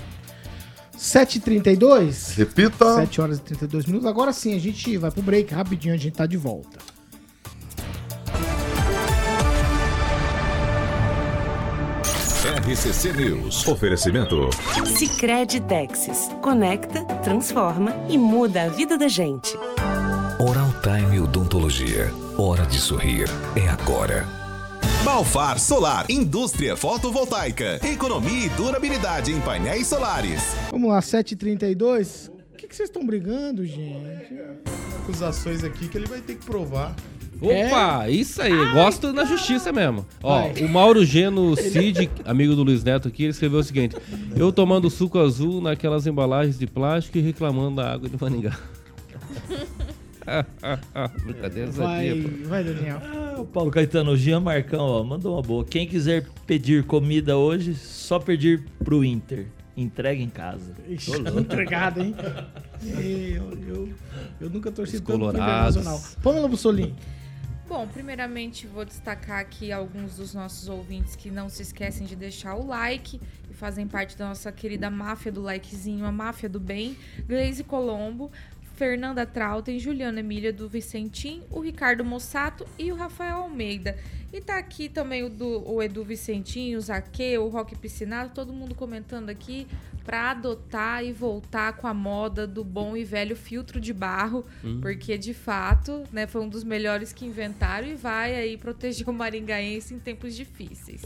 7h32. 0.99 2.35
Repita. 2.37 2.97
7 2.97 3.21
horas 3.21 3.39
e 3.39 3.43
32 3.43 3.87
minutos. 3.87 4.07
Agora 4.07 4.33
sim, 4.33 4.55
a 4.55 4.59
gente 4.59 4.97
vai 4.97 5.11
pro 5.11 5.23
break 5.23 5.53
rapidinho, 5.53 5.95
a 5.95 5.99
gente 5.99 6.15
tá 6.15 6.27
de 6.27 6.37
volta. 6.37 6.79
RCC 12.67 13.13
News. 13.13 13.65
Oferecimento. 13.69 14.51
Sicredi 14.87 15.61
Texas. 15.61 16.29
Conecta, 16.43 17.05
transforma 17.23 17.95
e 18.09 18.19
muda 18.19 18.65
a 18.65 18.69
vida 18.69 18.99
da 18.99 19.07
gente. 19.07 19.57
Oral 20.41 20.75
Time 20.83 21.21
Odontologia. 21.21 22.13
Hora 22.37 22.67
de 22.67 22.81
sorrir. 22.81 23.29
É 23.55 23.69
agora. 23.69 24.27
Balfar 25.05 25.61
Solar, 25.61 26.07
indústria 26.11 26.77
fotovoltaica, 26.77 27.79
economia 27.87 28.47
e 28.47 28.49
durabilidade 28.49 29.31
em 29.31 29.41
painéis 29.41 29.87
solares. 29.87 30.43
Vamos 30.73 30.91
lá, 30.91 30.99
7h32. 30.99 32.33
O 32.53 32.57
que 32.57 32.67
que 32.67 32.75
vocês 32.75 32.89
estão 32.89 33.07
brigando, 33.07 33.65
gente? 33.65 34.35
Acusações 35.05 35.63
aqui 35.63 35.87
que 35.87 35.97
ele 35.97 36.07
vai 36.07 36.21
ter 36.21 36.35
que 36.35 36.45
provar. 36.45 36.97
Opa, 37.41 38.09
isso 38.09 38.41
aí, 38.41 38.53
gosto 38.73 39.13
na 39.13 39.25
justiça 39.25 39.73
mesmo. 39.73 40.07
Ó, 40.23 40.43
Vai. 40.43 40.65
o 40.65 40.69
Mauro 40.69 41.05
Geno 41.05 41.55
Cid, 41.57 42.11
amigo 42.25 42.55
do 42.55 42.63
Luiz 42.63 42.83
Neto 42.83 43.09
aqui, 43.09 43.25
ele 43.25 43.31
escreveu 43.31 43.59
o 43.61 43.65
seguinte: 43.65 43.97
Eu 44.37 44.53
tomando 44.53 44.89
suco 44.91 45.19
azul 45.19 45.61
naquelas 45.61 46.07
embalagens 46.07 46.59
de 46.59 46.67
plástico 46.67 47.19
e 47.19 47.21
reclamando 47.21 47.77
da 47.77 47.93
água 47.93 48.09
de 48.09 48.17
Maningá. 48.21 48.57
Brincadeira 51.25 51.71
Vai, 51.71 52.09
sadia, 52.09 52.49
vai, 52.49 52.65
Daniel. 52.65 53.01
Ah, 53.05 53.41
o 53.41 53.45
Paulo 53.47 53.71
Caetano, 53.71 54.11
o 54.13 54.17
Jean 54.17 54.41
Marcão, 54.41 54.85
ó, 54.85 55.05
mandou 55.05 55.35
uma 55.35 55.43
boa. 55.43 55.65
Quem 55.65 55.87
quiser 55.87 56.27
pedir 56.47 56.85
comida 56.85 57.37
hoje, 57.37 57.75
só 57.75 58.19
pedir 58.19 58.65
pro 58.85 59.05
Inter. 59.05 59.47
Entrega 59.77 60.21
em 60.21 60.29
casa. 60.29 60.73
Ixi, 60.89 61.17
louco. 61.19 61.41
entregado, 61.41 62.01
hein? 62.01 62.15
Eu, 62.85 63.59
eu, 63.67 63.89
eu 64.39 64.51
nunca 64.51 64.71
torci 64.71 65.01
tanto 65.01 65.19
pro. 65.19 65.29
Internacional. 65.31 65.99
Pamela 66.23 66.47
Bussolini. 66.47 66.95
Bom, 67.69 67.85
primeiramente 67.89 68.65
vou 68.65 68.85
destacar 68.85 69.41
aqui 69.41 69.73
alguns 69.73 70.17
dos 70.17 70.33
nossos 70.33 70.69
ouvintes 70.69 71.17
que 71.17 71.33
não 71.33 71.49
se 71.49 71.63
esquecem 71.63 72.07
de 72.07 72.15
deixar 72.15 72.55
o 72.55 72.65
like 72.65 73.21
e 73.51 73.55
fazem 73.55 73.89
parte 73.89 74.17
da 74.17 74.29
nossa 74.29 74.53
querida 74.53 74.89
máfia 74.89 75.33
do 75.33 75.43
likezinho, 75.43 76.05
a 76.05 76.13
máfia 76.13 76.49
do 76.49 76.61
bem. 76.61 76.97
Glaze 77.27 77.65
Colombo, 77.65 78.31
Fernanda 78.77 79.25
Trautem, 79.25 79.79
Juliana 79.79 80.21
Emília 80.21 80.53
do 80.53 80.69
Vicentim, 80.69 81.43
o 81.51 81.61
Ricardo 81.61 82.05
Mossato 82.05 82.67
e 82.79 82.93
o 82.93 82.95
Rafael 82.95 83.39
Almeida. 83.39 83.97
E 84.33 84.41
tá 84.41 84.59
aqui 84.59 84.89
também 84.89 85.25
o, 85.25 85.31
do, 85.31 85.67
o 85.69 85.83
Edu 85.83 86.05
Vicentim, 86.05 86.77
o 86.77 86.81
Zaque, 86.81 87.39
o 87.39 87.49
Rock 87.49 87.75
Piscinado, 87.77 88.33
todo 88.35 88.53
mundo 88.53 88.75
comentando 88.75 89.31
aqui 89.31 89.67
para 90.05 90.31
adotar 90.31 91.03
e 91.05 91.11
voltar 91.11 91.73
com 91.73 91.87
a 91.87 91.95
moda 91.95 92.47
do 92.47 92.63
bom 92.63 92.97
e 92.97 93.03
velho 93.03 93.35
filtro 93.35 93.81
de 93.81 93.93
barro, 93.93 94.45
porque 94.81 95.17
de 95.19 95.35
fato, 95.35 96.05
né, 96.13 96.27
foi 96.27 96.43
um 96.43 96.49
dos 96.49 96.63
melhores 96.63 97.13
que 97.13 97.25
inventaram 97.25 97.89
e 97.89 97.95
vai 97.95 98.35
aí 98.35 98.57
proteger 98.57 99.09
o 99.09 99.13
maringaense 99.13 99.95
em 99.95 99.99
tempos 99.99 100.37
difíceis. 100.37 101.03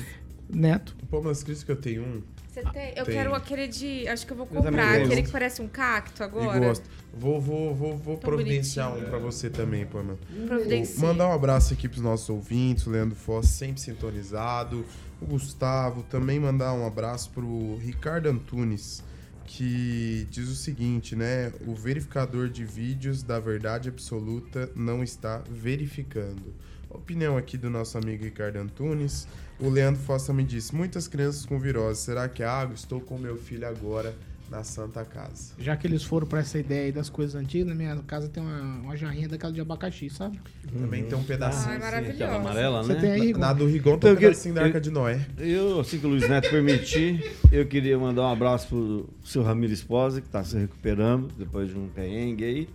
Neto. 0.52 0.96
Pô, 1.09 1.22
mas 1.22 1.42
Cris 1.42 1.62
que 1.62 1.70
eu 1.70 1.76
tenho 1.76 2.02
um 2.02 2.22
Você 2.52 2.62
tem? 2.62 2.88
Eu 2.96 3.04
Tem. 3.04 3.14
quero 3.14 3.32
aquele 3.32 3.68
de, 3.68 4.08
acho 4.08 4.26
que 4.26 4.32
eu 4.32 4.36
vou 4.36 4.48
Eu 4.50 4.60
comprar, 4.62 4.98
gosto. 4.98 5.06
aquele 5.06 5.22
que 5.22 5.30
parece 5.30 5.62
um 5.62 5.68
cacto 5.68 6.24
agora. 6.24 6.56
e 6.56 6.60
gosto. 6.60 6.84
Vou, 7.14 7.40
vou, 7.40 7.72
vou, 7.74 7.96
vou 7.96 8.16
Tão 8.16 8.28
providenciar 8.28 8.88
um 8.88 8.92
bonitinho. 8.94 9.10
pra 9.10 9.18
você 9.20 9.48
também, 9.48 9.86
Pamela. 9.86 10.18
Providencie. 10.48 11.00
Mandar 11.00 11.28
um 11.28 11.32
abraço 11.32 11.72
aqui 11.74 11.88
pros 11.88 12.02
nossos 12.02 12.28
ouvintes, 12.28 12.86
o 12.86 12.90
Leandro 12.90 13.14
Foss 13.14 13.46
sempre 13.50 13.80
sintonizado, 13.80 14.84
o 15.22 15.26
Gustavo, 15.26 16.02
também 16.02 16.40
mandar 16.40 16.72
um 16.72 16.84
abraço 16.84 17.30
pro 17.30 17.76
Ricardo 17.76 18.28
Antunes, 18.28 19.02
que 19.44 20.26
diz 20.30 20.48
o 20.48 20.54
seguinte, 20.56 21.14
né? 21.14 21.52
O 21.66 21.74
verificador 21.74 22.48
de 22.48 22.64
vídeos 22.64 23.22
da 23.22 23.38
verdade 23.38 23.88
absoluta 23.88 24.68
não 24.74 25.04
está 25.04 25.42
verificando. 25.48 26.52
Opinião 26.90 27.37
aqui 27.37 27.57
do 27.57 27.70
nosso 27.70 27.96
amigo 27.96 28.24
Ricardo 28.24 28.57
Antunes. 28.57 29.26
O 29.59 29.68
Leandro 29.68 30.00
Foss 30.03 30.26
também 30.26 30.44
disse: 30.44 30.74
muitas 30.74 31.07
crianças 31.07 31.46
com 31.46 31.59
virose. 31.59 32.00
Será 32.03 32.29
que 32.29 32.42
é 32.42 32.46
água? 32.46 32.74
Estou 32.74 33.00
com 33.00 33.16
meu 33.16 33.37
filho 33.37 33.66
agora 33.68 34.14
na 34.50 34.64
Santa 34.64 35.05
Casa. 35.05 35.53
Já 35.61 35.76
que 35.76 35.87
eles 35.87 36.03
foram 36.03 36.26
pra 36.26 36.40
essa 36.40 36.59
ideia 36.59 36.87
aí 36.87 36.90
das 36.92 37.09
coisas 37.09 37.37
antigas, 37.37 37.68
na 37.68 37.74
minha 37.76 37.94
casa 37.98 38.29
tem 38.29 38.42
uma, 38.42 38.61
uma 38.83 38.96
jarrinha 38.96 39.29
daquela 39.29 39.53
de 39.53 39.61
abacaxi, 39.61 40.11
sabe? 40.11 40.40
Também 40.76 41.05
tem 41.05 41.16
um 41.16 41.22
pedacinho. 41.22 41.68
Ai, 41.70 41.76
assim. 41.76 41.85
maravilhoso. 41.85 42.24
Aquela 42.24 42.37
amarela, 42.40 42.83
Você 42.83 42.94
né? 42.94 43.00
tem 43.00 43.11
aí, 43.12 43.33
Na 43.33 43.53
do 43.53 43.66
Rigon 43.68 43.96
tem 43.96 43.96
Então, 43.96 44.11
um 44.11 44.12
eu 44.14 44.18
pedacinho 44.18 44.55
da 44.57 44.62
eu- 44.62 44.66
Arca 44.66 44.81
de 44.81 44.90
Noé. 44.90 45.24
Eu, 45.38 45.79
assim 45.79 46.00
que 46.00 46.07
o 46.07 46.09
Luiz 46.09 46.29
Neto 46.29 46.50
permitir, 46.50 47.33
eu 47.53 47.64
queria 47.66 47.96
mandar 47.96 48.22
um 48.22 48.33
abraço 48.33 48.66
pro 48.66 49.09
seu 49.24 49.44
Ramiro 49.44 49.72
Esposa, 49.72 50.20
que 50.20 50.26
está 50.26 50.42
se 50.42 50.57
recuperando 50.59 51.29
depois 51.38 51.68
de 51.70 51.79
um 51.79 51.87
perrengue 51.88 52.42
aí. 52.44 52.68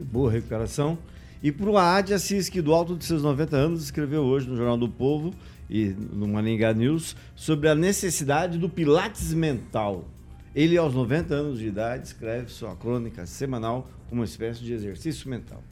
Boa 0.00 0.32
recuperação. 0.32 0.98
E 1.44 1.52
pro 1.52 1.76
Aad 1.76 2.14
Assis, 2.14 2.48
que 2.48 2.62
do 2.62 2.72
alto 2.72 2.96
de 2.96 3.04
seus 3.04 3.22
90 3.22 3.54
anos 3.54 3.84
escreveu 3.84 4.22
hoje 4.22 4.48
no 4.48 4.56
Jornal 4.56 4.78
do 4.78 4.88
Povo 4.88 5.34
e 5.68 5.94
no 6.10 6.26
Maningá 6.26 6.72
News 6.72 7.14
sobre 7.36 7.68
a 7.68 7.74
necessidade 7.74 8.56
do 8.56 8.66
pilates 8.66 9.34
mental. 9.34 10.06
Ele, 10.54 10.78
aos 10.78 10.94
90 10.94 11.34
anos 11.34 11.58
de 11.58 11.66
idade, 11.66 12.06
escreve 12.06 12.48
sua 12.48 12.74
crônica 12.74 13.26
semanal 13.26 13.86
como 14.08 14.22
uma 14.22 14.24
espécie 14.24 14.64
de 14.64 14.72
exercício 14.72 15.28
mental. 15.28 15.62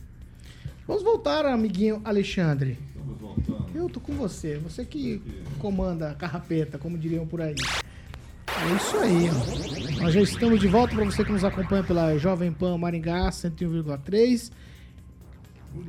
Vamos 0.86 1.02
voltar, 1.02 1.46
amiguinho 1.46 2.02
Alexandre. 2.04 2.78
Eu 3.74 3.88
tô 3.88 3.98
com 3.98 4.12
você. 4.12 4.58
Você 4.58 4.84
que 4.84 5.22
comanda 5.58 6.10
a 6.10 6.14
carrapeta, 6.14 6.76
como 6.76 6.98
diriam 6.98 7.26
por 7.26 7.40
aí. 7.40 7.56
É 8.46 8.76
isso 8.76 8.96
aí, 8.98 9.30
ó. 9.30 10.02
Nós 10.02 10.12
já 10.12 10.20
estamos 10.20 10.60
de 10.60 10.68
volta 10.68 10.94
para 10.94 11.06
você 11.06 11.24
que 11.24 11.32
nos 11.32 11.44
acompanha 11.44 11.82
pela 11.82 12.18
Jovem 12.18 12.52
Pan 12.52 12.76
Maringá 12.76 13.30
101,3. 13.30 14.52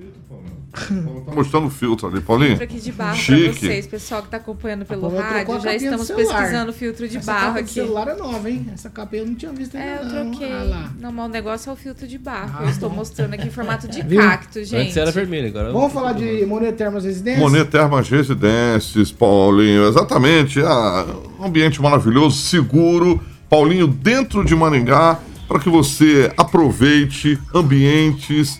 Tá 0.74 1.32
mostrando 1.36 1.67
o 1.67 1.69
filtro 1.69 2.08
ali, 2.08 2.19
Paulinho. 2.19 2.58
Filtro 2.58 2.63
aqui 2.65 2.80
de 2.84 2.91
barro 2.91 3.15
Chique. 3.15 3.43
pra 3.60 3.69
vocês, 3.69 3.86
pessoal 3.88 4.24
que 4.24 4.30
tá 4.30 4.38
acompanhando 4.38 4.86
pelo 4.86 5.08
rádio. 5.15 5.62
Já 5.62 5.76
estamos 5.76 6.10
pesquisando 6.10 6.74
filtro 6.74 7.08
de 7.08 7.17
Essa 7.17 7.32
barro 7.32 7.60
aqui. 7.60 7.74
celular 7.74 8.08
é 8.08 8.15
nova, 8.15 8.50
hein? 8.50 8.65
Essa 8.74 8.89
capa 8.89 9.15
eu 9.15 9.26
não 9.28 9.36
tinha 9.36 9.52
visto 9.52 9.76
ainda 9.78 9.88
É, 9.88 10.00
eu 10.02 10.06
não. 10.24 10.32
troquei. 10.32 10.52
Ah. 10.52 10.89
Não, 11.00 11.12
mas 11.12 11.26
o 11.26 11.30
negócio 11.30 11.69
é 11.69 11.74
o 11.74 11.76
filtro 11.76 12.08
de 12.08 12.17
barro. 12.17 12.56
Ah, 12.60 12.63
eu 12.63 12.69
estou 12.69 12.89
bom. 12.89 12.96
mostrando 12.96 13.34
aqui 13.36 13.48
em 13.48 13.52
formato 13.52 13.88
de 13.88 14.02
Viu? 14.04 14.19
cacto, 14.19 14.63
gente. 14.63 14.76
Antes 14.88 14.98
era 14.98 15.12
vermelho, 15.12 15.48
agora. 15.50 15.72
Vamos 15.72 15.93
falar 15.93 16.13
de 16.13 16.43
Monet 16.48 16.74
Termas 16.76 17.06
Residência? 17.06 17.39
Monet 17.39 17.69
Termas 17.69 18.10
Residências, 18.10 19.12
Paulinho, 19.12 19.88
exatamente. 19.88 20.60
Ah, 20.62 21.05
um 21.39 21.45
ambiente 21.45 21.80
maravilhoso, 21.82 22.36
seguro. 22.38 23.22
Paulinho, 23.47 23.86
dentro 23.86 24.43
de 24.43 24.55
Maringá, 24.55 25.20
para 25.47 25.60
que 25.60 25.70
você 25.70 26.32
aproveite 26.36 27.38
ambientes 27.53 28.60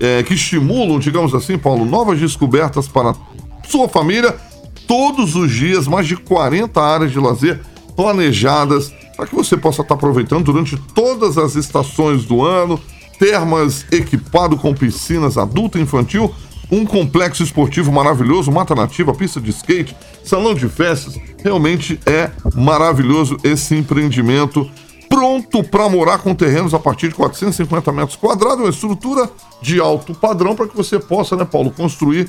eh, 0.00 0.22
que 0.22 0.34
estimulam, 0.34 0.98
digamos 0.98 1.34
assim, 1.34 1.58
Paulo, 1.58 1.84
novas 1.84 2.18
descobertas 2.18 2.88
para 2.88 3.14
sua 3.68 3.88
família. 3.88 4.34
Todos 4.86 5.34
os 5.34 5.50
dias, 5.50 5.86
mais 5.86 6.06
de 6.06 6.16
40 6.16 6.80
áreas 6.80 7.12
de 7.12 7.18
lazer 7.18 7.60
planejadas 7.96 8.92
para 9.16 9.26
que 9.26 9.34
você 9.34 9.56
possa 9.56 9.82
estar 9.82 9.94
aproveitando 9.94 10.44
durante 10.44 10.76
todas 10.94 11.38
as 11.38 11.54
estações 11.54 12.24
do 12.24 12.44
ano. 12.44 12.80
Termas 13.18 13.86
equipado 13.92 14.56
com 14.56 14.74
piscinas 14.74 15.38
adulto 15.38 15.78
e 15.78 15.80
infantil 15.80 16.34
um 16.70 16.84
complexo 16.84 17.42
esportivo 17.42 17.92
maravilhoso, 17.92 18.50
mata 18.50 18.74
nativa, 18.74 19.14
pista 19.14 19.40
de 19.40 19.50
skate, 19.50 19.96
salão 20.24 20.54
de 20.54 20.68
festas. 20.68 21.18
Realmente 21.42 22.00
é 22.06 22.30
maravilhoso 22.54 23.36
esse 23.44 23.74
empreendimento. 23.74 24.68
Pronto 25.14 25.62
para 25.62 25.88
morar 25.88 26.18
com 26.18 26.34
terrenos 26.34 26.74
a 26.74 26.78
partir 26.80 27.06
de 27.06 27.14
450 27.14 27.92
metros 27.92 28.16
quadrados, 28.16 28.58
uma 28.58 28.68
estrutura 28.68 29.30
de 29.62 29.78
alto 29.78 30.12
padrão 30.12 30.56
para 30.56 30.66
que 30.66 30.76
você 30.76 30.98
possa, 30.98 31.36
né, 31.36 31.44
Paulo, 31.44 31.70
construir 31.70 32.28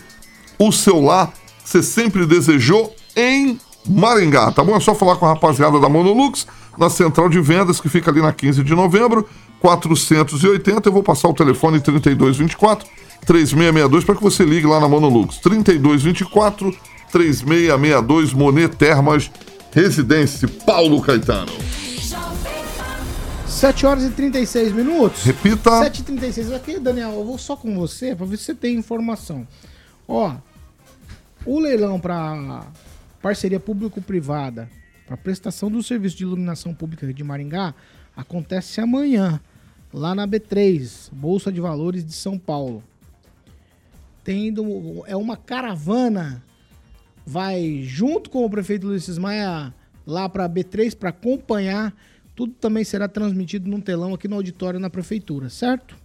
o 0.60 0.72
seu 0.72 1.02
lar 1.02 1.34
que 1.64 1.68
você 1.68 1.82
sempre 1.82 2.28
desejou 2.28 2.96
em 3.16 3.60
Maringá, 3.90 4.52
tá 4.52 4.64
bom? 4.64 4.76
É 4.76 4.80
só 4.80 4.94
falar 4.94 5.16
com 5.16 5.26
a 5.26 5.30
rapaziada 5.30 5.80
da 5.80 5.90
Monolux, 5.90 6.46
na 6.78 6.88
central 6.88 7.28
de 7.28 7.42
vendas, 7.42 7.82
que 7.82 7.90
fica 7.90 8.12
ali 8.12 8.22
na 8.22 8.32
15 8.32 8.64
de 8.64 8.76
novembro, 8.76 9.28
480. 9.62 10.88
Eu 10.88 10.94
vou 10.94 11.02
passar 11.02 11.28
o 11.28 11.34
telefone 11.34 11.80
3224 11.80 12.88
3662 13.26 14.04
para 14.04 14.14
que 14.14 14.22
você 14.22 14.46
ligue 14.46 14.68
lá 14.68 14.80
na 14.80 14.88
Monolux. 14.88 15.40
3224 15.40 16.72
3662 17.12 18.32
Monet 18.32 18.76
Termas 18.76 19.32
Residência 19.74 20.48
Paulo 20.68 21.02
Caetano. 21.02 21.85
7 23.48 23.86
horas 23.86 24.04
e 24.04 24.10
36 24.10 24.72
minutos. 24.74 25.24
Repita. 25.24 25.70
7 25.84 26.00
e 26.00 26.04
36 26.04 26.52
Aqui, 26.52 26.80
Daniel, 26.80 27.14
eu 27.14 27.24
vou 27.24 27.38
só 27.38 27.56
com 27.56 27.76
você 27.76 28.16
para 28.16 28.26
ver 28.26 28.38
se 28.38 28.46
você 28.46 28.56
tem 28.56 28.76
informação. 28.76 29.48
Ó, 30.08 30.36
o 31.46 31.60
leilão 31.60 32.00
para 32.00 32.66
parceria 33.22 33.60
público-privada 33.60 34.70
para 35.06 35.16
prestação 35.16 35.70
do 35.70 35.84
serviço 35.84 36.18
de 36.18 36.24
iluminação 36.24 36.74
pública 36.74 37.12
de 37.14 37.24
Maringá 37.24 37.74
acontece 38.16 38.82
amanhã, 38.82 39.40
lá 39.94 40.16
na 40.16 40.28
B3, 40.28 41.10
Bolsa 41.12 41.52
de 41.52 41.62
Valores 41.62 42.04
de 42.04 42.14
São 42.14 42.40
Paulo. 42.40 42.84
Tendo, 44.24 45.04
é 45.06 45.16
uma 45.16 45.38
caravana, 45.38 46.44
vai 47.26 47.84
junto 47.84 48.30
com 48.30 48.44
o 48.44 48.50
prefeito 48.50 48.88
Luiz 48.88 49.18
Maia 49.18 49.74
lá 50.06 50.28
para 50.28 50.46
a 50.46 50.50
B3 50.50 50.96
para 50.96 51.10
acompanhar. 51.10 51.94
Tudo 52.36 52.54
também 52.54 52.84
será 52.84 53.08
transmitido 53.08 53.70
num 53.70 53.80
telão 53.80 54.14
aqui 54.14 54.28
no 54.28 54.36
auditório 54.36 54.80
na 54.80 54.90
prefeitura, 54.90 55.50
certo? 55.50 55.96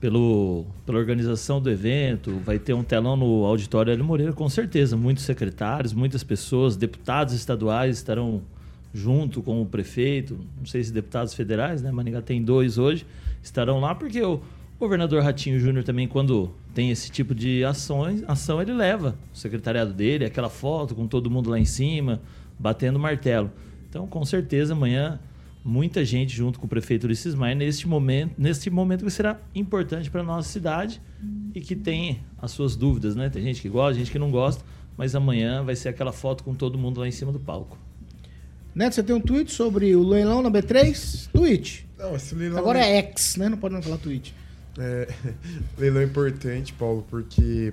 Pelo, 0.00 0.64
pela 0.86 0.98
organização 0.98 1.60
do 1.60 1.70
evento, 1.70 2.38
vai 2.38 2.58
ter 2.58 2.72
um 2.72 2.82
telão 2.82 3.16
no 3.16 3.44
auditório 3.44 3.92
Hélio 3.92 4.04
Moreira, 4.04 4.32
com 4.32 4.48
certeza. 4.48 4.96
Muitos 4.96 5.24
secretários, 5.24 5.92
muitas 5.92 6.24
pessoas, 6.24 6.74
deputados 6.74 7.34
estaduais 7.34 7.98
estarão 7.98 8.42
junto 8.94 9.42
com 9.42 9.60
o 9.60 9.66
prefeito. 9.66 10.38
Não 10.58 10.64
sei 10.64 10.82
se 10.82 10.90
deputados 10.90 11.34
federais, 11.34 11.82
né? 11.82 11.92
Maringá 11.92 12.22
tem 12.22 12.42
dois 12.42 12.78
hoje, 12.78 13.06
estarão 13.42 13.78
lá, 13.78 13.94
porque 13.94 14.22
o 14.22 14.40
governador 14.78 15.22
Ratinho 15.22 15.60
Júnior 15.60 15.84
também, 15.84 16.08
quando 16.08 16.50
tem 16.74 16.90
esse 16.90 17.10
tipo 17.10 17.34
de 17.34 17.62
ações, 17.62 18.24
ação, 18.26 18.62
ele 18.62 18.72
leva 18.72 19.14
o 19.34 19.36
secretariado 19.36 19.92
dele, 19.92 20.24
aquela 20.24 20.48
foto 20.48 20.94
com 20.94 21.06
todo 21.06 21.30
mundo 21.30 21.50
lá 21.50 21.58
em 21.58 21.66
cima, 21.66 22.22
batendo 22.58 22.98
martelo. 22.98 23.50
Então, 23.90 24.06
com 24.06 24.24
certeza, 24.24 24.72
amanhã 24.72 25.18
muita 25.64 26.04
gente 26.04 26.34
junto 26.34 26.58
com 26.58 26.66
o 26.66 26.68
prefeito 26.68 27.04
Ulisses 27.04 27.34
Maia 27.34 27.54
neste 27.54 27.86
momento, 27.86 28.32
neste 28.38 28.70
momento 28.70 29.04
que 29.04 29.10
será 29.10 29.38
importante 29.54 30.08
para 30.08 30.20
a 30.20 30.24
nossa 30.24 30.48
cidade 30.48 31.02
e 31.54 31.60
que 31.60 31.74
tem 31.76 32.20
as 32.38 32.52
suas 32.52 32.76
dúvidas, 32.76 33.16
né? 33.16 33.28
Tem 33.28 33.42
gente 33.42 33.60
que 33.60 33.68
gosta, 33.68 33.98
gente 33.98 34.10
que 34.10 34.18
não 34.18 34.30
gosta, 34.30 34.64
mas 34.96 35.14
amanhã 35.14 35.62
vai 35.64 35.74
ser 35.74 35.88
aquela 35.88 36.12
foto 36.12 36.44
com 36.44 36.54
todo 36.54 36.78
mundo 36.78 37.00
lá 37.00 37.08
em 37.08 37.10
cima 37.10 37.32
do 37.32 37.40
palco. 37.40 37.76
Neto, 38.74 38.94
você 38.94 39.02
tem 39.02 39.14
um 39.14 39.20
tweet 39.20 39.50
sobre 39.50 39.94
o 39.96 40.02
leilão 40.02 40.40
na 40.40 40.50
B3? 40.50 41.28
Tweet. 41.32 41.86
Não, 41.98 42.14
esse 42.14 42.34
leilão. 42.34 42.58
Agora 42.58 42.78
é 42.78 42.98
X, 42.98 43.36
né? 43.36 43.48
Não 43.48 43.58
pode 43.58 43.74
não 43.74 43.82
falar 43.82 43.98
tweet. 43.98 44.32
É, 44.78 45.08
leilão 45.76 46.02
importante, 46.02 46.72
Paulo, 46.72 47.04
porque 47.10 47.72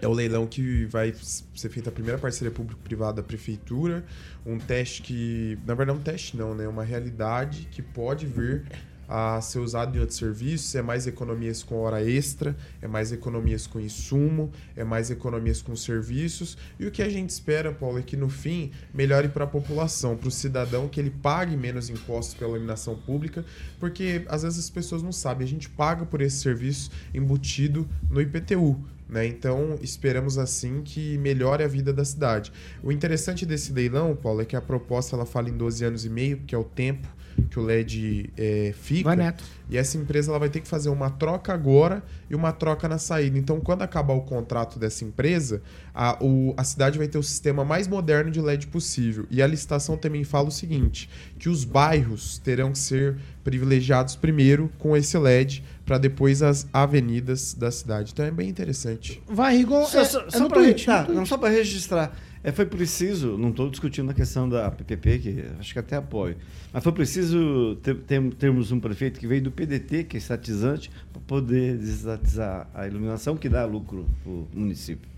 é 0.00 0.08
o 0.08 0.12
leilão 0.12 0.46
que 0.46 0.84
vai 0.86 1.14
ser 1.54 1.68
feita 1.68 1.90
a 1.90 1.92
primeira 1.92 2.18
parceria 2.18 2.50
público-privada 2.50 3.20
da 3.20 3.22
prefeitura. 3.22 4.04
Um 4.46 4.58
teste 4.58 5.02
que, 5.02 5.58
na 5.66 5.74
verdade, 5.74 5.98
um 5.98 6.02
teste 6.02 6.36
não, 6.36 6.54
né? 6.54 6.68
Uma 6.68 6.84
realidade 6.84 7.68
que 7.70 7.82
pode 7.82 8.26
vir 8.26 8.64
a 9.08 9.40
ser 9.40 9.58
usado 9.60 9.96
em 9.96 10.00
outros 10.00 10.18
serviços, 10.18 10.74
é 10.74 10.82
mais 10.82 11.06
economias 11.06 11.62
com 11.62 11.76
hora 11.76 12.04
extra, 12.04 12.54
é 12.82 12.86
mais 12.86 13.10
economias 13.10 13.66
com 13.66 13.80
insumo, 13.80 14.52
é 14.76 14.84
mais 14.84 15.10
economias 15.10 15.62
com 15.62 15.74
serviços. 15.74 16.58
E 16.78 16.86
o 16.86 16.90
que 16.90 17.02
a 17.02 17.08
gente 17.08 17.30
espera, 17.30 17.72
Paulo, 17.72 17.98
é 17.98 18.02
que 18.02 18.18
no 18.18 18.28
fim 18.28 18.70
melhore 18.92 19.28
para 19.28 19.44
a 19.44 19.46
população, 19.46 20.14
para 20.14 20.28
o 20.28 20.30
cidadão, 20.30 20.88
que 20.88 21.00
ele 21.00 21.10
pague 21.10 21.56
menos 21.56 21.88
impostos 21.88 22.34
pela 22.34 22.50
iluminação 22.50 22.96
pública, 22.96 23.44
porque 23.80 24.26
às 24.28 24.42
vezes 24.42 24.58
as 24.58 24.68
pessoas 24.68 25.02
não 25.02 25.12
sabem, 25.12 25.46
a 25.46 25.48
gente 25.48 25.70
paga 25.70 26.04
por 26.04 26.20
esse 26.20 26.36
serviço 26.36 26.90
embutido 27.14 27.88
no 28.10 28.20
IPTU. 28.20 28.78
Né? 29.08 29.26
Então, 29.26 29.76
esperamos 29.80 30.36
assim 30.36 30.82
que 30.82 31.16
melhore 31.18 31.64
a 31.64 31.68
vida 31.68 31.92
da 31.92 32.04
cidade. 32.04 32.52
O 32.82 32.92
interessante 32.92 33.46
desse 33.46 33.72
leilão, 33.72 34.14
Paulo, 34.14 34.42
é 34.42 34.44
que 34.44 34.54
a 34.54 34.60
proposta 34.60 35.16
ela 35.16 35.24
fala 35.24 35.48
em 35.48 35.56
12 35.56 35.84
anos 35.84 36.04
e 36.04 36.10
meio, 36.10 36.38
que 36.46 36.54
é 36.54 36.58
o 36.58 36.64
tempo 36.64 37.08
que 37.50 37.58
o 37.58 37.62
LED 37.62 38.30
é, 38.36 38.74
fica. 38.76 39.10
Vai, 39.10 39.16
Neto. 39.16 39.44
E 39.70 39.76
essa 39.76 39.98
empresa 39.98 40.30
ela 40.30 40.38
vai 40.38 40.48
ter 40.48 40.60
que 40.60 40.68
fazer 40.68 40.88
uma 40.88 41.10
troca 41.10 41.52
agora 41.52 42.02
e 42.30 42.34
uma 42.34 42.52
troca 42.52 42.88
na 42.88 42.98
saída. 42.98 43.38
Então, 43.38 43.60
quando 43.60 43.82
acabar 43.82 44.14
o 44.14 44.22
contrato 44.22 44.78
dessa 44.78 45.04
empresa, 45.04 45.60
a, 45.94 46.16
o, 46.24 46.54
a 46.56 46.64
cidade 46.64 46.96
vai 46.96 47.06
ter 47.06 47.18
o 47.18 47.22
sistema 47.22 47.64
mais 47.64 47.86
moderno 47.86 48.30
de 48.30 48.40
LED 48.40 48.68
possível. 48.68 49.26
E 49.30 49.42
a 49.42 49.46
licitação 49.46 49.96
também 49.96 50.24
fala 50.24 50.48
o 50.48 50.52
seguinte: 50.52 51.08
que 51.38 51.48
os 51.48 51.64
bairros 51.64 52.38
terão 52.38 52.72
que 52.72 52.78
ser 52.78 53.16
privilegiados 53.44 54.16
primeiro 54.16 54.70
com 54.78 54.96
esse 54.96 55.16
LED 55.18 55.62
para 55.84 55.98
depois 55.98 56.42
as 56.42 56.66
avenidas 56.72 57.54
da 57.54 57.70
cidade. 57.70 58.12
Então 58.12 58.24
é 58.24 58.30
bem 58.30 58.48
interessante. 58.48 59.22
Vai, 59.26 59.56
Rigon. 59.56 59.84
Só, 59.86 60.00
é, 60.00 60.04
só, 60.04 60.20
é 60.20 60.30
só 60.30 60.48
para 60.48 60.74
tá, 60.74 61.38
para 61.38 61.48
registrar. 61.48 62.12
É, 62.42 62.52
foi 62.52 62.66
preciso, 62.66 63.36
não 63.36 63.50
estou 63.50 63.68
discutindo 63.68 64.10
a 64.10 64.14
questão 64.14 64.48
da 64.48 64.70
PPP, 64.70 65.18
que 65.18 65.44
acho 65.58 65.72
que 65.72 65.78
até 65.78 65.96
apoio, 65.96 66.36
mas 66.72 66.82
foi 66.82 66.92
preciso 66.92 67.76
ter, 67.82 67.96
ter- 67.96 68.34
termos 68.34 68.70
um 68.70 68.78
prefeito 68.78 69.18
que 69.18 69.26
veio 69.26 69.42
do 69.42 69.50
PDT, 69.50 70.04
que 70.04 70.16
é 70.16 70.18
estatizante, 70.18 70.90
para 71.12 71.20
poder 71.22 71.76
destatizar 71.76 72.68
a 72.72 72.86
iluminação 72.86 73.36
que 73.36 73.48
dá 73.48 73.64
lucro 73.64 74.06
para 74.22 74.32
o 74.32 74.48
município. 74.54 75.08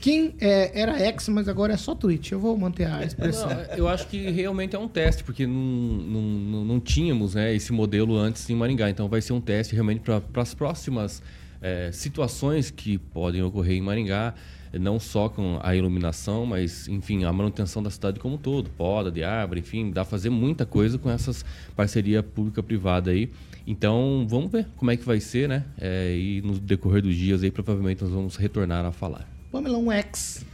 Kim 0.00 0.34
é, 0.40 0.78
era 0.78 0.98
X, 0.98 1.28
mas 1.28 1.48
agora 1.48 1.72
é 1.72 1.76
só 1.76 1.94
tweet. 1.94 2.32
Eu 2.32 2.38
vou 2.38 2.56
manter 2.56 2.86
a 2.86 3.02
expressão. 3.02 3.48
Não, 3.48 3.56
eu 3.76 3.88
acho 3.88 4.06
que 4.08 4.30
realmente 4.30 4.76
é 4.76 4.78
um 4.78 4.88
teste, 4.88 5.24
porque 5.24 5.46
não, 5.46 5.54
não, 5.54 6.64
não, 6.64 6.80
tínhamos 6.80 7.34
né, 7.34 7.54
esse 7.54 7.72
modelo 7.72 8.16
antes 8.16 8.48
em 8.50 8.54
Maringá. 8.54 8.90
Então 8.90 9.08
vai 9.08 9.22
ser 9.22 9.32
um 9.32 9.40
teste 9.40 9.72
realmente 9.74 10.00
para 10.00 10.42
as 10.42 10.54
próximas 10.54 11.22
eh, 11.62 11.90
situações 11.92 12.70
que 12.70 12.98
podem 12.98 13.42
ocorrer 13.42 13.76
em 13.78 13.80
Maringá, 13.80 14.34
não 14.78 14.98
só 15.00 15.28
com 15.28 15.58
a 15.62 15.74
iluminação, 15.74 16.46
mas 16.46 16.86
enfim, 16.88 17.24
a 17.24 17.32
manutenção 17.32 17.82
da 17.82 17.90
cidade 17.90 18.18
como 18.20 18.34
um 18.34 18.38
todo, 18.38 18.68
poda 18.70 19.10
de 19.10 19.22
árvore, 19.24 19.60
enfim, 19.60 19.90
dá 19.90 20.02
para 20.04 20.10
fazer 20.10 20.30
muita 20.30 20.64
coisa 20.66 20.98
com 20.98 21.10
essas 21.10 21.44
parceria 21.74 22.22
pública-privada 22.22 23.10
aí. 23.10 23.30
Então 23.66 24.26
vamos 24.28 24.50
ver 24.50 24.66
como 24.76 24.90
é 24.90 24.96
que 24.96 25.04
vai 25.04 25.20
ser, 25.20 25.48
né? 25.48 25.64
Eh, 25.78 26.16
e 26.16 26.42
no 26.42 26.58
decorrer 26.58 27.02
dos 27.02 27.14
dias 27.16 27.42
aí 27.42 27.50
provavelmente 27.50 28.02
nós 28.02 28.12
vamos 28.12 28.36
retornar 28.36 28.84
a 28.84 28.92
falar. 28.92 29.28
Pamela, 29.50 29.78
um 29.78 29.90
X. 29.90 30.44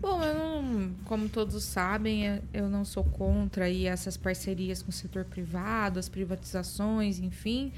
Bom, 0.00 0.22
eu 0.22 0.34
não, 0.34 0.90
como 1.04 1.28
todos 1.28 1.62
sabem, 1.64 2.24
eu- 2.26 2.42
eu 2.54 2.68
não 2.70 2.84
sou 2.84 3.02
contra 3.02 3.64
aí 3.64 3.86
essas 3.86 4.16
parcerias 4.16 4.80
com 4.82 4.90
o 4.90 4.92
setor 4.92 5.24
privado, 5.24 5.98
as 5.98 6.08
privatizações, 6.08 7.18
enfim. 7.18 7.72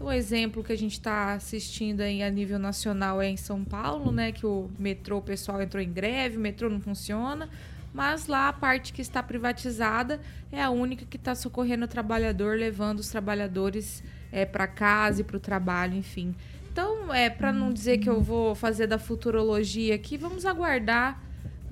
O 0.00 0.10
exemplo 0.10 0.64
que 0.64 0.72
a 0.72 0.78
gente 0.78 0.92
está 0.92 1.34
assistindo 1.34 2.00
aí 2.00 2.22
a 2.22 2.30
nível 2.30 2.58
nacional 2.58 3.20
é 3.20 3.28
em 3.28 3.36
São 3.36 3.62
Paulo, 3.62 4.10
né? 4.10 4.32
Que 4.32 4.46
o 4.46 4.70
metrô, 4.78 5.18
o 5.18 5.22
pessoal 5.22 5.60
entrou 5.60 5.82
em 5.82 5.92
greve, 5.92 6.38
o 6.38 6.40
metrô 6.40 6.70
não 6.70 6.80
funciona. 6.80 7.50
Mas 7.92 8.26
lá 8.26 8.48
a 8.48 8.52
parte 8.52 8.94
que 8.94 9.02
está 9.02 9.22
privatizada 9.22 10.18
é 10.50 10.62
a 10.62 10.70
única 10.70 11.04
que 11.04 11.18
está 11.18 11.34
socorrendo 11.34 11.84
o 11.84 11.88
trabalhador, 11.88 12.56
levando 12.56 13.00
os 13.00 13.10
trabalhadores 13.10 14.02
para 14.50 14.66
casa 14.66 15.20
e 15.20 15.24
para 15.24 15.36
o 15.36 15.40
trabalho, 15.40 15.94
enfim. 15.94 16.34
Então, 16.72 17.12
é 17.12 17.28
para 17.28 17.52
não 17.52 17.70
dizer 17.70 17.98
que 17.98 18.08
eu 18.08 18.22
vou 18.22 18.54
fazer 18.54 18.86
da 18.86 18.98
futurologia 18.98 19.94
aqui, 19.94 20.16
vamos 20.16 20.46
aguardar 20.46 21.20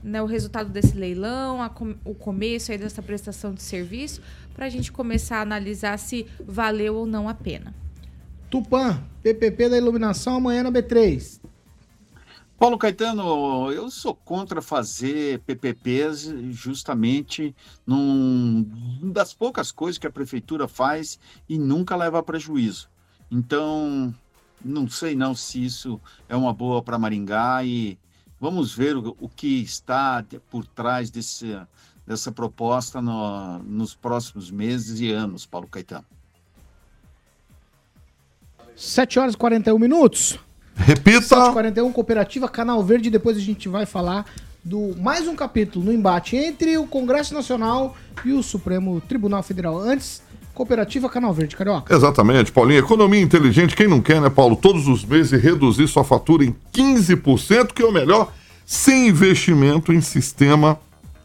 né, 0.02 0.20
o 0.20 0.26
resultado 0.26 0.68
desse 0.68 0.96
leilão, 0.96 1.62
a 1.62 1.72
o 2.04 2.14
começo 2.14 2.72
aí 2.72 2.78
dessa 2.78 3.00
prestação 3.00 3.54
de 3.54 3.62
serviço, 3.62 4.20
para 4.54 4.66
a 4.66 4.68
gente 4.68 4.90
começar 4.92 5.38
a 5.38 5.42
analisar 5.42 5.96
se 5.98 6.26
valeu 6.44 6.96
ou 6.96 7.06
não 7.06 7.28
a 7.28 7.32
pena. 7.34 7.72
Tupã, 8.50 9.02
PPP 9.22 9.68
da 9.68 9.76
iluminação 9.76 10.36
amanhã 10.36 10.62
na 10.62 10.72
B3. 10.72 11.40
Paulo 12.58 12.76
Caetano, 12.76 13.70
eu 13.70 13.88
sou 13.88 14.14
contra 14.14 14.60
fazer 14.60 15.38
PPPs 15.40 16.32
justamente 16.50 17.54
num 17.86 18.66
das 19.12 19.32
poucas 19.32 19.70
coisas 19.70 19.96
que 19.98 20.06
a 20.08 20.10
prefeitura 20.12 20.66
faz 20.66 21.20
e 21.48 21.56
nunca 21.56 21.94
leva 21.94 22.22
prejuízo. 22.22 22.88
Então, 23.30 24.12
não 24.64 24.88
sei 24.88 25.14
não 25.14 25.36
se 25.36 25.64
isso 25.64 26.00
é 26.28 26.34
uma 26.34 26.52
boa 26.52 26.82
para 26.82 26.98
Maringá 26.98 27.62
e 27.62 27.96
vamos 28.40 28.74
ver 28.74 28.96
o, 28.96 29.14
o 29.20 29.28
que 29.28 29.60
está 29.62 30.24
por 30.50 30.66
trás 30.66 31.10
desse, 31.10 31.56
dessa 32.04 32.32
proposta 32.32 33.00
no- 33.00 33.60
nos 33.60 33.94
próximos 33.94 34.50
meses 34.50 34.98
e 34.98 35.12
anos, 35.12 35.46
Paulo 35.46 35.68
Caetano. 35.68 36.06
7 38.78 39.18
horas 39.18 39.34
e 39.34 39.36
41 39.36 39.76
minutos. 39.76 40.38
Repita. 40.76 41.20
741, 41.20 41.92
Cooperativa 41.92 42.48
Canal 42.48 42.80
Verde. 42.84 43.10
Depois 43.10 43.36
a 43.36 43.40
gente 43.40 43.68
vai 43.68 43.84
falar 43.84 44.24
do 44.64 44.94
mais 45.00 45.26
um 45.26 45.34
capítulo 45.34 45.84
no 45.84 45.92
embate 45.92 46.36
entre 46.36 46.78
o 46.78 46.86
Congresso 46.86 47.34
Nacional 47.34 47.96
e 48.24 48.32
o 48.32 48.40
Supremo 48.40 49.00
Tribunal 49.00 49.42
Federal. 49.42 49.80
Antes, 49.80 50.22
Cooperativa 50.54 51.08
Canal 51.08 51.34
Verde, 51.34 51.56
Carioca. 51.56 51.92
Exatamente, 51.92 52.52
Paulinho. 52.52 52.78
Economia 52.78 53.20
inteligente, 53.20 53.74
quem 53.74 53.88
não 53.88 54.00
quer, 54.00 54.20
né, 54.20 54.30
Paulo? 54.30 54.54
Todos 54.54 54.86
os 54.86 55.04
meses 55.04 55.42
reduzir 55.42 55.88
sua 55.88 56.04
fatura 56.04 56.44
em 56.44 56.54
15%, 56.72 57.72
que 57.72 57.82
é 57.82 57.84
o 57.84 57.92
melhor, 57.92 58.32
sem 58.64 59.08
investimento 59.08 59.92
em 59.92 60.00
sistema 60.00 60.78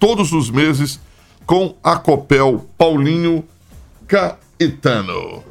todos 0.00 0.32
os 0.32 0.50
meses 0.50 0.98
com 1.46 1.76
a 1.82 1.96
Copel 1.96 2.68
Paulinho 2.76 3.44
Caetano. 4.06 5.44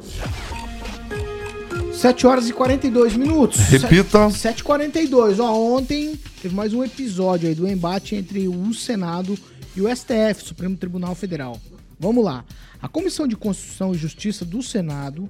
7 1.92 2.26
horas 2.28 2.48
e 2.48 2.52
42 2.52 3.16
minutos. 3.16 3.58
Repita. 3.60 4.28
7h42. 4.28 5.40
Ó, 5.40 5.76
ontem 5.76 6.16
teve 6.40 6.54
mais 6.54 6.72
um 6.72 6.84
episódio 6.84 7.48
aí 7.48 7.54
do 7.54 7.66
embate 7.66 8.14
entre 8.14 8.46
o 8.46 8.72
Senado 8.72 9.36
e 9.74 9.80
o 9.80 9.88
STF, 9.88 10.44
Supremo 10.44 10.76
Tribunal 10.76 11.16
Federal. 11.16 11.58
Vamos 11.98 12.24
lá. 12.24 12.44
A 12.80 12.88
Comissão 12.88 13.26
de 13.26 13.36
Constituição 13.36 13.92
e 13.92 13.98
Justiça 13.98 14.44
do 14.44 14.62
Senado 14.62 15.28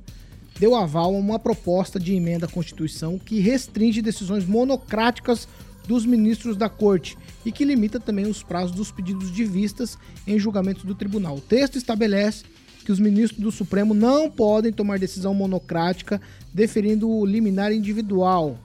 deu 0.59 0.75
aval 0.75 1.14
a 1.14 1.19
uma 1.19 1.39
proposta 1.39 1.99
de 1.99 2.14
emenda 2.14 2.47
à 2.47 2.49
Constituição 2.49 3.19
que 3.19 3.41
restringe 3.41 4.03
decisões 4.03 4.45
monocráticas 4.45 5.49
dos 5.87 6.05
ministros 6.05 6.57
da 6.57 6.69
Corte 6.69 7.16
e 7.45 7.51
que 7.51 7.64
limita 7.64 7.99
também 7.99 8.27
os 8.27 8.43
prazos 8.43 8.77
dos 8.77 8.93
pedidos 8.93 9.33
de 9.33 9.45
vistas 9.45 9.97
em 10.27 10.39
julgamentos 10.39 10.85
do 10.85 10.95
tribunal. 10.95 11.37
O 11.37 11.41
texto 11.41 11.77
estabelece 11.77 12.45
que 12.85 12.93
os 12.93 13.01
ministros 13.01 13.41
do 13.41 13.51
Supremo 13.51 13.95
não 13.95 14.31
podem 14.31 14.73
tomar 14.73 14.99
decisão 14.99 15.33
monocrática 15.33 16.21
deferindo 16.53 17.09
o 17.09 17.25
liminar 17.25 17.73
individual. 17.73 18.59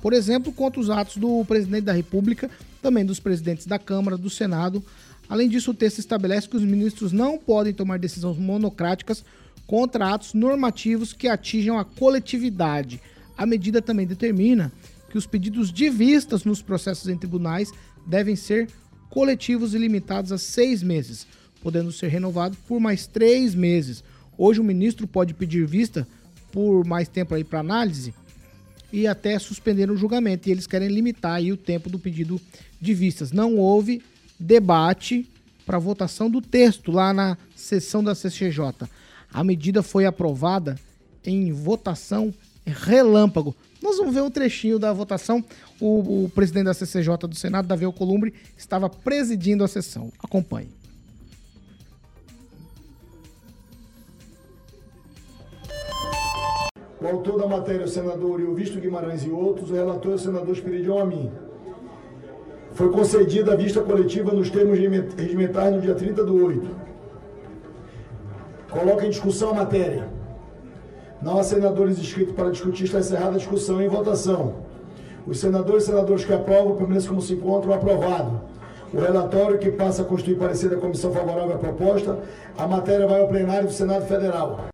Por 0.00 0.12
exemplo, 0.12 0.52
contra 0.52 0.80
os 0.80 0.88
atos 0.88 1.16
do 1.16 1.44
presidente 1.44 1.84
da 1.84 1.92
República, 1.92 2.50
também 2.80 3.04
dos 3.04 3.18
presidentes 3.18 3.66
da 3.66 3.78
Câmara, 3.78 4.16
do 4.16 4.30
Senado. 4.30 4.82
Além 5.28 5.48
disso, 5.48 5.72
o 5.72 5.74
texto 5.74 5.98
estabelece 5.98 6.48
que 6.48 6.56
os 6.56 6.62
ministros 6.62 7.12
não 7.12 7.38
podem 7.38 7.72
tomar 7.72 7.98
decisões 7.98 8.38
monocráticas 8.38 9.24
contra 9.66 10.14
atos 10.14 10.34
normativos 10.34 11.12
que 11.12 11.28
atinjam 11.28 11.78
a 11.78 11.84
coletividade. 11.84 13.00
A 13.36 13.44
medida 13.44 13.82
também 13.82 14.06
determina 14.06 14.72
que 15.10 15.18
os 15.18 15.26
pedidos 15.26 15.72
de 15.72 15.90
vistas 15.90 16.44
nos 16.44 16.62
processos 16.62 17.08
em 17.08 17.16
tribunais 17.16 17.72
devem 18.06 18.36
ser 18.36 18.68
coletivos 19.10 19.74
e 19.74 19.78
limitados 19.78 20.30
a 20.30 20.38
seis 20.38 20.82
meses, 20.82 21.26
podendo 21.62 21.90
ser 21.90 22.08
renovados 22.08 22.58
por 22.66 22.78
mais 22.78 23.06
três 23.06 23.54
meses. 23.54 24.04
Hoje, 24.38 24.60
o 24.60 24.64
ministro 24.64 25.06
pode 25.06 25.34
pedir 25.34 25.66
vista 25.66 26.06
por 26.52 26.86
mais 26.86 27.08
tempo 27.08 27.34
aí 27.34 27.42
para 27.42 27.60
análise 27.60 28.14
e 28.92 29.06
até 29.06 29.38
suspender 29.38 29.90
o 29.90 29.96
julgamento. 29.96 30.48
E 30.48 30.52
eles 30.52 30.66
querem 30.66 30.88
limitar 30.88 31.34
aí 31.34 31.50
o 31.50 31.56
tempo 31.56 31.90
do 31.90 31.98
pedido 31.98 32.40
de 32.80 32.94
vistas. 32.94 33.32
Não 33.32 33.56
houve 33.56 34.02
debate 34.38 35.28
para 35.64 35.78
votação 35.78 36.30
do 36.30 36.40
texto 36.40 36.92
lá 36.92 37.12
na 37.12 37.36
sessão 37.54 38.02
da 38.02 38.14
CCJ. 38.14 38.88
A 39.32 39.42
medida 39.42 39.82
foi 39.82 40.06
aprovada 40.06 40.76
em 41.24 41.52
votação 41.52 42.32
relâmpago. 42.64 43.54
Nós 43.82 43.98
vamos 43.98 44.14
ver 44.14 44.22
um 44.22 44.30
trechinho 44.30 44.78
da 44.78 44.92
votação. 44.92 45.44
O, 45.80 46.24
o 46.24 46.30
presidente 46.30 46.66
da 46.66 46.74
CCJ 46.74 47.16
do 47.28 47.34
Senado, 47.34 47.68
Davi 47.68 47.84
Alcolumbre, 47.84 48.32
estava 48.56 48.88
presidindo 48.88 49.62
a 49.62 49.68
sessão. 49.68 50.12
Acompanhe. 50.22 50.70
O 57.00 57.06
autor 57.06 57.38
da 57.38 57.46
matéria, 57.46 57.84
o 57.84 57.88
senador 57.88 58.40
Ilvisto 58.40 58.80
Guimarães 58.80 59.22
e 59.22 59.28
outros, 59.28 59.70
o 59.70 59.74
relator, 59.74 60.14
o 60.14 60.18
senador 60.18 60.54
Espiridion 60.54 60.98
Amin. 60.98 61.30
Foi 62.76 62.90
concedida 62.90 63.54
a 63.54 63.56
vista 63.56 63.80
coletiva 63.80 64.32
nos 64.32 64.50
termos 64.50 64.78
regimentares 64.78 65.76
no 65.76 65.80
dia 65.80 65.94
30 65.94 66.22
do 66.22 66.44
8. 66.44 66.76
Coloca 68.68 69.06
em 69.06 69.08
discussão 69.08 69.52
a 69.52 69.54
matéria. 69.54 70.08
Não 71.22 71.38
há 71.38 71.42
senadores 71.42 71.98
inscritos 71.98 72.34
para 72.34 72.50
discutir, 72.50 72.84
está 72.84 72.98
encerrada 72.98 73.36
a 73.36 73.38
discussão 73.38 73.80
em 73.80 73.88
votação. 73.88 74.56
Os 75.26 75.38
senadores 75.40 75.84
e 75.84 75.86
senadoras 75.86 76.26
que 76.26 76.34
aprovam 76.34 76.76
permanecem 76.76 77.08
como 77.08 77.22
se 77.22 77.32
encontram 77.32 77.72
aprovado. 77.72 78.42
O 78.92 79.00
relatório 79.00 79.58
que 79.58 79.70
passa 79.70 80.02
a 80.02 80.04
constituir 80.04 80.36
parecer 80.36 80.68
da 80.68 80.76
comissão 80.76 81.10
favorável 81.10 81.54
à 81.54 81.58
proposta, 81.58 82.18
a 82.58 82.66
matéria 82.66 83.06
vai 83.06 83.22
ao 83.22 83.28
plenário 83.28 83.68
do 83.68 83.72
Senado 83.72 84.04
Federal. 84.04 84.66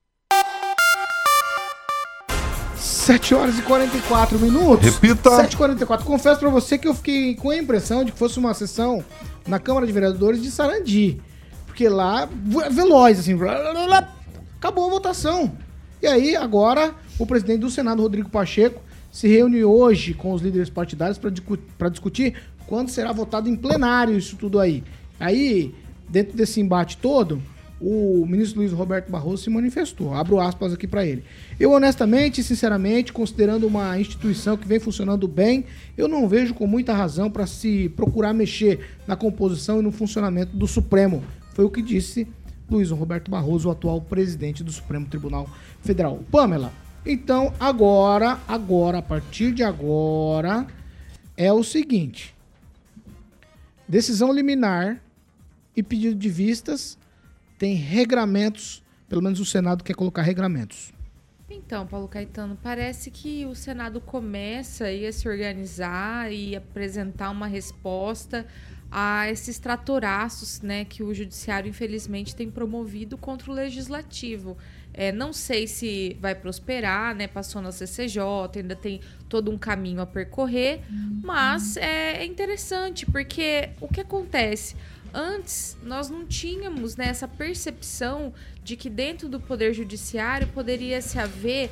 7 3.03 3.35
horas 3.35 3.59
e 3.59 3.63
44 3.63 4.39
minutos. 4.39 4.95
Repita. 4.95 5.31
7 5.31 5.55
e 5.55 5.57
44 5.57 6.07
Confesso 6.07 6.39
pra 6.39 6.49
você 6.49 6.79
que 6.79 6.87
eu 6.87 6.95
fiquei 6.95 7.35
com 7.35 7.51
a 7.51 7.57
impressão 7.57 8.05
de 8.05 8.13
que 8.13 8.19
fosse 8.19 8.39
uma 8.39 8.55
sessão 8.55 9.05
na 9.45 9.59
Câmara 9.59 9.85
de 9.85 9.93
Vereadores 9.93 10.41
de 10.41 10.49
Sarandi. 10.53 11.21
Porque 11.67 11.89
lá, 11.89 12.29
veloz, 12.71 13.19
assim, 13.19 13.37
acabou 14.57 14.87
a 14.87 14.91
votação. 14.91 15.51
E 16.01 16.07
aí, 16.07 16.37
agora, 16.37 16.95
o 17.19 17.27
presidente 17.27 17.59
do 17.59 17.71
Senado, 17.71 18.03
Rodrigo 18.03 18.31
Pacheco, 18.31 18.81
se 19.11 19.27
reúne 19.27 19.65
hoje 19.65 20.15
com 20.15 20.33
os 20.33 20.41
líderes 20.41 20.71
partidários 20.71 21.19
para 21.19 21.89
discutir 21.89 22.35
quando 22.69 22.89
será 22.89 23.11
votado 23.11 23.49
em 23.49 23.57
plenário 23.57 24.17
isso 24.17 24.37
tudo 24.37 24.61
aí. 24.61 24.85
Aí, 25.19 25.75
dentro 26.09 26.37
desse 26.37 26.61
embate 26.61 26.99
todo, 26.99 27.43
o 27.83 28.24
ministro 28.26 28.61
Luiz 28.61 28.72
Roberto 28.72 29.11
Barroso 29.11 29.43
se 29.43 29.51
manifestou. 29.51 30.14
Abro 30.14 30.41
aspas 30.41 30.72
aqui 30.72 30.87
para 30.87 31.05
ele. 31.05 31.24
Eu, 31.59 31.72
honestamente 31.72 32.43
sinceramente, 32.43 33.12
considerando 33.12 33.66
uma 33.66 33.99
instituição 33.99 34.57
que 34.57 34.66
vem 34.66 34.78
funcionando 34.78 35.26
bem, 35.26 35.64
eu 35.97 36.07
não 36.07 36.28
vejo 36.28 36.55
com 36.55 36.66
muita 36.66 36.95
razão 36.95 37.30
para 37.30 37.47
se 37.47 37.89
procurar 37.91 38.33
mexer 38.33 38.97
na 39.07 39.16
composição 39.16 39.80
e 39.80 39.83
no 39.83 39.91
funcionamento 39.91 40.57
do 40.57 40.66
Supremo. 40.66 41.24
Foi 41.55 41.64
o 41.64 41.70
que 41.70 41.83
disse 41.83 42.26
Luiz 42.70 42.91
Roberto 42.91 43.30
Barroso, 43.30 43.68
o 43.68 43.72
atual 43.72 44.01
presidente 44.01 44.62
do 44.62 44.70
Supremo 44.70 45.07
Tribunal 45.07 45.49
Federal. 45.83 46.20
Pamela, 46.30 46.72
então 47.05 47.53
agora, 47.59 48.39
agora, 48.47 48.99
a 48.99 49.03
partir 49.03 49.53
de 49.53 49.62
agora, 49.64 50.66
é 51.37 51.53
o 51.53 51.64
seguinte: 51.64 52.35
decisão 53.89 54.33
liminar 54.33 55.03
e 55.76 55.83
pedido 55.83 56.14
de 56.14 56.28
vistas 56.28 56.97
tem 57.63 57.75
regramentos, 57.75 58.83
pelo 59.09 59.23
menos 59.23 59.39
o 59.39 59.45
Senado 59.45 59.85
quer 59.85 59.95
colocar 59.95 60.23
regramentos. 60.23 60.93
Então, 61.49 61.87
Paulo 61.87 62.09
Caetano, 62.09 62.59
parece 62.61 63.09
que 63.09 63.47
o 63.47 63.55
Senado 63.55 64.01
começa 64.01 64.87
a 64.89 65.13
se 65.13 65.29
organizar 65.29 66.33
e 66.33 66.57
apresentar 66.57 67.31
uma 67.31 67.47
resposta 67.47 68.45
a 68.91 69.31
esses 69.31 69.61
tratoraços 69.61 70.61
né, 70.61 70.85
que 70.85 71.05
o 71.05 71.15
Judiciário, 71.15 71.69
infelizmente, 71.71 72.35
tem 72.35 72.51
promovido 72.51 73.17
contra 73.17 73.49
o 73.49 73.55
Legislativo. 73.55 74.59
É, 74.93 75.13
não 75.13 75.33
sei 75.33 75.69
se 75.69 76.17
vai 76.21 76.35
prosperar, 76.35 77.15
né? 77.15 77.29
Passou 77.29 77.63
na 77.63 77.71
CCJ, 77.71 78.21
ainda 78.57 78.75
tem 78.75 79.01
todo 79.29 79.53
um 79.53 79.57
caminho 79.57 80.01
a 80.01 80.07
percorrer, 80.07 80.81
mas 81.23 81.77
é, 81.77 82.19
é 82.19 82.25
interessante, 82.27 83.07
porque 83.07 83.71
o 83.81 83.87
que 83.87 84.01
acontece? 84.01 84.75
Antes, 85.15 85.77
nós 85.83 86.09
não 86.09 86.27
tínhamos 86.27 86.97
né, 86.97 87.09
essa 87.09 87.29
percepção 87.29 88.33
de 88.65 88.77
que 88.77 88.89
dentro 88.89 89.29
do 89.29 89.39
Poder 89.39 89.75
Judiciário 89.75 90.49
poderia 90.49 91.03
se 91.03 91.19
haver 91.19 91.71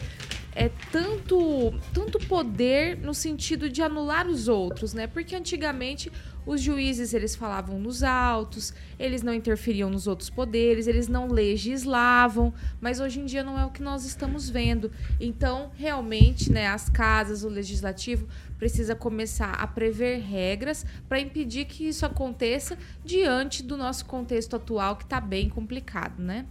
é, 0.54 0.68
tanto, 0.90 1.72
tanto 1.94 2.18
poder 2.26 2.98
no 2.98 3.14
sentido 3.14 3.70
de 3.70 3.82
anular 3.82 4.26
os 4.26 4.48
outros, 4.48 4.92
né? 4.92 5.06
Porque 5.06 5.34
antigamente 5.34 6.10
Os 6.46 6.60
juízes, 6.60 7.12
eles 7.12 7.36
falavam 7.36 7.78
nos 7.78 8.02
autos, 8.02 8.72
eles 8.98 9.22
não 9.22 9.34
interferiam 9.34 9.90
nos 9.90 10.06
outros 10.06 10.30
poderes, 10.30 10.86
eles 10.86 11.06
não 11.06 11.28
legislavam, 11.28 12.52
mas 12.80 12.98
hoje 12.98 13.20
em 13.20 13.24
dia 13.24 13.44
não 13.44 13.58
é 13.58 13.64
o 13.64 13.70
que 13.70 13.82
nós 13.82 14.04
estamos 14.04 14.48
vendo. 14.48 14.90
Então, 15.20 15.70
realmente, 15.74 16.50
né, 16.50 16.66
as 16.66 16.88
casas, 16.88 17.44
o 17.44 17.48
legislativo 17.48 18.26
precisa 18.58 18.94
começar 18.94 19.52
a 19.52 19.66
prever 19.66 20.20
regras 20.20 20.84
para 21.08 21.20
impedir 21.20 21.66
que 21.66 21.86
isso 21.86 22.04
aconteça 22.04 22.76
diante 23.04 23.62
do 23.62 23.76
nosso 23.76 24.04
contexto 24.04 24.56
atual 24.56 24.96
que 24.96 25.04
está 25.04 25.20
bem 25.20 25.48
complicado, 25.48 26.22
né? 26.22 26.46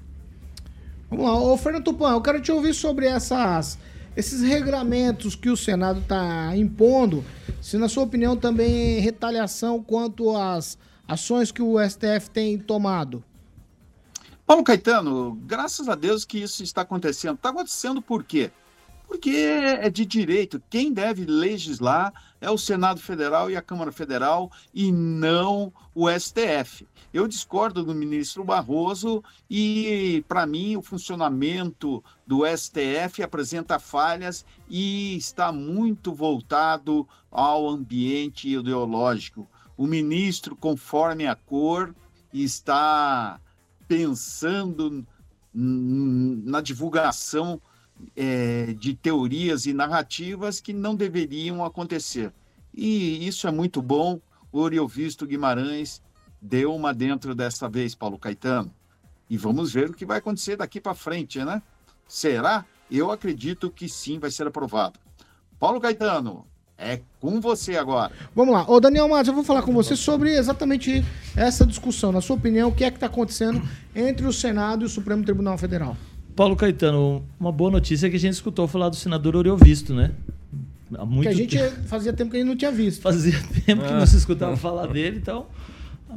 Vamos 1.10 1.26
lá, 1.26 1.40
ô 1.40 1.58
Fernando 1.58 1.84
Tupan, 1.86 2.12
eu 2.12 2.22
quero 2.22 2.40
te 2.40 2.52
ouvir 2.52 2.74
sobre 2.74 3.08
essas, 3.08 3.80
esses 4.16 4.42
regramentos 4.42 5.36
que 5.36 5.50
o 5.50 5.58
Senado 5.58 6.00
está 6.00 6.56
impondo. 6.56 7.24
Se, 7.62 7.78
na 7.78 7.88
sua 7.88 8.04
opinião, 8.04 8.36
também 8.36 8.98
é 8.98 9.00
retaliação 9.00 9.82
quanto 9.82 10.36
às 10.36 10.78
ações 11.08 11.52
que 11.52 11.62
o 11.62 11.78
STF 11.80 12.30
tem 12.32 12.58
tomado. 12.58 13.24
Paulo 14.46 14.64
Caetano, 14.64 15.40
graças 15.46 15.88
a 15.88 15.96
Deus 15.96 16.26
que 16.26 16.40
isso 16.40 16.64
está 16.64 16.82
acontecendo. 16.82 17.36
Está 17.36 17.50
acontecendo 17.50 18.02
por 18.02 18.24
quê? 18.24 18.52
Porque 19.08 19.30
é 19.30 19.90
de 19.90 20.06
direito. 20.06 20.62
Quem 20.70 20.92
deve 20.92 21.26
legislar 21.26 22.14
é 22.42 22.50
o 22.50 22.58
Senado 22.58 23.00
Federal 23.00 23.50
e 23.50 23.56
a 23.56 23.62
Câmara 23.62 23.92
Federal 23.92 24.52
e 24.74 24.92
não 24.92 25.72
o 25.94 26.08
STF. 26.10 26.88
Eu 27.12 27.28
discordo 27.28 27.84
do 27.84 27.96
ministro 27.96 28.44
Barroso 28.44 29.24
e, 29.50 30.24
para 30.28 30.46
mim, 30.46 30.76
o 30.76 30.82
funcionamento 30.82 32.04
do 32.26 32.42
STF 32.46 33.24
apresenta 33.24 33.80
falhas 33.80 34.46
e 34.70 35.18
está 35.18 35.52
muito 35.52 36.14
voltado 36.14 37.08
ao 37.32 37.68
ambiente 37.68 38.50
ideológico. 38.50 39.48
O 39.76 39.88
ministro, 39.88 40.56
conforme 40.56 41.26
a 41.26 41.36
cor, 41.36 41.96
está 42.32 43.40
pensando 43.88 45.04
na 45.52 46.62
divulgação 46.62 47.60
é, 48.16 48.74
de 48.74 48.94
teorias 48.94 49.66
e 49.66 49.74
narrativas 49.74 50.62
que 50.62 50.74
não 50.74 50.96
deveriam 50.96 51.66
acontecer. 51.66 52.32
E 52.74 53.28
isso 53.28 53.48
é 53.48 53.52
muito 53.52 53.82
bom. 53.82 54.22
Oriovisto 54.52 55.26
Guimarães 55.26 56.02
deu 56.42 56.74
uma 56.74 56.94
dentro 56.94 57.36
dessa 57.36 57.68
vez, 57.68 57.94
Paulo 57.96 58.18
Caetano. 58.18 58.72
E 59.30 59.38
vamos 59.38 59.74
ver 59.74 59.90
o 59.90 59.94
que 59.94 60.06
vai 60.06 60.18
acontecer 60.18 60.56
daqui 60.56 60.80
para 60.80 60.96
frente, 60.96 61.44
né? 61.44 61.62
Será? 62.08 62.66
Eu 62.90 63.12
acredito 63.12 63.70
que 63.70 63.88
sim, 63.88 64.18
vai 64.18 64.32
ser 64.32 64.48
aprovado. 64.48 65.00
Paulo 65.60 65.80
Caetano, 65.80 66.46
é 66.78 67.02
com 67.20 67.40
você 67.40 67.76
agora. 67.76 68.12
Vamos 68.34 68.54
lá. 68.54 68.66
Ô, 68.68 68.80
Daniel 68.80 69.08
Matos, 69.08 69.28
eu 69.28 69.34
vou 69.34 69.44
falar 69.44 69.62
com 69.62 69.74
você 69.74 69.96
sobre 69.96 70.36
exatamente 70.36 71.06
essa 71.36 71.66
discussão. 71.66 72.12
Na 72.12 72.22
sua 72.22 72.38
opinião, 72.38 72.70
o 72.70 72.72
que 72.74 72.84
é 72.84 72.90
que 72.90 72.98
está 72.98 73.08
acontecendo 73.08 73.62
entre 73.94 74.26
o 74.26 74.34
Senado 74.34 74.84
e 74.84 74.86
o 74.86 74.90
Supremo 74.90 75.24
Tribunal 75.24 75.58
Federal? 75.58 75.96
Paulo 76.36 76.56
Caetano, 76.56 77.24
uma 77.38 77.52
boa 77.52 77.70
notícia 77.70 78.08
é 78.08 78.10
que 78.10 78.16
a 78.16 78.20
gente 78.20 78.34
escutou 78.34 78.66
falar 78.68 78.88
do 78.90 78.96
senador 78.96 79.36
Oriovisto, 79.36 79.94
né? 79.94 80.12
Há 80.98 81.06
muito 81.06 81.24
que 81.24 81.28
a 81.28 81.34
gente 81.34 81.58
tempo. 81.58 81.84
fazia 81.88 82.14
tempo 82.14 82.32
que 82.32 82.38
a 82.38 82.40
gente 82.40 82.50
não 82.50 82.56
tinha 82.56 82.72
visto. 82.72 83.02
Fazia 83.02 83.34
tempo 83.66 83.84
que 83.84 83.94
não 83.94 84.08
se 84.08 84.16
escutava 84.16 84.56
falar 84.56 84.88
dele, 84.88 85.18
então 85.18 85.46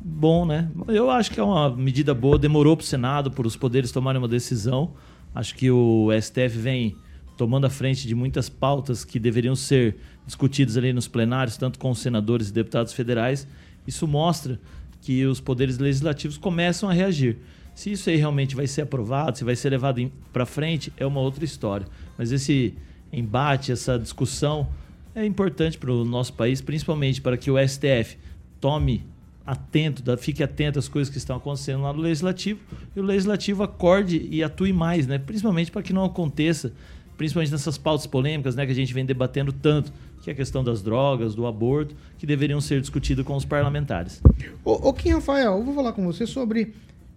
bom, 0.00 0.46
né? 0.46 0.70
Eu 0.88 1.10
acho 1.10 1.30
que 1.30 1.40
é 1.40 1.42
uma 1.42 1.74
medida 1.74 2.14
boa. 2.14 2.38
Demorou 2.38 2.76
para 2.76 2.84
o 2.84 2.86
Senado, 2.86 3.30
para 3.30 3.46
os 3.46 3.56
poderes 3.56 3.92
tomarem 3.92 4.20
uma 4.20 4.28
decisão. 4.28 4.94
Acho 5.34 5.54
que 5.54 5.70
o 5.70 6.08
STF 6.20 6.58
vem 6.58 6.96
tomando 7.36 7.66
a 7.66 7.70
frente 7.70 8.06
de 8.06 8.14
muitas 8.14 8.48
pautas 8.48 9.04
que 9.04 9.18
deveriam 9.18 9.56
ser 9.56 9.96
discutidas 10.26 10.76
ali 10.76 10.92
nos 10.92 11.08
plenários, 11.08 11.56
tanto 11.56 11.78
com 11.78 11.90
os 11.90 11.98
senadores 11.98 12.48
e 12.48 12.52
deputados 12.52 12.92
federais. 12.92 13.46
Isso 13.86 14.06
mostra 14.06 14.60
que 15.00 15.26
os 15.26 15.40
poderes 15.40 15.78
legislativos 15.78 16.38
começam 16.38 16.88
a 16.88 16.92
reagir. 16.92 17.38
Se 17.74 17.90
isso 17.90 18.10
aí 18.10 18.16
realmente 18.16 18.54
vai 18.54 18.66
ser 18.66 18.82
aprovado, 18.82 19.38
se 19.38 19.44
vai 19.44 19.56
ser 19.56 19.70
levado 19.70 20.10
para 20.32 20.46
frente, 20.46 20.92
é 20.96 21.06
uma 21.06 21.20
outra 21.20 21.44
história. 21.44 21.86
Mas 22.16 22.30
esse 22.30 22.74
embate, 23.12 23.72
essa 23.72 23.98
discussão 23.98 24.68
é 25.14 25.24
importante 25.24 25.78
para 25.78 25.90
o 25.92 26.04
nosso 26.04 26.32
país, 26.34 26.60
principalmente 26.60 27.20
para 27.20 27.36
que 27.36 27.50
o 27.50 27.56
STF 27.58 28.16
tome 28.60 29.04
atento, 29.46 30.16
fique 30.18 30.42
atento 30.42 30.78
às 30.78 30.88
coisas 30.88 31.10
que 31.10 31.18
estão 31.18 31.36
acontecendo 31.36 31.82
lá 31.82 31.92
no 31.92 32.00
legislativo 32.00 32.60
e 32.94 33.00
o 33.00 33.02
legislativo 33.02 33.62
acorde 33.62 34.28
e 34.30 34.42
atue 34.42 34.72
mais, 34.72 35.06
né? 35.06 35.18
Principalmente 35.18 35.70
para 35.70 35.82
que 35.82 35.92
não 35.92 36.04
aconteça, 36.04 36.72
principalmente 37.16 37.50
nessas 37.50 37.76
pautas 37.76 38.06
polêmicas, 38.06 38.54
né, 38.54 38.64
que 38.64 38.72
a 38.72 38.74
gente 38.74 38.92
vem 38.94 39.04
debatendo 39.04 39.52
tanto, 39.52 39.92
que 40.22 40.30
é 40.30 40.32
a 40.32 40.36
questão 40.36 40.62
das 40.62 40.82
drogas, 40.82 41.34
do 41.34 41.46
aborto, 41.46 41.94
que 42.18 42.26
deveriam 42.26 42.60
ser 42.60 42.80
discutidas 42.80 43.24
com 43.24 43.36
os 43.36 43.44
parlamentares. 43.44 44.20
Ô, 44.64 44.88
ô 44.88 44.92
Kim 44.92 45.10
Rafael, 45.10 45.58
eu 45.58 45.64
vou 45.64 45.74
falar 45.74 45.92
com 45.92 46.04
você 46.04 46.26
sobre, 46.26 46.74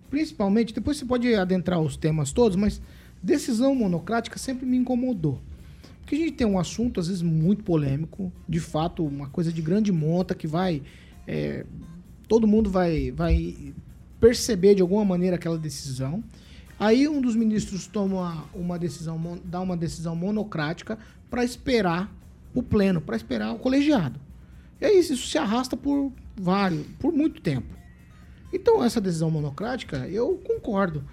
principalmente, 0.09 0.73
depois 0.73 0.97
você 0.97 1.05
pode 1.05 1.33
adentrar 1.35 1.79
os 1.79 1.95
temas 1.95 2.31
todos, 2.31 2.55
mas 2.57 2.81
decisão 3.21 3.75
monocrática 3.75 4.37
sempre 4.37 4.65
me 4.65 4.77
incomodou. 4.77 5.39
Porque 6.01 6.15
a 6.15 6.19
gente 6.19 6.33
tem 6.33 6.45
um 6.45 6.59
assunto, 6.59 6.99
às 6.99 7.07
vezes, 7.07 7.23
muito 7.23 7.63
polêmico, 7.63 8.31
de 8.47 8.59
fato, 8.59 9.03
uma 9.03 9.27
coisa 9.27 9.51
de 9.51 9.61
grande 9.61 9.91
monta 9.91 10.35
que 10.35 10.45
vai 10.45 10.83
é, 11.27 11.65
todo 12.27 12.47
mundo 12.47 12.69
vai, 12.69 13.11
vai 13.11 13.73
perceber 14.19 14.75
de 14.75 14.81
alguma 14.81 15.05
maneira 15.05 15.35
aquela 15.35 15.57
decisão. 15.57 16.23
Aí 16.79 17.07
um 17.07 17.21
dos 17.21 17.35
ministros 17.35 17.87
toma 17.87 18.45
uma 18.53 18.77
decisão, 18.77 19.39
dá 19.45 19.61
uma 19.61 19.77
decisão 19.77 20.15
monocrática 20.15 20.97
para 21.29 21.43
esperar 21.43 22.11
o 22.53 22.61
pleno, 22.61 22.99
para 22.99 23.15
esperar 23.15 23.53
o 23.53 23.59
colegiado. 23.59 24.19
E 24.79 24.85
aí 24.85 24.99
isso 24.99 25.15
se 25.15 25.37
arrasta 25.37 25.77
por 25.77 26.11
vários, 26.35 26.85
por 26.99 27.13
muito 27.13 27.41
tempo. 27.41 27.73
Então 28.51 28.83
essa 28.83 28.99
decisão 28.99 29.31
monocrática, 29.31 30.07
eu 30.07 30.37
concordo. 30.45 31.03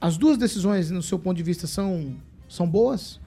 As 0.00 0.16
duas 0.16 0.36
decisões, 0.36 0.90
no 0.90 1.02
seu 1.02 1.18
ponto 1.18 1.36
de 1.36 1.42
vista, 1.42 1.66
são, 1.66 2.16
são 2.48 2.68
boas? 2.68 3.20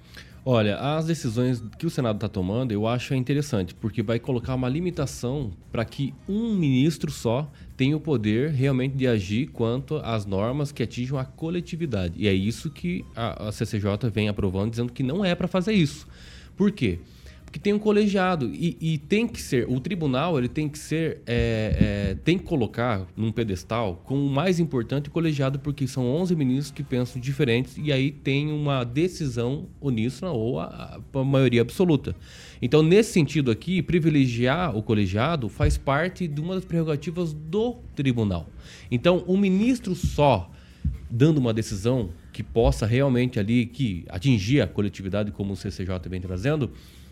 Olha, 0.46 0.78
as 0.78 1.06
decisões 1.06 1.62
que 1.78 1.86
o 1.86 1.90
Senado 1.90 2.16
está 2.16 2.30
tomando, 2.30 2.72
eu 2.72 2.88
acho 2.88 3.14
interessante, 3.14 3.76
porque 3.76 4.02
vai 4.02 4.20
colocar 4.20 4.56
uma 4.56 4.70
limitação 4.70 5.52
para 5.72 5.84
que 5.84 6.14
um 6.28 6.56
ministro 6.56 7.12
só 7.12 7.52
tenha 7.76 7.96
o 7.96 8.00
poder 8.00 8.52
realmente 8.52 8.96
de 8.96 9.08
agir 9.08 9.48
quanto 9.48 9.98
às 9.98 10.26
normas 10.26 10.72
que 10.72 10.82
atinjam 10.82 11.18
a 11.18 11.26
coletividade. 11.26 12.14
E 12.18 12.28
é 12.28 12.34
isso 12.34 12.70
que 12.70 13.06
a, 13.16 13.50
a 13.50 13.52
CCJ 13.52 14.10
vem 14.12 14.30
aprovando, 14.30 14.72
dizendo 14.72 14.94
que 14.94 15.04
não 15.04 15.24
é 15.24 15.36
para 15.36 15.48
fazer 15.48 15.74
isso. 15.74 16.08
Por 16.56 16.72
quê? 16.72 16.90
porque 16.90 17.00
tem 17.58 17.72
um 17.74 17.80
colegiado. 17.80 18.52
E, 18.54 18.78
e, 18.80 18.98
tem 18.98 19.26
que 19.26 19.42
ser 19.42 19.66
o 19.70 19.80
tribunal 19.80 20.38
ele 20.38 20.50
tem 20.50 20.68
que 20.68 20.78
ser 20.78 21.22
é, 21.26 22.12
é, 22.12 22.16
tem 22.24 22.38
que 22.38 22.44
colocar 22.44 23.08
num 23.16 23.32
pedestal 23.32 24.04
como 24.06 24.26
o 24.26 24.30
mais 24.30 24.60
importante 24.60 25.08
o 25.08 25.12
colegiado 25.12 25.58
porque 25.58 25.88
são 25.88 26.06
11 26.06 26.36
ministros 26.36 26.72
que 26.72 26.84
pensam 26.84 27.20
diferentes 27.20 27.78
e 27.82 27.92
aí 27.92 28.12
tem 28.12 28.52
uma 28.52 28.84
decisão 28.84 29.68
uníssona 29.82 30.32
ou 30.32 30.60
a, 30.60 31.00
a 31.14 31.24
maioria 31.24 31.62
absoluta. 31.62 32.16
Então 32.62 32.84
nesse 32.84 33.14
sentido 33.14 33.50
aqui 33.50 33.82
privilegiar 33.82 34.76
o 34.76 34.84
colegiado 34.84 35.48
faz 35.48 35.78
parte 35.78 36.28
de 36.28 36.42
uma 36.42 36.56
das 36.56 36.66
prerrogativas 36.66 37.34
do 37.34 37.78
tribunal. 37.96 38.48
Então 38.92 39.24
um 39.28 39.38
ministro 39.38 39.96
só 39.96 40.52
dando 41.10 41.38
uma 41.38 41.54
decisão 41.54 42.10
que 42.32 42.44
possa 42.44 42.86
realmente 42.86 43.40
ali 43.40 43.66
que 43.66 44.06
atingir 44.08 44.62
a 44.62 44.68
coletividade 44.68 45.32
como 45.32 45.54
o 45.54 45.56
CCJ 45.56 46.08
vem 46.08 46.22
trazendo 46.22 46.72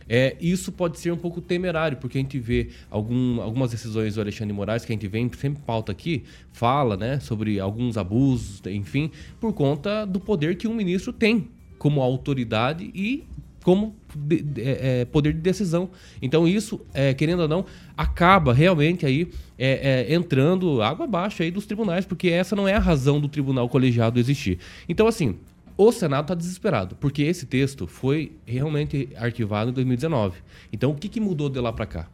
é, 0.09 0.35
isso 0.39 0.71
pode 0.71 0.99
ser 0.99 1.11
um 1.11 1.17
pouco 1.17 1.41
temerário, 1.41 1.97
porque 1.97 2.17
a 2.17 2.21
gente 2.21 2.39
vê 2.39 2.69
algum, 2.89 3.41
algumas 3.41 3.71
decisões 3.71 4.15
do 4.15 4.21
Alexandre 4.21 4.53
Moraes, 4.53 4.85
que 4.85 4.91
a 4.91 4.95
gente 4.95 5.07
vem 5.07 5.29
sempre 5.37 5.61
pauta 5.63 5.91
aqui, 5.91 6.23
fala 6.51 6.95
né, 6.95 7.19
sobre 7.19 7.59
alguns 7.59 7.97
abusos, 7.97 8.61
enfim, 8.67 9.11
por 9.39 9.53
conta 9.53 10.05
do 10.05 10.19
poder 10.19 10.55
que 10.55 10.67
um 10.67 10.73
ministro 10.73 11.11
tem 11.11 11.49
como 11.77 12.01
autoridade 12.01 12.89
e 12.93 13.23
como 13.63 13.97
de, 14.15 14.41
de, 14.41 14.61
é, 14.61 15.01
é, 15.01 15.05
poder 15.05 15.33
de 15.33 15.41
decisão. 15.41 15.89
Então 16.21 16.47
isso, 16.47 16.79
é, 16.93 17.13
querendo 17.13 17.41
ou 17.41 17.47
não, 17.49 17.65
acaba 17.97 18.53
realmente 18.53 19.05
aí 19.05 19.29
é, 19.59 20.05
é, 20.09 20.15
entrando 20.15 20.81
água 20.81 21.03
abaixo 21.03 21.43
aí 21.43 21.51
dos 21.51 21.65
tribunais, 21.65 22.05
porque 22.05 22.29
essa 22.29 22.55
não 22.55 22.65
é 22.65 22.75
a 22.75 22.79
razão 22.79 23.19
do 23.19 23.27
tribunal 23.27 23.67
colegiado 23.67 24.21
existir. 24.21 24.57
Então 24.87 25.05
assim, 25.05 25.35
o 25.77 25.91
Senado 25.91 26.23
está 26.23 26.33
desesperado, 26.33 26.95
porque 26.95 27.21
esse 27.21 27.45
texto 27.45 27.85
foi 27.85 28.35
realmente 28.45 29.09
arquivado 29.15 29.69
em 29.69 29.73
2019. 29.73 30.41
Então, 30.73 30.91
o 30.91 30.95
que, 30.95 31.07
que 31.07 31.19
mudou 31.19 31.49
de 31.49 31.59
lá 31.59 31.71
para 31.71 31.85
cá? 31.85 32.09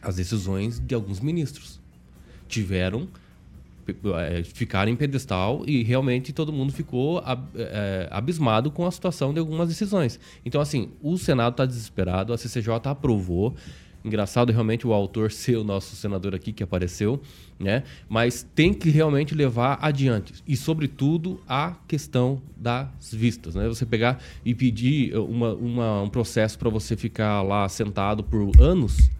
As 0.00 0.16
decisões 0.16 0.78
de 0.78 0.94
alguns 0.94 1.18
ministros 1.18 1.80
tiveram 2.46 3.08
é, 4.16 4.42
ficar 4.44 4.88
em 4.88 4.96
pedestal 4.96 5.62
e 5.66 5.82
realmente 5.82 6.32
todo 6.32 6.52
mundo 6.52 6.72
ficou 6.72 7.22
é, 7.54 8.08
abismado 8.10 8.70
com 8.70 8.86
a 8.86 8.90
situação 8.90 9.32
de 9.32 9.40
algumas 9.40 9.68
decisões. 9.68 10.20
Então, 10.44 10.60
assim, 10.60 10.90
o 11.02 11.18
Senado 11.18 11.54
está 11.54 11.66
desesperado, 11.66 12.32
a 12.32 12.38
CCJ 12.38 12.80
aprovou, 12.84 13.54
Engraçado 14.04 14.52
realmente 14.52 14.86
o 14.86 14.92
autor 14.92 15.32
ser 15.32 15.56
o 15.56 15.64
nosso 15.64 15.96
senador 15.96 16.34
aqui 16.34 16.52
que 16.52 16.62
apareceu, 16.62 17.22
né? 17.58 17.84
Mas 18.06 18.46
tem 18.54 18.74
que 18.74 18.90
realmente 18.90 19.34
levar 19.34 19.78
adiante. 19.80 20.34
E, 20.46 20.56
sobretudo, 20.56 21.40
a 21.48 21.74
questão 21.88 22.42
das 22.54 22.88
vistas, 23.12 23.54
né? 23.54 23.66
Você 23.66 23.86
pegar 23.86 24.22
e 24.44 24.54
pedir 24.54 25.16
uma, 25.16 25.54
uma 25.54 26.02
um 26.02 26.10
processo 26.10 26.58
para 26.58 26.68
você 26.68 26.96
ficar 26.96 27.40
lá 27.40 27.66
sentado 27.66 28.22
por 28.22 28.52
anos 28.60 29.10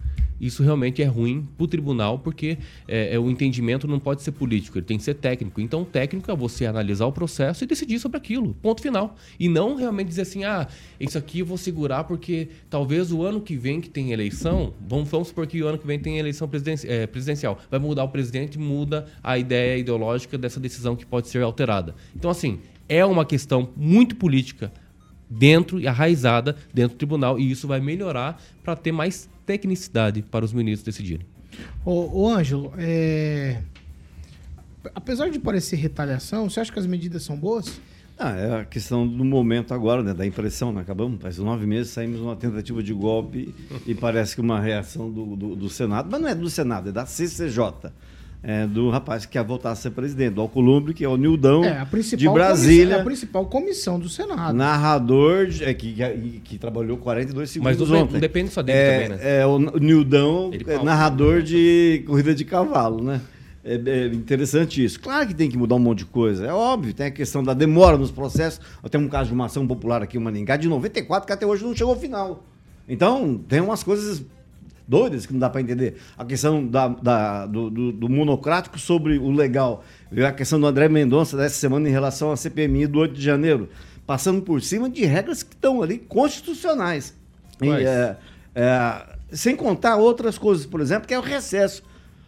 Isso 0.45 0.63
realmente 0.63 1.01
é 1.01 1.05
ruim 1.05 1.47
para 1.57 1.63
o 1.63 1.67
tribunal, 1.67 2.19
porque 2.19 2.57
é, 2.87 3.15
é, 3.15 3.19
o 3.19 3.29
entendimento 3.29 3.87
não 3.87 3.99
pode 3.99 4.21
ser 4.21 4.31
político, 4.31 4.77
ele 4.77 4.85
tem 4.85 4.97
que 4.97 5.03
ser 5.03 5.15
técnico. 5.15 5.59
Então, 5.59 5.83
técnico 5.83 6.29
é 6.31 6.35
você 6.35 6.65
analisar 6.65 7.05
o 7.05 7.11
processo 7.11 7.63
e 7.63 7.67
decidir 7.67 7.99
sobre 7.99 8.17
aquilo, 8.17 8.53
ponto 8.61 8.81
final. 8.81 9.15
E 9.39 9.49
não 9.49 9.75
realmente 9.75 10.07
dizer 10.07 10.21
assim, 10.23 10.43
ah, 10.43 10.67
isso 10.99 11.17
aqui 11.17 11.39
eu 11.39 11.45
vou 11.45 11.57
segurar 11.57 12.03
porque 12.03 12.49
talvez 12.69 13.11
o 13.11 13.23
ano 13.23 13.41
que 13.41 13.55
vem 13.55 13.81
que 13.81 13.89
tem 13.89 14.11
eleição, 14.11 14.73
vamos, 14.87 15.09
vamos 15.09 15.29
supor 15.29 15.47
que 15.47 15.61
o 15.61 15.67
ano 15.67 15.77
que 15.77 15.87
vem 15.87 15.99
tem 15.99 16.19
eleição 16.19 16.49
é, 16.87 17.07
presidencial, 17.07 17.59
vai 17.69 17.79
mudar 17.79 18.03
o 18.03 18.09
presidente, 18.09 18.59
muda 18.59 19.05
a 19.23 19.37
ideia 19.37 19.77
ideológica 19.77 20.37
dessa 20.37 20.59
decisão 20.59 20.95
que 20.95 21.05
pode 21.05 21.27
ser 21.27 21.41
alterada. 21.41 21.95
Então, 22.15 22.29
assim, 22.29 22.59
é 22.87 23.03
uma 23.03 23.25
questão 23.25 23.69
muito 23.75 24.15
política 24.15 24.71
dentro 25.29 25.79
e 25.79 25.87
arraizada 25.87 26.55
dentro 26.73 26.95
do 26.95 26.99
tribunal 26.99 27.39
e 27.39 27.49
isso 27.49 27.67
vai 27.67 27.79
melhorar 27.79 28.39
para 28.63 28.75
ter 28.75 28.91
mais 28.91 29.29
tecnicidade 29.45 30.21
para 30.21 30.43
os 30.43 30.53
ministros 30.53 30.83
decidirem. 30.83 31.25
Ô, 31.83 32.23
ô 32.23 32.29
Ângelo, 32.29 32.73
é... 32.77 33.61
apesar 34.93 35.29
de 35.29 35.39
parecer 35.39 35.77
retaliação, 35.77 36.49
você 36.49 36.59
acha 36.59 36.71
que 36.71 36.79
as 36.79 36.85
medidas 36.85 37.23
são 37.23 37.37
boas? 37.37 37.79
Ah, 38.17 38.31
é 38.31 38.61
a 38.61 38.65
questão 38.65 39.05
do 39.05 39.25
momento 39.25 39.73
agora, 39.73 40.01
né, 40.01 40.13
da 40.13 40.25
impressão. 40.25 40.71
Né? 40.71 40.81
Acabamos, 40.81 41.21
faz 41.21 41.37
nove 41.37 41.65
meses, 41.65 41.91
saímos 41.91 42.21
uma 42.21 42.35
tentativa 42.35 42.81
de 42.81 42.93
golpe 42.93 43.53
e 43.85 43.93
parece 43.93 44.35
que 44.35 44.41
uma 44.41 44.59
reação 44.59 45.11
do, 45.11 45.35
do, 45.35 45.55
do 45.55 45.69
Senado, 45.69 46.09
mas 46.09 46.21
não 46.21 46.29
é 46.29 46.35
do 46.35 46.49
Senado, 46.49 46.89
é 46.89 46.91
da 46.93 47.05
CCJ 47.05 47.91
é, 48.47 48.67
do 48.67 48.91
rapaz 48.91 49.25
que 49.25 49.31
quer 49.31 49.43
voltar 49.43 49.71
a 49.71 49.75
ser 49.75 49.89
presidente, 49.89 50.35
do 50.35 50.41
Alcolumbre, 50.41 50.93
que 50.93 51.03
é 51.03 51.09
o 51.09 51.17
Nildão 51.17 51.65
É, 51.65 51.79
a 51.79 52.15
de 52.15 52.29
Brasília. 52.29 52.97
É 52.97 52.99
a 52.99 53.03
principal 53.03 53.47
comissão 53.47 53.99
do 53.99 54.07
Senado. 54.07 54.55
Narrador 54.55 55.47
de- 55.47 55.63
é, 55.63 55.73
que, 55.73 55.93
que, 55.93 56.39
que 56.43 56.57
trabalhou 56.59 56.95
42 56.97 57.49
segundos 57.49 57.79
Mas 57.79 57.89
não, 57.89 58.01
ontem. 58.03 58.13
não 58.13 58.19
depende 58.19 58.51
só 58.51 58.61
dele 58.61 58.77
é, 58.77 58.93
também, 59.03 59.17
né? 59.17 59.39
É, 59.41 59.45
o 59.47 59.57
Nildão, 59.57 60.51
é, 60.53 60.83
narrador 60.83 61.41
de 61.41 62.03
corrida 62.05 62.35
de 62.35 62.45
cavalo, 62.45 63.03
né? 63.03 63.19
É, 63.63 63.81
é 63.83 64.05
interessante 64.09 64.85
isso. 64.85 64.99
Claro 64.99 65.27
que 65.27 65.33
tem 65.33 65.49
que 65.49 65.57
mudar 65.57 65.73
um 65.73 65.79
monte 65.79 65.99
de 65.99 66.05
coisa. 66.05 66.45
É 66.45 66.53
óbvio, 66.53 66.93
tem 66.93 67.07
a 67.07 67.11
questão 67.11 67.43
da 67.43 67.55
demora 67.55 67.97
nos 67.97 68.11
processos. 68.11 68.61
Tenho 68.91 69.03
um 69.05 69.09
caso 69.09 69.29
de 69.29 69.33
uma 69.33 69.47
ação 69.47 69.65
popular 69.65 70.03
aqui 70.03 70.17
em 70.17 70.21
Maningá 70.21 70.55
de 70.55 70.67
94 70.67 71.25
que 71.25 71.33
até 71.33 71.47
hoje 71.47 71.63
não 71.63 71.75
chegou 71.75 71.95
ao 71.95 71.99
final. 71.99 72.43
Então, 72.87 73.39
tem 73.47 73.59
umas 73.59 73.81
coisas 73.81 74.23
doidas 74.87 75.25
que 75.25 75.33
não 75.33 75.39
dá 75.39 75.49
para 75.49 75.61
entender. 75.61 75.95
A 76.17 76.23
questão 76.25 76.65
da, 76.65 76.87
da- 76.87 77.45
do, 77.45 77.69
do- 77.69 77.91
do 77.91 78.09
monocrático 78.09 78.77
sobre 78.79 79.17
o 79.17 79.31
legal. 79.31 79.83
Veio 80.11 80.27
a 80.27 80.31
questão 80.31 80.59
do 80.59 80.65
André 80.67 80.87
Mendonça 80.89 81.35
dessa 81.37 81.55
semana 81.55 81.87
em 81.89 81.91
relação 81.91 82.31
à 82.31 82.37
CPMI 82.37 82.87
do 82.87 82.99
8 82.99 83.13
de 83.15 83.21
janeiro. 83.21 83.69
Passando 84.05 84.41
por 84.41 84.61
cima 84.61 84.89
de 84.89 85.03
regras 85.05 85.41
que 85.41 85.53
estão 85.55 85.81
ali 85.81 85.97
constitucionais. 85.97 87.15
E, 87.61 87.67
é, 87.85 88.15
é, 88.53 89.05
sem 89.31 89.55
contar 89.55 89.95
outras 89.97 90.37
coisas, 90.37 90.65
por 90.65 90.79
exemplo, 90.81 91.07
que 91.07 91.13
é 91.13 91.19
o 91.19 91.21
recesso. 91.21 91.81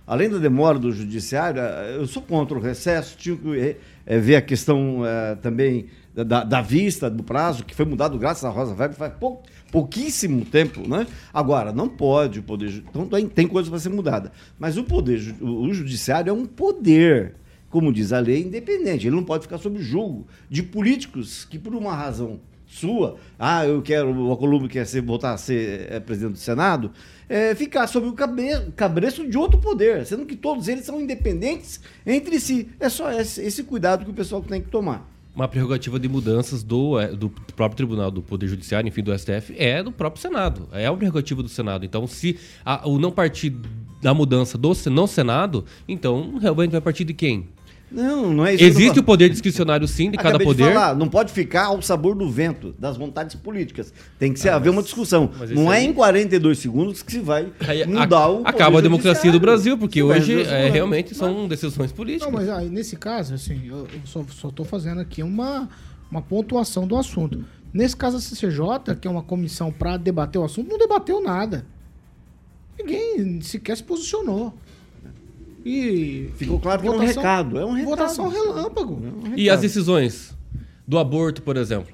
Além 0.05 0.29
da 0.29 0.37
demora 0.37 0.79
do 0.79 0.91
judiciário, 0.91 1.59
eh, 1.61 1.97
eu 1.97 2.07
sou 2.07 2.21
contra 2.23 2.57
o 2.57 2.61
recesso, 2.61 3.17
tinha 3.17 3.35
que 3.35 3.59
eh, 3.59 3.75
eh, 4.05 4.17
ver 4.19 4.37
a 4.37 4.41
questão 4.41 5.05
eh, 5.05 5.35
também 5.41 5.87
da, 6.15 6.43
da 6.45 6.61
vista, 6.61 7.09
do 7.09 7.23
prazo, 7.23 7.63
que 7.65 7.75
foi 7.75 7.85
mudado 7.85 8.17
graças 8.17 8.45
à 8.45 8.49
Rosa 8.49 8.71
Weber 8.71 8.95
faz 8.95 9.13
pou- 9.19 9.43
pouquíssimo 9.77 10.43
tempo, 10.43 10.89
né? 10.89 11.05
Agora, 11.31 11.71
não 11.71 11.87
pode 11.87 12.39
o 12.39 12.43
Poder 12.43 12.83
então 12.89 13.07
tem, 13.07 13.47
coisa 13.47 13.69
para 13.69 13.79
ser 13.79 13.89
mudada. 13.89 14.31
Mas 14.57 14.75
o 14.75 14.83
Poder 14.83 15.35
o, 15.39 15.71
Judiciário 15.71 16.31
é 16.31 16.33
um 16.33 16.47
poder, 16.47 17.35
como 17.69 17.93
diz 17.93 18.11
a 18.11 18.19
lei, 18.19 18.41
independente. 18.41 19.05
Ele 19.05 19.15
não 19.15 19.23
pode 19.23 19.43
ficar 19.43 19.59
sob 19.59 19.79
julgo 19.79 20.25
de 20.49 20.63
políticos 20.63 21.45
que, 21.45 21.59
por 21.59 21.75
uma 21.75 21.93
razão 21.93 22.39
sua, 22.65 23.17
ah, 23.37 23.65
eu 23.65 23.81
quero, 23.81 24.09
o 24.09 24.31
Alcolumbre 24.31 24.67
quer 24.67 24.85
ser, 24.85 25.01
voltar 25.01 25.33
a 25.33 25.37
ser 25.37 25.87
eh, 25.89 25.99
presidente 25.99 26.33
do 26.33 26.39
Senado, 26.39 26.91
é, 27.29 27.55
ficar 27.55 27.87
sob 27.87 28.07
o 28.07 28.13
cabe, 28.13 28.49
cabreço 28.75 29.25
de 29.29 29.37
outro 29.37 29.59
poder, 29.59 30.05
sendo 30.05 30.25
que 30.25 30.35
todos 30.35 30.67
eles 30.67 30.83
são 30.85 30.99
independentes 30.99 31.79
entre 32.05 32.39
si. 32.39 32.67
É 32.79 32.89
só 32.89 33.09
esse, 33.11 33.41
esse 33.41 33.63
cuidado 33.63 34.03
que 34.03 34.11
o 34.11 34.13
pessoal 34.13 34.41
tem 34.41 34.61
que 34.61 34.69
tomar. 34.69 35.07
Uma 35.37 35.47
prerrogativa 35.47 35.99
de 35.99 36.09
mudanças 36.09 36.63
do, 36.63 36.99
eh, 36.99 37.09
do 37.09 37.29
próprio 37.55 37.77
Tribunal 37.77 38.09
do 38.09 38.23
Poder 38.23 38.47
Judiciário, 38.47 38.87
enfim, 38.87 39.03
do 39.03 39.13
STF, 39.13 39.53
é 39.55 39.83
do 39.83 39.91
próprio 39.91 40.19
Senado. 40.19 40.67
É 40.71 40.89
uma 40.89 40.97
prerrogativa 40.97 41.43
do 41.43 41.47
Senado. 41.47 41.85
Então, 41.85 42.07
se 42.07 42.39
a- 42.65 42.87
o 42.89 42.97
não 42.97 43.11
partir 43.11 43.55
da 44.01 44.15
mudança 44.15 44.57
do 44.57 44.73
não 44.89 45.05
Senado, 45.05 45.63
então 45.87 46.39
realmente 46.39 46.71
vai 46.71 46.81
partir 46.81 47.03
de 47.03 47.13
quem? 47.13 47.49
Não, 47.89 48.33
não 48.33 48.45
é 48.45 48.53
isso. 48.55 48.63
Existe 48.65 48.99
o 48.99 49.03
poder 49.03 49.29
discricionário, 49.29 49.87
sim, 49.87 50.11
de 50.11 50.17
cada 50.17 50.29
Acabei 50.29 50.45
poder. 50.47 50.73
falar, 50.73 50.93
não 50.93 51.07
pode 51.07 51.31
ficar 51.31 51.67
ao 51.67 51.81
sabor 51.81 52.15
do 52.15 52.29
vento, 52.29 52.75
das 52.77 52.97
vontades 52.97 53.33
políticas. 53.35 53.93
Tem 54.19 54.33
que 54.33 54.39
ser, 54.41 54.49
Ah, 54.49 54.55
haver 54.57 54.69
mas- 54.69 54.77
uma 54.77 54.83
discussão. 54.83 55.31
mas 55.39 55.51
Não 55.51 55.71
é 55.71 55.77
aí- 55.77 55.85
em 55.85 55.93
42 55.93 56.59
segundos 56.59 57.01
que 57.01 57.13
se 57.13 57.19
vai 57.19 57.47
Aí 57.65 57.85
mudar 57.85 58.17
a- 58.17 58.27
o 58.27 58.37
poder 58.39 58.49
Acaba 58.49 58.79
a 58.79 58.81
democracia 58.81 59.31
do 59.31 59.39
Brasil, 59.39 59.77
porque 59.77 60.03
hoje 60.03 60.41
é, 60.43 60.69
realmente 60.69 61.15
são 61.15 61.47
decisões 61.47 61.91
políticas. 61.93 62.31
Não, 62.31 62.37
mas 62.37 62.49
aí, 62.49 62.69
nesse 62.69 62.97
caso, 62.97 63.33
assim, 63.33 63.61
eu, 63.67 63.87
eu 63.93 64.01
só, 64.05 64.49
tô 64.51 64.65
fazendo 64.65 64.99
aqui 64.99 65.23
uma, 65.23 65.69
uma 66.11 66.21
pontuação 66.21 66.85
do 66.85 66.97
assunto. 66.97 67.45
Nesse 67.73 67.95
caso, 67.95 68.17
a 68.17 68.19
CCJ, 68.19 68.95
que 68.99 69.07
é 69.07 69.11
uma 69.11 69.23
comissão 69.23 69.71
para 69.71 69.95
debater 69.95 70.41
o 70.41 70.43
assunto, 70.43 70.69
não 70.69 70.77
debateu 70.77 71.21
nada. 71.21 71.65
Ninguém 72.77 73.41
sequer 73.41 73.77
se 73.77 73.83
posicionou. 73.83 74.53
E. 75.67 76.31
Ficou 76.37 76.59
claro 76.59 76.81
que 76.81 76.87
é 76.87 76.91
um 76.91 76.97
recado, 76.97 77.59
é 77.59 77.65
um 77.65 77.73
recado. 77.73 77.89
Votação 77.89 78.29
relâmpago. 78.29 79.01
E 79.35 79.49
as 79.49 79.59
decisões 79.59 80.35
do 80.87 80.97
aborto, 80.97 81.41
por 81.41 81.57
exemplo? 81.57 81.93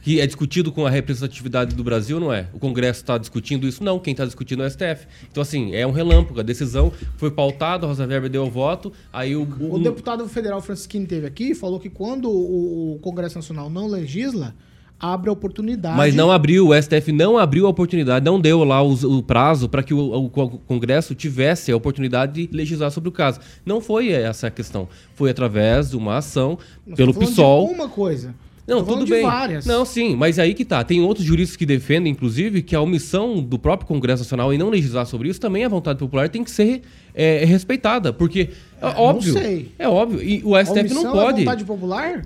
Que 0.00 0.20
é 0.20 0.26
discutido 0.26 0.70
com 0.70 0.86
a 0.86 0.90
representatividade 0.90 1.74
do 1.74 1.82
Brasil, 1.82 2.20
não 2.20 2.32
é? 2.32 2.48
O 2.52 2.58
Congresso 2.58 3.00
está 3.00 3.18
discutindo 3.18 3.66
isso? 3.66 3.82
Não, 3.82 3.98
quem 3.98 4.12
está 4.12 4.24
discutindo 4.24 4.62
é 4.62 4.66
o 4.66 4.70
STF. 4.70 5.06
Então, 5.30 5.42
assim, 5.42 5.74
é 5.74 5.84
um 5.84 5.90
relâmpago. 5.90 6.38
A 6.38 6.42
decisão 6.44 6.92
foi 7.16 7.32
pautada, 7.32 7.84
a 7.84 7.88
Rosa 7.88 8.06
Weber 8.06 8.30
deu 8.30 8.44
o 8.44 8.50
voto, 8.50 8.92
aí 9.12 9.34
o... 9.34 9.42
O 9.42 9.76
um- 9.76 9.82
deputado 9.82 10.26
federal 10.28 10.62
Francisquini 10.62 11.04
teve 11.04 11.26
aqui 11.26 11.50
e 11.50 11.54
falou 11.54 11.80
que 11.80 11.90
quando 11.90 12.30
o, 12.30 12.94
o 12.94 12.98
Congresso 13.00 13.36
Nacional 13.36 13.68
não 13.68 13.88
legisla, 13.88 14.54
abre 15.00 15.30
a 15.30 15.32
oportunidade. 15.32 15.96
Mas 15.96 16.14
não 16.14 16.30
abriu, 16.30 16.68
o 16.68 16.74
STF 16.82 17.12
não 17.12 17.38
abriu 17.38 17.66
a 17.66 17.70
oportunidade, 17.70 18.24
não 18.24 18.40
deu 18.40 18.64
lá 18.64 18.82
os- 18.82 19.04
o, 19.04 19.22
prazo 19.22 19.68
para 19.68 19.82
que 19.82 19.94
o, 19.94 19.98
o 20.24 20.28
Co- 20.28 20.58
Congresso 20.66 21.14
tivesse 21.14 21.70
a 21.70 21.76
oportunidade 21.76 22.46
de 22.46 22.56
legislar 22.56 22.90
sobre 22.90 23.08
o 23.08 23.12
caso. 23.12 23.38
Não 23.64 23.80
foi 23.80 24.08
essa 24.10 24.48
a 24.48 24.50
questão. 24.50 24.88
Foi 25.14 25.30
através 25.30 25.90
de 25.90 25.96
uma 25.96 26.16
ação 26.16 26.58
Nós 26.86 26.96
pelo 26.96 27.14
PSOL. 27.14 27.68
de 27.68 27.74
uma 27.74 27.88
coisa. 27.88 28.34
Não, 28.66 28.84
tudo 28.84 29.06
bem. 29.06 29.22
várias. 29.22 29.64
Não, 29.64 29.82
sim, 29.86 30.14
mas 30.14 30.38
aí 30.38 30.52
que 30.52 30.62
tá. 30.62 30.84
Tem 30.84 31.00
outros 31.00 31.24
juristas 31.24 31.56
que 31.56 31.64
defendem, 31.64 32.12
inclusive, 32.12 32.60
que 32.60 32.76
a 32.76 32.80
omissão 32.82 33.40
do 33.42 33.58
próprio 33.58 33.88
Congresso 33.88 34.24
Nacional 34.24 34.52
em 34.52 34.58
não 34.58 34.68
legislar 34.68 35.06
sobre 35.06 35.30
isso 35.30 35.40
também 35.40 35.64
é 35.64 35.68
vontade 35.70 35.98
popular 35.98 36.28
tem 36.28 36.44
que 36.44 36.50
ser 36.50 36.82
é, 37.14 37.46
respeitada. 37.46 38.12
Porque, 38.12 38.50
é, 38.78 38.84
não 38.84 39.00
óbvio. 39.00 39.32
sei. 39.32 39.72
É 39.78 39.88
óbvio. 39.88 40.22
E 40.22 40.42
o 40.44 40.54
A 40.54 40.62
STF 40.62 40.92
não 40.92 41.08
é 41.08 41.12
pode. 41.12 41.38
vontade 41.44 41.64
popular? 41.64 42.22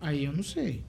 Aí 0.00 0.24
eu 0.24 0.32
não 0.32 0.42
sei. 0.42 0.80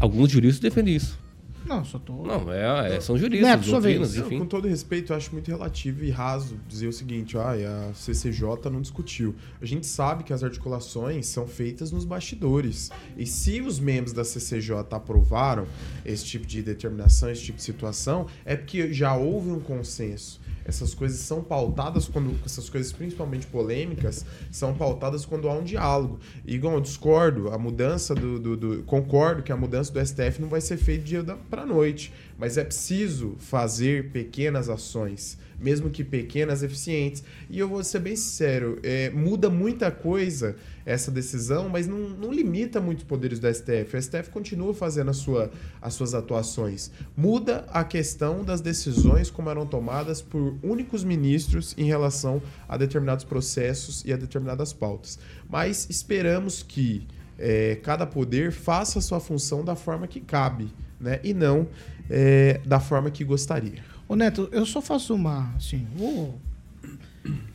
Alguns 0.00 0.30
juristas 0.30 0.58
defendem 0.60 0.96
isso. 0.96 1.18
Não, 1.66 1.84
só 1.84 1.98
tô. 1.98 2.24
Não, 2.26 2.50
é, 2.52 2.96
é- 2.96 3.00
são 3.00 3.16
juristas, 3.18 3.48
Neto, 3.48 3.64
sua 3.64 3.72
doutrinas, 3.74 4.14
vez. 4.14 4.26
enfim. 4.26 4.38
Com 4.38 4.46
todo 4.46 4.66
respeito, 4.66 5.12
eu 5.12 5.16
acho 5.16 5.30
muito 5.30 5.46
relativo 5.48 6.02
e 6.04 6.10
raso 6.10 6.58
dizer 6.66 6.88
o 6.88 6.92
seguinte: 6.92 7.36
ah, 7.36 7.52
a 7.90 7.94
CCJ 7.94 8.70
não 8.72 8.80
discutiu. 8.80 9.34
A 9.60 9.66
gente 9.66 9.86
sabe 9.86 10.24
que 10.24 10.32
as 10.32 10.42
articulações 10.42 11.26
são 11.26 11.46
feitas 11.46 11.92
nos 11.92 12.04
bastidores. 12.04 12.90
E 13.16 13.26
se 13.26 13.60
os 13.60 13.78
membros 13.78 14.12
da 14.12 14.24
CCJ 14.24 14.78
aprovaram 14.90 15.66
esse 16.04 16.24
tipo 16.24 16.46
de 16.46 16.62
determinação, 16.62 17.30
esse 17.30 17.42
tipo 17.42 17.58
de 17.58 17.64
situação, 17.64 18.26
é 18.44 18.56
porque 18.56 18.92
já 18.92 19.14
houve 19.14 19.50
um 19.50 19.60
consenso. 19.60 20.40
Essas 20.70 20.94
coisas 20.94 21.18
são 21.20 21.42
pautadas 21.42 22.08
quando. 22.08 22.34
Essas 22.46 22.70
coisas, 22.70 22.90
principalmente 22.92 23.46
polêmicas, 23.46 24.24
são 24.50 24.72
pautadas 24.74 25.26
quando 25.26 25.48
há 25.48 25.52
um 25.52 25.62
diálogo. 25.64 26.18
Igual 26.46 26.74
eu 26.74 26.80
discordo, 26.80 27.48
a 27.50 27.58
mudança 27.58 28.14
do, 28.14 28.38
do- 28.38 28.56
do- 28.56 28.82
Concordo 28.84 29.42
que 29.42 29.52
a 29.52 29.56
mudança 29.56 29.92
do 29.92 30.00
STF 30.04 30.40
não 30.40 30.48
vai 30.48 30.60
ser 30.60 30.76
feita 30.78 31.04
dia 31.04 31.22
da, 31.22 31.36
pra 31.36 31.66
noite. 31.66 32.12
Mas 32.40 32.56
é 32.56 32.64
preciso 32.64 33.36
fazer 33.38 34.10
pequenas 34.12 34.70
ações, 34.70 35.36
mesmo 35.60 35.90
que 35.90 36.02
pequenas, 36.02 36.62
eficientes. 36.62 37.22
E 37.50 37.58
eu 37.58 37.68
vou 37.68 37.84
ser 37.84 37.98
bem 37.98 38.16
sincero, 38.16 38.78
é, 38.82 39.10
muda 39.10 39.50
muita 39.50 39.90
coisa 39.90 40.56
essa 40.86 41.10
decisão, 41.10 41.68
mas 41.68 41.86
não, 41.86 41.98
não 41.98 42.32
limita 42.32 42.80
muito 42.80 43.00
os 43.00 43.04
poderes 43.04 43.38
do 43.38 43.46
STF. 43.46 43.94
O 43.94 44.02
STF 44.02 44.30
continua 44.30 44.72
fazendo 44.72 45.10
a 45.10 45.12
sua, 45.12 45.50
as 45.82 45.92
suas 45.92 46.14
atuações. 46.14 46.90
Muda 47.14 47.66
a 47.68 47.84
questão 47.84 48.42
das 48.42 48.62
decisões 48.62 49.30
como 49.30 49.50
eram 49.50 49.66
tomadas 49.66 50.22
por 50.22 50.56
únicos 50.62 51.04
ministros 51.04 51.74
em 51.76 51.84
relação 51.84 52.40
a 52.66 52.78
determinados 52.78 53.26
processos 53.26 54.02
e 54.06 54.14
a 54.14 54.16
determinadas 54.16 54.72
pautas. 54.72 55.18
Mas 55.46 55.86
esperamos 55.90 56.62
que 56.62 57.06
é, 57.38 57.76
cada 57.82 58.06
poder 58.06 58.50
faça 58.50 58.98
a 58.98 59.02
sua 59.02 59.20
função 59.20 59.62
da 59.62 59.76
forma 59.76 60.06
que 60.06 60.20
cabe, 60.20 60.72
né? 60.98 61.20
E 61.22 61.32
não 61.34 61.68
é, 62.10 62.60
da 62.66 62.80
forma 62.80 63.10
que 63.10 63.22
gostaria. 63.22 63.84
Ô 64.08 64.16
Neto, 64.16 64.48
eu 64.50 64.66
só 64.66 64.82
faço 64.82 65.14
uma. 65.14 65.54
Assim, 65.54 65.86
vou 65.94 66.38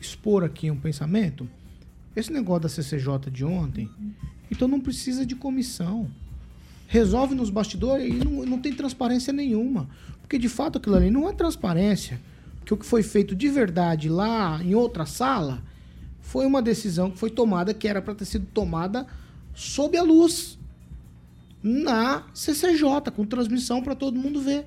expor 0.00 0.42
aqui 0.42 0.70
um 0.70 0.76
pensamento. 0.76 1.46
Esse 2.14 2.32
negócio 2.32 2.62
da 2.62 2.68
CCJ 2.70 3.30
de 3.30 3.44
ontem, 3.44 3.90
então 4.50 4.66
não 4.66 4.80
precisa 4.80 5.26
de 5.26 5.36
comissão. 5.36 6.10
Resolve 6.88 7.34
nos 7.34 7.50
bastidores 7.50 8.08
e 8.08 8.16
não, 8.16 8.46
não 8.46 8.58
tem 8.58 8.72
transparência 8.72 9.32
nenhuma. 9.32 9.88
Porque 10.22 10.38
de 10.38 10.48
fato 10.48 10.78
aquilo 10.78 10.96
ali 10.96 11.10
não 11.10 11.28
é 11.28 11.32
transparência. 11.32 12.18
que 12.64 12.72
o 12.72 12.76
que 12.76 12.86
foi 12.86 13.02
feito 13.02 13.34
de 13.34 13.48
verdade 13.48 14.08
lá 14.08 14.62
em 14.62 14.74
outra 14.74 15.04
sala 15.04 15.62
foi 16.22 16.46
uma 16.46 16.62
decisão 16.62 17.10
que 17.10 17.18
foi 17.18 17.30
tomada 17.30 17.74
que 17.74 17.86
era 17.86 18.00
para 18.00 18.14
ter 18.14 18.24
sido 18.24 18.46
tomada 18.46 19.06
sob 19.54 19.96
a 19.96 20.02
luz 20.02 20.55
na 21.66 22.22
CCJ, 22.32 23.10
com 23.14 23.24
transmissão 23.24 23.82
para 23.82 23.96
todo 23.96 24.16
mundo 24.16 24.40
ver. 24.40 24.66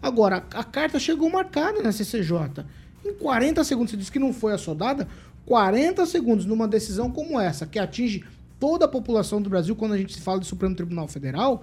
Agora, 0.00 0.42
a 0.54 0.64
carta 0.64 0.98
chegou 0.98 1.28
marcada 1.28 1.82
na 1.82 1.92
CCJ. 1.92 2.64
Em 3.04 3.12
40 3.12 3.62
segundos, 3.62 3.90
você 3.90 3.96
disse 3.98 4.10
que 4.10 4.18
não 4.18 4.32
foi 4.32 4.54
assodada. 4.54 5.06
40 5.44 6.06
segundos 6.06 6.46
numa 6.46 6.66
decisão 6.66 7.10
como 7.10 7.38
essa, 7.38 7.66
que 7.66 7.78
atinge 7.78 8.24
toda 8.58 8.86
a 8.86 8.88
população 8.88 9.42
do 9.42 9.50
Brasil, 9.50 9.76
quando 9.76 9.92
a 9.92 9.98
gente 9.98 10.14
se 10.14 10.20
fala 10.22 10.38
do 10.38 10.46
Supremo 10.46 10.74
Tribunal 10.74 11.06
Federal, 11.08 11.62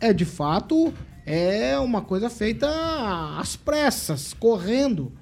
é 0.00 0.12
de 0.12 0.24
fato 0.24 0.92
é 1.24 1.78
uma 1.78 2.02
coisa 2.02 2.28
feita 2.28 2.68
às 3.38 3.54
pressas, 3.54 4.34
correndo. 4.34 5.12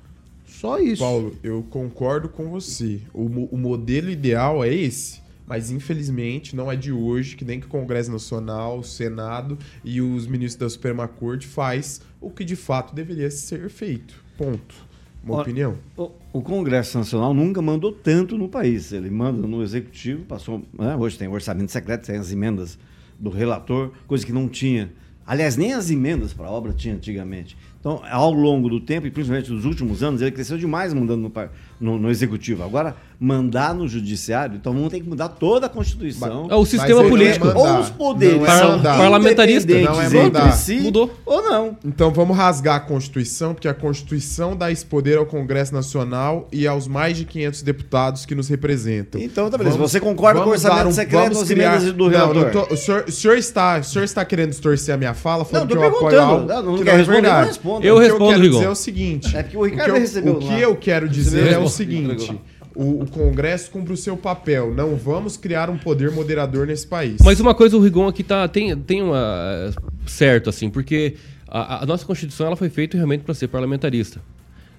Só 0.46 0.78
isso. 0.78 1.02
Paulo, 1.02 1.36
eu 1.42 1.66
concordo 1.68 2.30
com 2.30 2.48
você. 2.48 3.02
O, 3.12 3.24
o 3.24 3.58
modelo 3.58 4.08
ideal 4.08 4.64
é 4.64 4.72
esse. 4.72 5.20
Mas 5.46 5.70
infelizmente 5.70 6.56
não 6.56 6.70
é 6.70 6.76
de 6.76 6.90
hoje 6.92 7.36
que 7.36 7.44
nem 7.44 7.60
que 7.60 7.66
o 7.66 7.68
Congresso 7.68 8.10
Nacional, 8.10 8.78
o 8.80 8.84
Senado 8.84 9.56
e 9.84 10.00
os 10.00 10.26
ministros 10.26 10.56
da 10.58 10.68
Suprema 10.68 11.06
Corte 11.06 11.46
faz 11.46 12.00
o 12.20 12.30
que 12.30 12.44
de 12.44 12.56
fato 12.56 12.94
deveria 12.94 13.30
ser 13.30 13.68
feito. 13.70 14.14
Ponto. 14.36 14.74
Uma 15.22 15.40
opinião. 15.42 15.76
O, 15.96 16.10
o 16.34 16.40
Congresso 16.42 16.98
Nacional 16.98 17.34
nunca 17.34 17.60
mandou 17.60 17.90
tanto 17.92 18.36
no 18.38 18.48
país. 18.48 18.92
Ele 18.92 19.10
manda 19.10 19.46
no 19.46 19.62
Executivo, 19.62 20.24
passou. 20.24 20.62
né, 20.78 20.94
hoje 20.96 21.18
tem 21.18 21.26
orçamento 21.28 21.70
secreto, 21.72 22.06
tem 22.06 22.16
as 22.16 22.30
emendas 22.32 22.78
do 23.18 23.30
relator, 23.30 23.90
coisa 24.06 24.24
que 24.24 24.32
não 24.32 24.48
tinha. 24.48 24.92
Aliás, 25.26 25.56
nem 25.56 25.72
as 25.72 25.90
emendas 25.90 26.32
para 26.32 26.46
a 26.46 26.50
obra 26.50 26.72
tinha 26.72 26.94
antigamente. 26.94 27.56
Então, 27.80 28.00
ao 28.08 28.30
longo 28.32 28.68
do 28.68 28.78
tempo, 28.80 29.08
e 29.08 29.10
principalmente 29.10 29.50
nos 29.50 29.64
últimos 29.64 30.00
anos, 30.02 30.22
ele 30.22 30.30
cresceu 30.30 30.56
demais 30.56 30.94
mandando 30.94 31.28
no, 31.28 31.32
no- 31.80 31.98
no 31.98 32.10
Executivo. 32.10 32.62
Agora, 32.62 32.96
mandar 33.18 33.74
no 33.74 33.88
Judiciário, 33.88 34.56
então 34.56 34.72
vamos 34.74 34.90
ter 34.90 35.00
que 35.00 35.08
mudar 35.08 35.28
toda 35.28 35.66
a 35.66 35.68
Constituição. 35.68 36.48
É 36.50 36.54
o 36.54 36.64
sistema 36.66 37.00
ele 37.00 37.08
político. 37.08 37.46
não 37.46 37.66
é. 37.66 37.72
Ou 37.72 37.80
os 37.80 37.90
poderes 37.90 38.36
Não 38.36 38.46
é 38.46 38.58
são 38.58 38.68
mandar. 38.72 38.98
Parlamentarista. 38.98 39.72
independentes 39.72 40.12
Não 40.12 40.20
é 40.20 40.24
mandar. 40.24 40.52
si, 40.52 40.76
Mudou. 40.80 41.10
ou 41.24 41.42
não. 41.42 41.76
Então 41.84 42.10
vamos 42.10 42.36
rasgar 42.36 42.76
a 42.76 42.80
Constituição, 42.80 43.54
porque 43.54 43.68
a 43.68 43.74
Constituição 43.74 44.54
dá 44.56 44.70
esse 44.70 44.84
poder 44.84 45.16
ao 45.18 45.24
Congresso 45.26 45.72
Nacional 45.74 46.46
e 46.52 46.66
aos 46.66 46.86
mais 46.86 47.16
de 47.16 47.24
500 47.24 47.62
deputados 47.62 48.26
que 48.26 48.34
nos 48.34 48.48
representam. 48.48 49.20
Então, 49.20 49.48
tá 49.50 49.56
beleza. 49.56 49.78
Você 49.78 49.98
concorda 49.98 50.40
com 50.42 50.48
o 50.48 50.52
orçamento 50.52 50.88
um- 50.88 50.92
secreto 50.92 51.38
as 51.38 51.48
criar- 51.48 51.74
emendas 51.76 51.92
do 51.92 52.04
Não, 52.04 52.10
relator? 52.10 52.34
não 52.44 52.50
tô- 52.66 52.74
o, 52.74 52.76
senhor, 52.76 53.04
o, 53.08 53.12
senhor 53.12 53.36
está, 53.38 53.78
o 53.78 53.84
senhor 53.84 54.04
está 54.04 54.24
querendo 54.24 54.50
distorcer 54.50 54.94
a 54.94 54.98
minha 54.98 55.14
fala, 55.14 55.44
falando 55.44 55.62
Não, 55.62 55.76
tô 55.76 55.80
que 55.80 55.84
eu 55.84 55.88
apoio 55.88 56.10
perguntando. 56.10 56.52
algo 56.52 56.66
Não, 56.66 56.72
não 56.72 56.78
que 56.78 56.84
quer 56.84 56.90
é 56.94 56.96
responder, 56.98 57.22
verdade. 57.22 57.60
não. 57.64 57.82
Eu 57.82 57.94
o 57.94 57.98
que 57.98 58.04
respondo, 58.04 58.24
eu 58.24 58.28
quero 58.36 58.50
dizer 58.50 58.64
é 58.64 58.68
o 58.68 58.74
seguinte. 58.74 59.36
É 59.36 59.42
porque 59.42 59.56
o 59.56 59.64
Ricardo 59.64 59.90
o 59.90 59.92
que 59.94 59.98
eu, 59.98 60.00
recebeu 60.00 60.32
o 60.34 60.38
que 60.38 60.60
eu 60.60 60.76
quero 60.76 61.08
dizer 61.08 61.52
é 61.52 61.58
o 61.58 61.68
seguinte. 61.68 62.38
O, 62.76 63.02
o 63.02 63.06
Congresso 63.10 63.70
cumpre 63.70 63.92
o 63.92 63.96
seu 63.96 64.16
papel. 64.16 64.74
Não 64.74 64.96
vamos 64.96 65.36
criar 65.36 65.70
um 65.70 65.78
poder 65.78 66.10
moderador 66.10 66.66
nesse 66.66 66.86
país. 66.86 67.16
Mas 67.24 67.40
uma 67.40 67.54
coisa 67.54 67.76
o 67.76 67.80
Rigon 67.80 68.06
aqui 68.06 68.22
tá, 68.22 68.46
tem, 68.46 68.76
tem 68.76 69.02
uma. 69.02 69.72
certo, 70.06 70.50
assim, 70.50 70.68
porque 70.68 71.16
a, 71.48 71.82
a 71.82 71.86
nossa 71.86 72.04
Constituição 72.04 72.46
ela 72.46 72.56
foi 72.56 72.68
feita 72.68 72.96
realmente 72.96 73.22
para 73.22 73.34
ser 73.34 73.48
parlamentarista. 73.48 74.20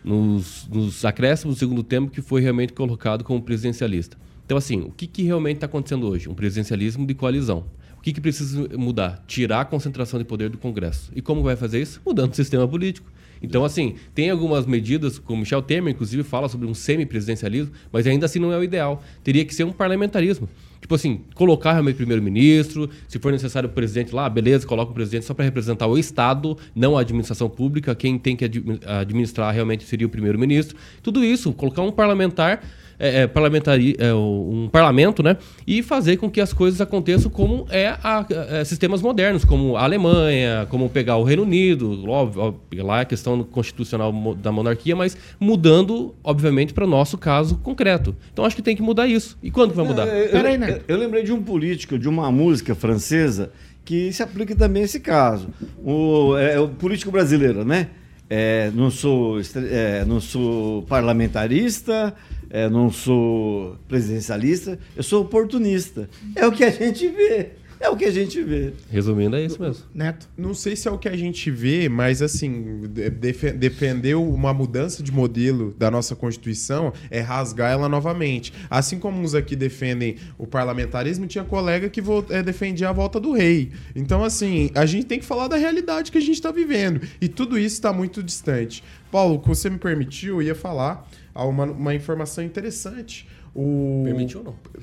Nos, 0.04 0.68
nos 0.70 1.04
acréscimos 1.04 1.56
do 1.56 1.60
segundo 1.60 1.84
tempo 1.84 2.12
que 2.12 2.22
foi 2.22 2.40
realmente 2.40 2.72
colocado 2.72 3.24
como 3.24 3.42
presidencialista. 3.42 4.18
Então, 4.46 4.58
assim, 4.58 4.80
o 4.82 4.92
que, 4.92 5.08
que 5.08 5.24
realmente 5.24 5.58
está 5.58 5.66
acontecendo 5.66 6.08
hoje? 6.08 6.30
Um 6.30 6.34
presidencialismo 6.34 7.06
de 7.06 7.14
coalizão. 7.14 7.66
O 7.98 8.02
que, 8.02 8.14
que 8.14 8.22
precisa 8.22 8.70
mudar? 8.78 9.24
Tirar 9.28 9.62
a 9.62 9.66
concentração 9.66 10.18
de 10.18 10.24
poder 10.24 10.50
do 10.50 10.58
Congresso. 10.58 11.12
E 11.14 11.22
como 11.22 11.44
vai 11.44 11.58
fazer 11.58 11.82
isso? 11.82 12.00
Mudando 12.06 12.32
o 12.32 12.36
sistema 12.36 12.66
político. 12.66 13.12
Então, 13.42 13.64
assim, 13.64 13.96
tem 14.14 14.30
algumas 14.30 14.66
medidas, 14.66 15.20
como 15.20 15.42
Michel 15.42 15.62
Temer, 15.62 15.94
inclusive, 15.94 16.24
fala 16.24 16.50
sobre 16.50 16.68
um 16.68 16.74
semipresidencialismo, 16.74 17.72
mas 17.92 18.08
ainda 18.08 18.26
assim 18.26 18.40
não 18.40 18.52
é 18.52 18.58
o 18.58 18.64
ideal. 18.64 19.04
Teria 19.24 19.44
que 19.46 19.54
ser 19.54 19.64
um 19.64 19.72
parlamentarismo. 19.72 20.50
Tipo 20.80 20.96
assim, 20.96 21.22
colocar 21.34 21.74
realmente 21.74 21.96
o 21.96 21.98
primeiro-ministro, 21.98 22.90
se 23.08 23.20
for 23.20 23.32
necessário 23.32 23.68
o 23.68 23.72
presidente 23.72 24.14
lá, 24.14 24.30
beleza, 24.30 24.66
coloca 24.66 24.92
o 24.92 24.94
presidente 24.94 25.26
só 25.26 25.34
para 25.34 25.44
representar 25.44 25.88
o 25.88 25.98
Estado, 25.98 26.58
não 26.76 26.98
a 26.98 27.02
administração 27.02 27.50
pública. 27.50 27.96
Quem 27.96 28.18
tem 28.18 28.36
que 28.36 28.46
admi- 28.46 28.80
administrar 28.86 29.54
realmente 29.54 29.84
seria 29.84 30.06
o 30.06 30.10
primeiro-ministro. 30.10 30.78
Tudo 31.02 31.26
isso, 31.26 31.52
colocar 31.52 31.82
um 31.82 31.92
parlamentar 31.92 32.64
é, 33.00 33.22
é, 33.22 33.28
parlamentari, 33.28 33.96
é, 34.00 34.14
um 34.14 34.70
parlamento, 34.72 35.22
né? 35.22 35.38
E 35.66 35.84
fazer 35.84 36.18
com 36.18 36.30
que 36.30 36.42
as 36.42 36.52
coisas 36.54 36.82
aconteçam 36.82 37.30
como 37.30 37.66
é, 37.70 37.90
a, 38.04 38.26
é, 38.50 38.64
sistemas 38.64 39.02
modernos, 39.02 39.46
como 39.46 39.78
a 39.78 39.84
Alemanha, 39.84 40.66
como 40.70 40.90
pegar 40.90 41.18
o 41.18 41.24
Reino 41.24 41.44
Unido, 41.44 42.10
óbvio, 42.10 42.42
óbvio, 42.42 42.86
lá 42.86 43.00
é 43.00 43.02
a 43.02 43.06
questão 43.06 43.44
constitucional 43.44 44.12
da 44.36 44.52
monarquia, 44.52 44.96
mas 44.96 45.18
mudando, 45.40 46.16
obviamente, 46.24 46.74
para 46.74 46.86
o 46.86 46.88
nosso 46.88 47.18
caso 47.18 47.58
concreto. 47.58 48.16
Então 48.34 48.46
acho 48.46 48.56
que 48.56 48.62
tem 48.62 48.76
que 48.76 48.82
mudar 48.82 49.08
isso. 49.08 49.38
E 49.44 49.52
quando 49.52 49.72
que 49.72 49.78
vai 49.78 49.86
mudar? 49.86 50.08
É, 50.08 50.26
eu, 50.26 50.30
Peraí, 50.32 50.54
eu- 50.56 50.60
Neto. 50.60 50.86
eu 50.88 50.98
lembrei 50.98 51.24
de 51.24 51.32
um 51.32 51.42
político, 51.42 51.98
de 52.00 52.08
uma 52.10 52.32
música 52.32 52.74
francesa, 52.74 53.52
que 53.86 54.12
se 54.12 54.22
aplica 54.22 54.54
também 54.56 54.82
a 54.82 54.86
esse 54.86 55.00
caso. 55.00 55.48
O, 55.84 56.36
é, 56.38 56.60
o 56.60 56.68
político 56.68 57.12
brasileiro, 57.12 57.64
né? 57.64 57.88
É, 58.30 58.70
não, 58.76 58.92
sou, 58.92 59.40
é, 59.72 60.04
não 60.04 60.20
sou 60.20 60.82
parlamentarista, 60.84 62.14
é, 62.50 62.70
não 62.70 62.92
sou 62.92 63.78
presidencialista, 63.88 64.78
eu 64.96 65.04
sou 65.04 65.22
oportunista. 65.24 66.10
É 66.36 66.46
o 66.46 66.52
que 66.52 66.64
a 66.64 66.70
gente 66.72 67.08
vê. 67.08 67.50
É 67.80 67.88
o 67.90 67.96
que 67.96 68.06
a 68.06 68.12
gente 68.12 68.42
vê. 68.42 68.74
Resumindo, 68.90 69.36
é 69.36 69.46
isso 69.46 69.62
mesmo. 69.62 69.84
Neto. 69.94 70.28
Não 70.36 70.52
sei 70.56 70.76
se 70.76 70.88
é 70.88 70.92
o 70.92 70.98
que 70.98 71.08
a 71.08 71.16
gente 71.16 71.52
vê, 71.52 71.88
mas 71.88 72.24
assim, 72.24 72.82
de- 72.90 73.08
defe- 73.12 73.52
defender 73.52 74.16
uma 74.16 74.52
mudança 74.52 75.04
de 75.04 75.12
modelo 75.12 75.76
da 75.78 75.92
nossa 75.92 76.16
Constituição 76.16 76.92
é 77.12 77.20
rasgar 77.20 77.72
ela 77.72 77.88
novamente. 77.88 78.52
Assim 78.68 78.98
como 78.98 79.22
uns 79.22 79.36
aqui 79.36 79.56
defendem 79.56 80.16
o 80.40 80.48
parlamentarismo, 80.48 81.28
tinha 81.28 81.44
colega 81.44 81.88
que 81.88 82.02
eh, 82.32 82.42
defendia 82.42 82.90
a 82.90 82.94
volta 82.94 83.20
do 83.20 83.32
rei. 83.32 83.70
Então, 83.96 84.24
assim, 84.24 84.72
a 84.74 84.88
gente 84.88 85.06
tem 85.06 85.20
que 85.20 85.26
falar 85.26 85.48
da 85.48 85.56
realidade 85.56 86.12
que 86.12 86.18
a 86.18 86.22
gente 86.22 86.32
está 86.32 86.52
vivendo. 86.52 87.00
E 87.22 87.28
tudo 87.28 87.60
isso 87.60 87.76
está 87.76 87.94
muito 87.94 88.24
distante. 88.24 88.84
Paulo, 89.12 89.40
se 89.44 89.48
você 89.50 89.70
me 89.70 89.78
permitiu, 89.78 90.38
eu 90.38 90.48
ia 90.48 90.56
falar 90.56 91.08
ah, 91.42 91.46
uma, 91.46 91.66
uma 91.66 91.96
informação 91.96 92.44
interessante. 92.44 93.28
O 93.56 94.04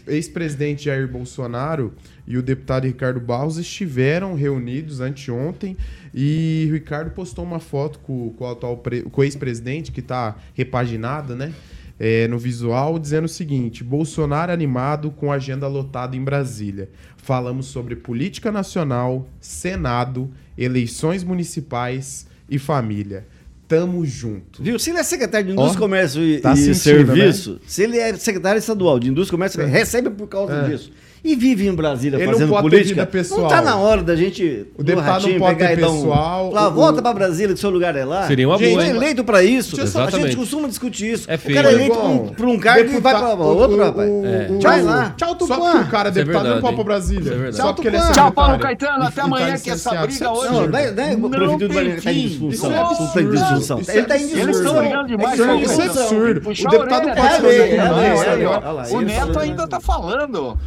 ex-presidente 0.09 0.87
Jair 0.87 1.07
Bolsonaro 1.07 1.93
e 2.27 2.37
o 2.37 2.43
deputado 2.43 2.87
Ricardo 2.87 3.21
Barros 3.21 3.57
estiveram 3.57 4.35
reunidos 4.35 5.01
anteontem 5.01 5.77
e 6.13 6.69
Ricardo 6.73 7.11
postou 7.11 7.45
uma 7.45 7.61
foto 7.61 8.01
com, 8.01 8.31
com 8.31 8.45
o, 8.45 8.49
atual 8.49 8.83
com 9.13 9.21
o 9.21 9.25
ex-presidente, 9.25 9.93
que 9.93 10.01
está 10.01 10.37
repaginada, 10.55 11.37
né? 11.37 11.55
é, 11.99 12.27
no 12.29 12.39
visual, 12.39 12.99
dizendo 12.99 13.25
o 13.25 13.29
seguinte: 13.29 13.85
Bolsonaro 13.85 14.53
animado 14.53 15.11
com 15.11 15.33
agenda 15.33 15.67
lotada 15.67 16.17
em 16.17 16.23
Brasília. 16.23 16.91
Falamos 17.17 17.67
sobre 17.67 17.97
política 17.97 18.51
nacional, 18.53 19.29
Senado, 19.41 20.31
eleições 20.57 21.25
municipais 21.25 22.27
e 22.49 22.59
família. 22.59 23.27
Tamo 23.67 24.05
junto. 24.05 24.63
Viu? 24.63 24.79
Se 24.79 24.91
ele 24.91 24.99
é 24.99 25.03
secretário 25.03 25.47
de 25.47 25.53
Indústria, 25.53 25.79
Ó, 25.79 25.81
Comércio 25.81 26.23
e, 26.23 26.39
tá 26.41 26.53
e 26.53 26.57
sentindo, 26.57 26.75
Serviço, 26.77 27.61
se 27.67 27.83
ele 27.83 27.99
é 27.99 28.15
secretário 28.15 28.59
estadual 28.59 28.99
de 28.99 29.09
Indústria, 29.09 29.37
Comércio, 29.37 29.61
É. 29.61 29.65
recebe 29.67 30.11
por 30.11 30.29
causa 30.29 30.53
É. 30.55 30.69
disso. 30.69 30.93
E 31.25 31.35
vive 31.35 31.67
em 31.67 31.75
Brasília 31.75 32.17
Ele 32.19 32.27
não 32.27 32.33
fazendo 32.35 32.51
ter 32.55 32.61
política. 32.61 32.89
vida 32.97 33.07
pessoal. 33.07 33.41
Não 33.43 33.49
tá 33.49 33.63
na 33.63 33.77
hora 33.77 34.03
da 34.03 34.15
gente. 34.15 34.67
O 34.77 34.83
deputado 34.85 35.23
do 35.23 35.29
não 35.33 35.39
pode 35.39 35.57
pegar 35.57 35.69
ter 35.71 35.81
dar 35.81 35.89
um- 35.91 35.95
pessoal, 36.03 36.51
Lá, 36.53 36.69
o- 36.69 36.73
volta 36.73 36.99
o- 37.01 37.03
pra 37.03 37.15
Brasília, 37.15 37.55
que 37.55 37.61
seu 37.61 37.71
lugar 37.71 37.97
é 37.97 38.05
lá. 38.05 38.27
Seria 38.27 38.47
uma 38.47 38.59
Gente, 38.59 38.69
boa, 38.73 38.81
Foi 38.83 38.91
hein? 38.91 38.97
eleito 38.97 39.25
pra 39.25 39.43
isso. 39.43 39.71
Só- 39.75 39.83
A 39.83 39.87
gente 39.87 39.97
Exatamente. 39.97 40.37
costuma 40.37 40.69
discutir 40.69 41.13
isso. 41.13 41.31
É 41.31 41.37
o 41.37 41.39
feio. 41.39 41.55
cara 41.57 41.71
é 41.71 41.73
eleito 41.73 41.95
pra 41.97 42.47
um, 42.47 42.51
um 42.51 42.59
cargo 42.59 42.91
e 42.91 43.01
vai 43.01 43.01
pra 43.01 43.13
deputado- 43.13 43.41
outro, 43.43 43.77
o- 43.77 43.81
rapaz. 43.85 44.11
o- 44.11 44.27
É. 44.27 44.49
o- 44.51 44.61
Vai 44.61 44.83
lá. 44.83 45.15
Tchau, 45.17 45.29
Só 45.31 45.35
Tupã. 45.35 45.57
porque 45.57 45.79
o 45.79 45.87
cara 45.91 46.09
é 46.09 46.11
é 46.11 46.13
deputado, 46.13 46.45
ele 46.45 46.55
não 46.57 46.61
pode 46.61 46.73
hein? 46.73 46.77
Brasília. 46.85 47.49
É. 47.49 47.53
Só 47.53 47.73
ele 47.89 47.97
é 47.97 48.01
Tchau. 48.13 48.33
Paulo 48.33 48.59
Caetano, 48.59 49.03
até 49.05 49.11
tá 49.15 49.23
amanhã 49.23 49.57
que 49.59 49.71
essa 49.71 49.91
briga 50.07 50.25
é 50.27 50.29
hoje- 50.29 50.53
Não, 50.53 50.71
daí, 50.71 50.93
Não 51.17 51.55
o 51.55 51.59
tem 51.59 51.69
vai 51.69 52.01
tá 52.03 52.13
em 52.13 52.21
disfunção. 52.29 52.71
É 52.71 52.77
Não 52.77 52.89
disfunção. 52.91 53.81
É 53.89 53.97
Ele 53.97 54.07
tá 54.07 54.19
em 54.19 54.25
absurdo. 54.25 54.43
Eles 54.43 54.57
estão 54.57 54.73
disfunção. 54.75 54.75
brigando 54.77 55.09
demais. 55.09 55.35
Isso 55.35 55.43
é- 55.43 55.85
é 55.85 55.89
absurdo. 55.89 56.41
Puxar 56.43 56.69
O 56.69 56.71
deputado 56.71 57.07
não 57.09 57.15
pode 57.15 57.29
não, 57.77 58.73
lá, 58.75 58.83
O 58.91 59.01
ele 59.01 59.05
Neto 59.07 59.39
ainda 59.39 59.67
tá 59.69 59.81
falando. 59.81 60.59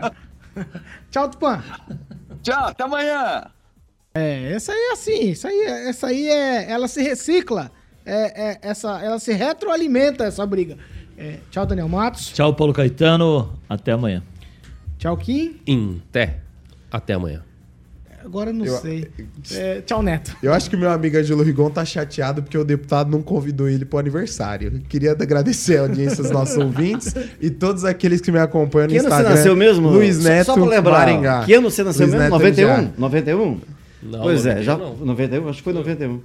Tchau, 1.10 1.28
Tupã. 1.30 1.62
Tchau, 2.42 2.66
até 2.66 2.84
amanhã. 2.84 3.44
É, 4.14 4.52
essa 4.52 4.72
aí 4.72 4.78
é 4.78 4.92
assim, 4.92 5.30
essa 5.32 5.48
aí, 5.48 5.58
é- 5.60 5.88
essa 5.88 6.06
aí 6.06 6.28
é, 6.28 6.70
ela 6.70 6.86
se 6.86 7.02
recicla, 7.02 7.70
é, 8.06 8.50
é, 8.52 8.58
essa, 8.62 9.00
ela 9.02 9.18
se 9.18 9.32
retroalimenta 9.32 10.24
essa 10.24 10.46
briga. 10.46 10.78
É, 11.18 11.38
tchau, 11.50 11.64
Daniel 11.66 11.88
Matos. 11.88 12.28
Tchau, 12.28 12.54
Paulo 12.54 12.72
Caetano. 12.72 13.58
Até 13.68 13.92
amanhã. 13.92 14.22
Tchau, 14.98 15.16
Kim. 15.16 15.60
Em 15.66 16.02
té. 16.12 16.38
Até 16.90 17.14
amanhã. 17.14 17.42
Agora 18.24 18.50
eu 18.50 18.54
não 18.54 18.64
Eu- 18.64 18.78
sei. 18.78 19.06
É, 19.52 19.80
tchau, 19.82 20.02
Neto. 20.02 20.34
Eu 20.42 20.52
acho 20.54 20.70
que 20.70 20.76
o 20.76 20.78
meu 20.78 20.90
amigo 20.90 21.16
Angelo 21.18 21.42
Rigon 21.42 21.68
tá 21.70 21.84
chateado 21.84 22.42
porque 22.42 22.56
o 22.56 22.64
deputado 22.64 23.10
não 23.10 23.20
convidou 23.22 23.68
ele 23.68 23.84
pro 23.84 23.98
aniversário. 23.98 24.80
Queria 24.88 25.12
agradecer 25.12 25.76
a 25.78 25.82
audiência 25.82 26.22
dos 26.22 26.32
nossos 26.32 26.56
ouvintes 26.62 27.14
e 27.40 27.50
todos 27.50 27.84
aqueles 27.84 28.20
que 28.20 28.32
me 28.32 28.38
acompanham 28.38 28.86
no 28.86 28.92
Que 28.92 28.98
ano 28.98 29.08
você 29.08 29.14
Instagram. 29.14 29.34
nasceu 29.36 29.56
mesmo? 29.56 29.88
Luiz 29.90 30.24
Neto, 30.24 30.46
Só 30.46 30.54
pra 30.54 30.64
lembrar. 30.64 30.98
Maringá. 31.06 31.44
Que 31.44 31.54
ano 31.54 31.70
você 31.70 31.84
nasceu 31.84 32.06
Luiz 32.06 32.12
mesmo? 32.14 32.22
Neto 32.24 32.32
91? 32.32 32.70
Aguiar. 32.72 32.92
91? 32.96 33.60
Não, 34.02 34.20
pois 34.22 34.46
é, 34.46 34.54
91 34.56 34.62
já. 34.64 34.76
não. 34.78 34.96
91? 35.06 35.48
Acho 35.48 35.58
que 35.58 35.64
foi 35.64 35.72
91. 35.74 36.20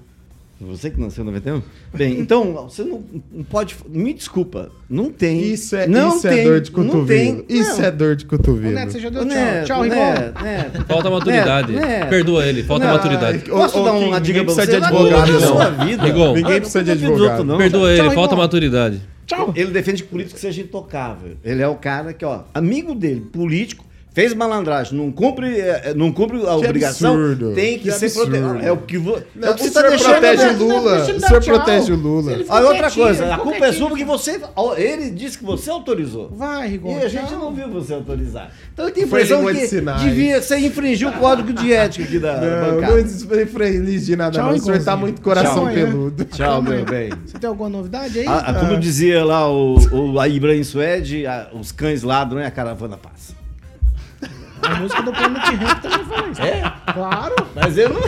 Você 0.62 0.89
que 0.89 0.99
nasceu 0.99 1.24
em 1.24 1.28
91? 1.28 1.62
Bem, 1.93 2.20
então, 2.20 2.53
você 2.68 2.84
não, 2.84 3.01
não 3.32 3.43
pode. 3.45 3.78
Me 3.88 4.14
desculpa, 4.14 4.70
não 4.89 5.10
tem. 5.10 5.39
Isso 5.41 5.74
é, 5.74 5.88
não 5.88 6.10
isso 6.18 6.28
tem, 6.28 6.39
é 6.39 6.43
dor 6.43 6.60
de 6.60 6.72
não 6.72 6.84
cotovelo. 6.86 7.07
tem, 7.07 7.45
isso 7.47 7.78
não. 7.80 7.86
é 7.88 7.91
dor 7.91 8.16
de 8.18 8.26
cotovelo. 8.26 8.68
Ô, 8.74 8.76
Neto, 8.76 8.91
você 8.91 8.99
já 8.99 9.10
deu 9.10 9.22
tchau. 9.26 9.36
Neto, 9.38 9.66
tchau, 9.68 9.82
Rigon. 9.84 9.95
Neto, 9.95 10.43
Neto. 10.43 10.86
Falta 10.86 11.10
maturidade. 11.10 11.72
Neto, 11.72 11.88
Neto. 11.88 12.10
Perdoa 12.10 12.45
ele, 12.45 12.64
falta 12.64 12.86
Não, 12.86 12.93
maturidade. 12.93 13.39
Posso 13.49 13.84
dar 13.86 13.93
uma 13.93 14.20
dica 14.20 14.39
ninguém 14.39 14.45
pra 14.45 14.53
precisa 14.66 14.66
você? 14.66 14.72
de 14.72 14.80
Não 14.80 14.86
é 14.86 15.14
advogado, 15.22 15.32
não. 15.32 15.47
sua 15.47 15.70
vida. 15.86 16.03
Rigon. 16.03 16.34
Ninguém 16.36 16.57
Ah, 16.57 16.62
precisa 16.62 16.80
não 16.80 16.84
de 16.86 16.91
advogado. 16.91 17.22
outro, 17.30 17.43
não. 17.45 17.57
Perdoa 17.57 17.95
Tchau, 17.95 18.05
ele, 18.05 18.16
falta 18.16 18.36
maturidade. 18.36 19.01
Tchau. 19.26 19.53
Ele 19.55 19.72
defende 19.72 20.03
que 20.03 20.10
político 20.10 20.38
seja 20.39 20.62
intocável. 20.62 21.38
Ele 21.41 21.62
é 21.62 21.68
o 21.70 21.76
cara 21.76 22.12
que, 22.14 22.26
ó, 22.26 22.41
amigo 22.53 22.93
dele, 22.93 23.22
político, 23.22 23.86
fez 24.20 24.34
malandragem, 24.34 24.97
não 24.97 25.11
cumpre, 25.13 25.59
eh, 25.61 25.93
não 25.95 26.11
cumpre 26.11 26.45
a 26.45 26.53
obrigação, 26.55 27.13
absurdo. 27.15 27.53
tem 27.53 27.78
que, 27.78 27.86
Que 27.86 27.91
absurdo. 27.91 28.32
protegido. 28.38 28.65
É 28.67 28.72
o 28.72 28.78
que, 28.78 28.97
vo... 28.97 29.17
Não, 29.34 29.47
é 29.47 29.51
o 29.51 29.55
que 29.55 29.63
você 29.63 29.72
tá 29.72 29.80
senhor 29.80 29.89
deixando. 29.91 30.11
protege 30.20 30.43
né? 30.43 30.51
o 30.51 30.57
Lula. 30.57 30.97
O 31.01 31.05
senhor 31.20 31.43
protege 31.45 31.91
o 31.93 31.95
Lula. 31.95 32.32
Olha, 32.49 32.67
outra 32.67 32.91
coisa, 32.91 33.34
a 33.34 33.38
culpa 33.38 33.65
é 33.65 33.72
sua 33.72 33.88
porque 33.88 34.03
você. 34.03 34.41
Ele 34.78 35.09
disse 35.11 35.38
que 35.38 35.45
você 35.45 35.70
autorizou. 35.70 36.30
Vai, 36.36 36.67
Rigon. 36.67 36.99
E 36.99 37.05
a 37.05 37.07
gente 37.07 37.32
não 37.32 37.53
viu 37.53 37.70
você 37.70 37.93
autorizar. 37.93 38.51
Então 38.74 38.88
eu 38.88 38.91
tenho 38.93 39.05
a 39.07 39.09
Foi 39.09 39.22
impressão 39.24 39.45
de 39.53 39.67
que 39.67 40.03
devia 40.09 40.41
você 40.41 40.57
infringir 40.57 41.07
o 41.07 41.13
código 41.13 41.53
de 41.53 41.72
ética 41.72 42.03
aqui 42.03 42.20
da 42.20 42.34
Não, 42.41 42.76
bancada. 42.76 42.97
não 42.97 43.99
de 43.99 44.15
nada, 44.17 44.32
Tchau, 44.38 44.47
não. 44.47 44.55
O 44.55 44.59
senhor 44.59 44.84
tá 44.84 44.97
muito 44.97 45.22
coração 45.22 45.63
Tchau. 45.65 45.74
peludo. 45.74 46.26
Tchau, 46.26 46.61
meu 46.61 46.84
bem. 46.84 47.09
Você 47.26 47.39
tem 47.39 47.47
alguma 47.47 47.70
novidade 47.70 48.20
aí? 48.20 48.28
A- 48.28 48.38
a- 48.39 48.53
como 48.53 48.78
dizia 48.78 49.24
lá 49.24 49.49
o, 49.49 49.76
o 49.93 50.20
a 50.20 50.28
Ibrahim 50.28 50.63
Suede, 50.63 51.26
a- 51.26 51.47
os 51.53 51.72
cães 51.72 52.03
ladram 52.03 52.41
e 52.41 52.45
a 52.45 52.51
caravana 52.51 52.97
passa. 52.97 53.39
A 54.62 54.76
música 54.80 55.01
do 55.01 55.12
Planet 55.12 55.43
Ramp 55.55 55.82
também 55.82 56.05
fala 56.05 56.30
isso. 56.30 56.41
É? 56.41 56.74
Claro. 56.93 57.36
Mas 57.55 57.78
eu 57.78 57.89
não. 57.89 58.01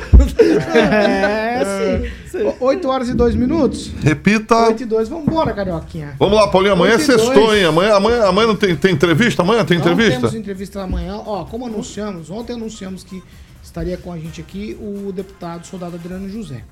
É, 0.73 2.11
sim. 2.29 2.37
O- 2.59 2.65
8 2.65 2.87
horas 2.87 3.09
e 3.09 3.13
2 3.13 3.35
minutos. 3.35 3.91
Repita. 4.01 4.55
8 4.67 4.83
e 4.83 4.85
2. 4.85 5.09
Vambora, 5.09 5.53
Carioquinha. 5.53 6.15
Vamos 6.19 6.35
lá, 6.37 6.47
Paulinho. 6.47 6.73
Amanhã 6.73 6.93
é 6.95 6.99
sextou, 6.99 7.55
hein? 7.55 7.65
Amanhã, 7.65 7.95
amanhã, 7.95 8.25
amanhã 8.25 8.47
não 8.47 8.55
tem, 8.55 8.75
tem 8.75 8.93
entrevista? 8.93 9.41
Amanhã 9.41 9.65
tem 9.65 9.77
Não 9.77 9.85
entrevista? 9.91 10.19
temos 10.21 10.35
entrevista 10.35 10.81
amanhã. 10.81 11.15
Ó, 11.25 11.45
como 11.45 11.65
anunciamos, 11.65 12.29
ontem 12.29 12.53
anunciamos 12.53 13.03
que 13.03 13.21
estaria 13.63 13.97
com 13.97 14.11
a 14.11 14.17
gente 14.17 14.41
aqui 14.41 14.77
o 14.79 15.11
deputado 15.11 15.65
soldado 15.65 15.95
Adriano 15.95 16.29
José. 16.29 16.63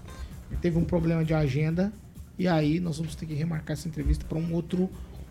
Ele 0.51 0.59
teve 0.61 0.77
um 0.77 0.84
problema 0.84 1.23
de 1.23 1.34
agenda 1.34 1.91
e 2.38 2.47
aí 2.47 2.80
nós 2.80 2.97
vamos 2.97 3.15
ter 3.15 3.25
que 3.25 3.34
remarcar 3.34 3.73
essa 3.73 3.88
entrevista 3.88 4.25
para 4.27 4.38
um 4.38 4.53
outro 4.53 4.89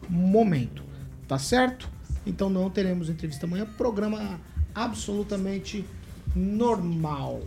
momento. 0.08 0.82
Tá 1.26 1.38
certo? 1.38 1.88
Então 2.28 2.48
não 2.50 2.68
teremos 2.70 3.08
entrevista 3.08 3.46
amanhã. 3.46 3.66
Programa 3.76 4.38
absolutamente 4.74 5.84
normal. 6.36 7.40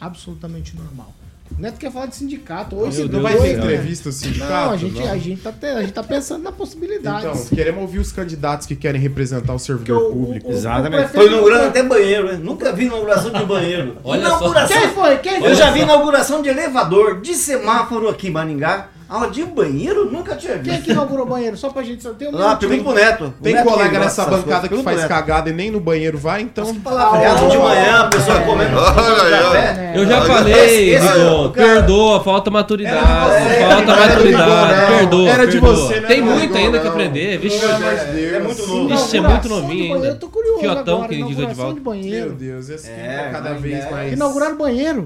Absolutamente 0.00 0.76
normal. 0.76 1.12
O 1.58 1.60
Neto 1.60 1.78
quer 1.78 1.90
falar 1.90 2.06
de 2.06 2.14
sindicato. 2.14 2.76
Hoje 2.76 3.08
não 3.08 3.22
vai 3.22 3.36
ter 3.36 3.56
entrevista. 3.58 4.12
Sindicato, 4.12 4.52
Não, 4.52 4.70
a 4.70 4.76
gente, 4.76 4.94
não. 5.00 5.10
A, 5.10 5.18
gente 5.18 5.42
tá, 5.42 5.50
te- 5.50 5.66
a 5.66 5.80
gente 5.80 5.92
tá 5.92 6.02
pensando 6.04 6.44
na 6.44 6.52
possibilidade. 6.52 7.26
Então, 7.26 7.44
queremos 7.46 7.80
ouvir 7.82 7.98
os 7.98 8.12
candidatos 8.12 8.68
que 8.68 8.76
querem 8.76 9.00
representar 9.00 9.52
o 9.52 9.58
servidor 9.58 10.00
o- 10.00 10.12
público. 10.12 10.46
o- 10.48 10.50
o- 10.52 10.54
Exatamente. 10.54 11.08
Foi 11.08 11.26
inaugurando 11.26 11.64
até 11.66 11.82
banheiro, 11.82 12.28
né? 12.28 12.34
Nunca 12.40 12.72
vi 12.72 12.84
inauguração 12.84 13.32
de 13.32 13.44
banheiro. 13.44 13.96
Olha 14.04 14.20
inauguração. 14.20 14.80
Quem 14.80 14.88
foi? 14.90 15.18
Quem 15.18 15.40
foi? 15.40 15.50
Eu 15.50 15.54
já 15.56 15.72
vi 15.72 15.80
inauguração 15.80 16.40
de 16.40 16.48
elevador, 16.50 17.20
de 17.20 17.34
semáforo 17.34 18.08
aqui 18.08 18.28
em 18.28 18.30
Maringá. 18.30 18.88
Ah, 19.12 19.26
de 19.26 19.44
banheiro 19.44 20.08
nunca 20.08 20.36
tinha 20.36 20.56
Quem 20.58 20.72
é 20.72 20.76
visto. 20.76 20.84
que 20.84 20.92
inaugurou 20.92 21.26
banheiro? 21.26 21.56
Só 21.56 21.68
pra 21.70 21.82
gente 21.82 22.00
saber. 22.00 22.16
Tem 22.26 22.28
um 22.32 22.38
Ah, 22.46 22.54
pergunta 22.54 22.82
pro 22.84 22.92
Neto. 22.94 23.34
Tem 23.42 23.54
Neto 23.54 23.68
colega 23.68 23.98
nessa 23.98 24.24
bancada 24.24 24.68
que 24.68 24.82
faz 24.84 25.04
cagada 25.06 25.50
e 25.50 25.52
nem 25.52 25.68
no 25.70 25.80
banheiro 25.80 26.16
vai, 26.16 26.42
então. 26.42 26.72
Palavreado 26.76 27.48
de 27.48 27.58
manhã, 27.58 28.00
a 28.02 28.04
pessoa 28.06 28.36
É. 28.38 28.44
comendo 28.44 28.76
café. 28.76 29.92
Eu 29.96 30.06
já 30.06 30.22
falei, 30.22 30.96
Rigon, 30.98 31.50
cara- 31.50 31.68
perdoa, 31.74 32.20
falta 32.22 32.50
maturidade. 32.50 32.96
É, 32.96 33.68
falta 33.68 33.96
maturidade, 33.96 34.86
perdoa. 34.96 35.28
Era 35.28 35.46
de 35.46 35.58
você, 35.58 36.00
né, 36.00 36.06
Tem 36.08 36.22
muito 36.22 36.56
ainda 36.56 36.78
que 36.78 36.86
aprender. 36.86 37.38
Vixe, 37.38 37.58
Pelo 37.58 37.72
amor 37.74 37.94
de 37.96 38.04
Deus. 38.12 38.32
É 38.34 38.40
muito 38.40 38.66
novo. 38.66 38.94
Ixi, 38.94 39.16
é 39.16 39.20
muito 39.20 39.48
novinho 39.48 39.94
ainda. 39.96 40.06
Eu 40.06 40.16
tô 40.18 40.28
curioso 40.28 40.60
Fiotão, 40.60 41.08
que 41.08 41.22
diz 41.24 41.38
Edivaldo. 41.38 41.74
de 41.74 41.80
banheiro. 41.80 42.26
Meu 42.28 42.36
Deus, 42.36 42.68
esse 42.68 42.88
É, 42.90 43.28
tá 43.32 43.38
cada 43.40 43.54
vez 43.54 43.84
é. 43.84 43.90
mais. 43.90 44.12
Inauguraram 44.12 44.56
banheiro. 44.56 45.04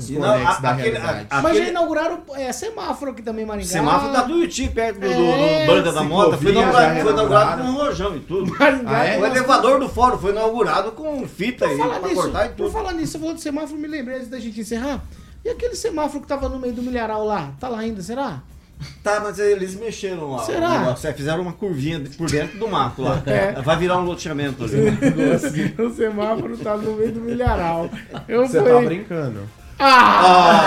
Mas 1.43 1.57
já 1.57 1.65
inauguraram 1.65 2.19
é, 2.37 2.53
semáforo 2.53 3.13
aqui 3.13 3.23
também 3.23 3.47
Maringá. 3.47 3.67
Semáforo 4.01 4.13
da 4.13 4.23
Tuiuti, 4.23 4.69
perto 4.69 5.01
do, 5.01 5.09
do, 5.09 5.23
É, 5.25 5.67
do 5.67 5.73
Banca 5.73 5.93
da 5.93 6.03
Mota. 6.03 6.37
Foi 6.39 6.51
inaugurado, 6.51 7.01
foi 7.01 7.13
inaugurado 7.13 7.63
com 7.63 7.69
um 7.69 7.75
rojão 7.75 8.17
e 8.17 8.21
tudo. 8.21 8.55
Ah, 8.87 9.05
é? 9.05 9.19
O 9.19 9.27
elevador 9.27 9.81
do 9.81 9.89
fórum 9.89 10.19
foi 10.19 10.33
inaugurado 10.33 10.93
com 10.93 11.27
fita 11.27 11.67
aí 11.67 11.77
Por 11.77 11.83
falar 11.87 12.01
pra 12.01 12.09
nisso, 12.09 12.23
cortar 12.23 12.45
e 12.45 12.49
por 12.49 12.57
tudo. 12.57 12.71
falar 12.71 12.93
nisso, 12.93 13.13
você 13.13 13.19
falou 13.19 13.35
de 13.35 13.41
semáforo, 13.41 13.79
me 13.81 13.89
lembrei 13.89 14.17
antes 14.17 14.29
da 14.29 14.39
gente 14.39 14.61
encerrar. 14.61 15.03
E 15.45 15.49
aquele 15.49 15.75
semáforo 15.75 16.21
que 16.23 16.27
tava 16.27 16.49
no 16.49 16.59
meio 16.59 16.73
do 16.73 16.83
milharal 16.83 17.25
lá? 17.25 17.53
Tá 17.61 17.69
lá 17.69 17.79
ainda, 17.79 18.03
será? 18.03 18.43
Tá, 19.03 19.21
mas 19.21 19.39
eles 19.39 19.75
mexeram 19.75 20.33
lá. 20.33 20.43
Será? 20.43 20.97
É, 21.03 21.13
Fizeram 21.13 21.43
uma 21.43 21.53
curvinha 21.53 22.03
por 22.17 22.31
dentro 22.31 22.59
do 22.59 22.69
mato 22.69 23.03
lá. 23.03 23.23
É. 23.27 23.53
Vai 23.63 23.77
virar 23.77 23.99
um 23.99 24.05
loteamento 24.05 24.65
ali. 24.65 24.79
o 25.79 25.91
semáforo 25.95 26.57
tá 26.57 26.77
no 26.77 26.95
meio 26.95 27.13
do 27.13 27.21
milharal. 27.21 27.89
Eu 28.27 28.47
Você 28.47 28.61
fui... 28.61 28.71
tá 28.71 28.81
brincando. 28.81 29.41
Ah! 29.79 30.61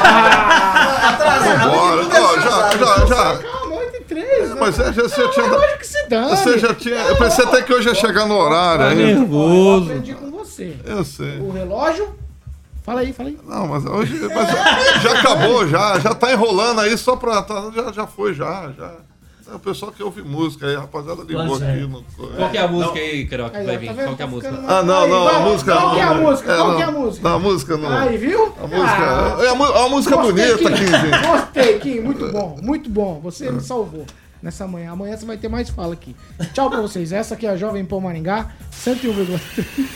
Bora, 1.69 2.21
ó, 2.21 2.39
já, 2.39 2.77
já, 2.77 3.05
já. 3.05 3.37
Calma, 3.37 3.75
8 3.77 3.95
e 3.95 4.01
3. 4.03 4.53
Mas 4.59 4.79
é, 4.79 4.93
já, 4.93 5.03
você 5.03 5.27
tinha. 5.29 5.45
Lógico 5.47 5.79
que 5.79 5.87
se 5.87 6.07
dane. 6.07 6.29
Você 6.29 6.59
já 6.59 6.73
tinha. 6.73 6.95
Eu 6.95 7.15
pensei 7.15 7.45
até 7.45 7.61
que 7.61 7.73
hoje 7.73 7.87
ia 7.89 7.95
chegar 7.95 8.25
no 8.25 8.35
horário 8.37 8.85
Tá. 8.85 8.91
Eu 8.91 8.95
nervoso. 8.95 9.85
aprendi 9.91 10.13
com 10.13 10.31
você. 10.31 10.75
Eu 10.85 11.03
sei. 11.03 11.39
O 11.39 11.51
relógio... 11.51 12.15
Fala 12.83 13.01
aí, 13.01 13.11
fala 13.11 13.27
aí. 13.29 13.37
Não, 13.45 13.67
mas 13.67 13.85
hoje. 13.85 14.17
Mas 14.33 15.01
já 15.01 15.19
acabou, 15.19 15.67
já. 15.67 15.99
Já 15.99 16.15
tá 16.15 16.31
enrolando 16.31 16.79
aí 16.79 16.97
só 16.97 17.17
pra. 17.17 17.41
tá- 17.41 17.69
já, 17.75 17.91
já 17.91 18.07
foi, 18.07 18.33
já. 18.33 18.71
já. 18.77 18.91
É 19.49 19.55
o 19.55 19.59
pessoal 19.59 19.93
que 19.93 20.03
ouve 20.03 20.21
música 20.21 20.67
aí, 20.67 20.75
rapaziada 20.75 21.23
ligou 21.23 21.55
aqui. 21.55 21.87
No... 21.87 22.03
Qual 22.35 22.49
que 22.49 22.57
é 22.57 22.61
a 22.61 22.67
música 22.67 22.99
aí, 22.99 23.25
Carioca, 23.25 23.51
que 23.51 23.57
Aí, 23.57 23.65
vai 23.65 23.77
vir? 23.77 23.87
tá? 23.87 24.03
Qual 24.03 24.15
que 24.15 24.21
é 24.21 24.25
a 24.25 24.27
Tá 24.27 24.27
música? 24.27 24.63
Ah, 24.67 24.83
não, 24.83 25.03
Aí, 25.03 25.09
não, 25.09 25.23
vai, 25.23 25.35
a 25.35 25.39
música. 25.39 25.73
Qual 25.73 25.93
que 25.93 25.99
é 25.99 26.03
a 26.03 26.13
não, 26.13 26.21
música? 26.23 26.55
Qual 26.55 26.67
não, 26.67 26.75
que 26.75 26.81
é 26.81 26.85
a 26.85 26.91
música? 26.91 27.29
Não, 27.29 27.35
a 27.35 27.39
música 27.39 27.77
não. 27.77 27.97
Aí, 27.97 28.17
viu? 28.17 28.45
A 28.61 28.67
música. 28.67 29.37
Ah, 29.37 29.37
É 29.45 29.51
uma, 29.53 29.65
é 29.67 29.79
uma 29.79 29.89
música 29.89 30.17
bonita, 30.17 30.57
Kim. 30.57 30.69
15. 30.69 31.27
Gostei, 31.27 31.79
Kim. 31.79 31.99
Muito 32.01 32.29
bom, 32.29 32.57
muito 32.61 32.89
bom. 32.89 33.21
Você 33.23 33.49
me 33.49 33.61
salvou 33.61 34.05
nessa 34.43 34.67
manhã. 34.67 34.91
Amanhã 34.91 35.15
você 35.15 35.25
vai 35.25 35.37
ter 35.37 35.47
mais 35.47 35.69
fala 35.69 35.93
aqui. 35.93 36.13
Tchau 36.53 36.69
pra 36.69 36.81
vocês. 36.81 37.13
Essa 37.13 37.35
aqui 37.35 37.47
é 37.47 37.49
a 37.49 37.55
Jovem 37.55 37.85
Pão 37.85 38.01
Maringá, 38.01 38.51
101,3. 38.73 39.87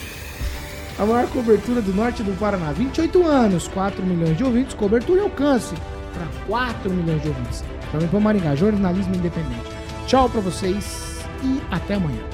A 0.97 1.05
maior 1.05 1.27
cobertura 1.27 1.81
do 1.81 1.93
norte 1.93 2.23
do 2.23 2.37
Paraná. 2.39 2.71
28 2.71 3.25
anos, 3.25 3.67
4 3.67 4.01
milhões 4.01 4.37
de 4.37 4.43
ouvintes. 4.45 4.73
Cobertura 4.75 5.19
e 5.19 5.23
alcance 5.23 5.75
para 6.11 6.27
4 6.47 6.89
milhões 6.89 7.21
de 7.21 7.29
ouvintes. 7.29 7.63
Jovem 7.91 8.07
Pão 8.07 8.19
Maringá, 8.19 8.55
jornalismo 8.55 9.15
independente. 9.15 9.69
Tchau 10.07 10.29
pra 10.29 10.41
vocês 10.41 11.25
e 11.43 11.61
até 11.71 11.95
amanhã. 11.95 12.31